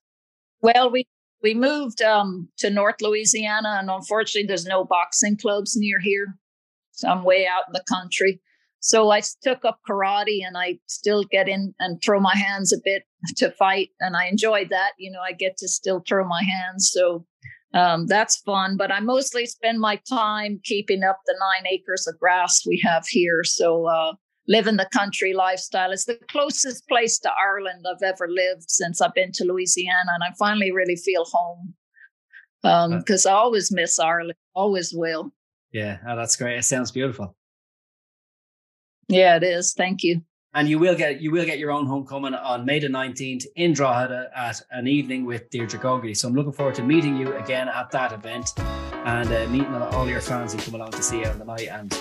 Well, 0.61 0.90
we 0.90 1.07
we 1.42 1.55
moved 1.55 2.02
um, 2.02 2.48
to 2.59 2.68
North 2.68 3.00
Louisiana, 3.00 3.78
and 3.80 3.90
unfortunately, 3.90 4.46
there's 4.46 4.66
no 4.66 4.84
boxing 4.84 5.38
clubs 5.38 5.74
near 5.74 5.98
here. 5.98 6.36
So 6.92 7.09
I'm 7.09 7.24
way 7.24 7.46
out 7.46 7.64
in 7.66 7.72
the 7.72 7.84
country. 7.88 8.42
So 8.80 9.11
I 9.11 9.22
took 9.42 9.64
up 9.64 9.80
karate, 9.88 10.46
and 10.46 10.59
I 10.59 10.80
still 10.86 11.24
get 11.24 11.48
in 11.48 11.74
and 11.80 12.02
throw 12.02 12.20
my 12.20 12.36
hands 12.36 12.74
a 12.74 12.78
bit 12.84 13.05
to 13.38 13.50
fight, 13.52 13.88
and 14.00 14.16
I 14.16 14.26
enjoyed 14.26 14.68
that. 14.68 14.92
You 14.98 15.11
know, 15.11 15.20
I 15.20 15.32
get 15.32 15.57
to 15.59 15.68
still 15.68 16.02
throw 16.07 16.28
my 16.28 16.42
hands, 16.42 16.90
so 16.92 17.24
um, 17.72 18.07
that's 18.07 18.36
fun. 18.36 18.76
But 18.76 18.92
I 18.92 19.00
mostly 19.00 19.46
spend 19.46 19.80
my 19.80 19.98
time 20.07 20.61
keeping 20.62 21.05
up 21.05 21.20
the 21.24 21.36
nine 21.40 21.72
acres 21.72 22.07
of 22.07 22.20
grass 22.20 22.66
we 22.66 22.82
have 22.84 23.07
here. 23.09 23.44
So 23.44 23.86
uh, 23.86 24.12
live 24.49 24.66
in 24.66 24.76
the 24.76 24.88
country 24.92 25.32
lifestyle. 25.32 25.92
It's 25.92 26.05
the 26.05 26.18
closest 26.30 26.86
place 26.88 27.18
to 27.20 27.30
Ireland 27.32 27.84
I've 27.88 28.03
ever 28.03 28.28
lived 28.28 28.70
since 28.70 29.01
I've 29.01 29.14
been 29.14 29.32
to 29.32 29.45
Louisiana, 29.45 30.12
and 30.14 30.24
I 30.24 30.32
finally 30.38 30.72
really 30.72 30.97
feel 30.97 31.24
home 31.24 31.74
because 32.62 33.26
um, 33.26 33.32
I 33.32 33.36
always 33.36 33.70
miss 33.70 33.99
Ireland, 33.99 34.38
always 34.55 34.92
will. 34.95 35.32
Yeah, 35.72 35.99
oh, 36.09 36.16
that's 36.16 36.36
great. 36.36 36.57
It 36.57 36.64
sounds 36.64 36.92
beautiful. 36.92 37.36
Yeah, 39.09 39.36
it 39.36 39.42
is. 39.42 39.74
Thank 39.74 40.03
you. 40.03 40.22
And 40.55 40.68
you 40.68 40.78
will 40.78 40.95
get 40.95 41.20
you 41.20 41.32
will 41.32 41.45
get 41.45 41.59
your 41.59 41.72
own 41.72 41.84
homecoming 41.84 42.32
on 42.32 42.64
May 42.64 42.78
the 42.78 42.88
nineteenth 42.88 43.45
in 43.57 43.72
Drogheda 43.72 44.30
at 44.36 44.62
an 44.70 44.86
evening 44.86 45.24
with 45.24 45.51
Deirdre 45.51 45.80
Gogarty. 45.80 46.16
So 46.16 46.28
I'm 46.28 46.34
looking 46.34 46.53
forward 46.53 46.76
to 46.76 46.84
meeting 46.84 47.16
you 47.16 47.36
again 47.36 47.68
at 47.68 47.90
that 47.90 48.12
event 48.12 48.53
and 48.59 49.30
uh, 49.30 49.49
meeting 49.49 49.74
all 49.74 50.09
your 50.09 50.20
fans 50.20 50.55
who 50.55 50.61
come 50.61 50.74
along 50.74 50.92
to 50.92 51.03
see 51.03 51.20
you 51.20 51.26
on 51.26 51.40
the 51.40 51.45
night 51.45 51.68
and 51.68 51.92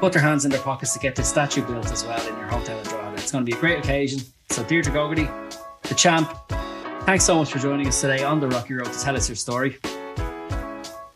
put 0.00 0.14
their 0.14 0.22
hands 0.22 0.46
in 0.46 0.50
their 0.50 0.60
pockets 0.62 0.94
to 0.94 0.98
get 0.98 1.14
this 1.14 1.28
statue 1.28 1.62
built 1.62 1.92
as 1.92 2.04
well 2.04 2.20
in 2.26 2.36
your 2.38 2.48
hometown 2.48 2.80
of 2.80 2.88
Drogheda. 2.88 3.14
It's 3.14 3.30
going 3.30 3.44
to 3.44 3.50
be 3.50 3.56
a 3.56 3.60
great 3.60 3.78
occasion. 3.78 4.20
So, 4.48 4.64
Deirdre 4.64 4.92
Gogarty, 4.92 5.30
the 5.82 5.94
champ, 5.94 6.34
thanks 7.02 7.24
so 7.24 7.36
much 7.36 7.52
for 7.52 7.58
joining 7.58 7.86
us 7.86 8.00
today 8.00 8.24
on 8.24 8.40
the 8.40 8.48
Rocky 8.48 8.74
Road 8.74 8.90
to 8.90 9.00
tell 9.00 9.14
us 9.14 9.28
your 9.28 9.36
story. 9.36 9.76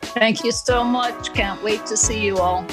Thank 0.01 0.43
you 0.43 0.51
so 0.51 0.83
much. 0.83 1.33
Can't 1.33 1.61
wait 1.63 1.85
to 1.87 1.97
see 1.97 2.23
you 2.23 2.37
all. 2.37 2.65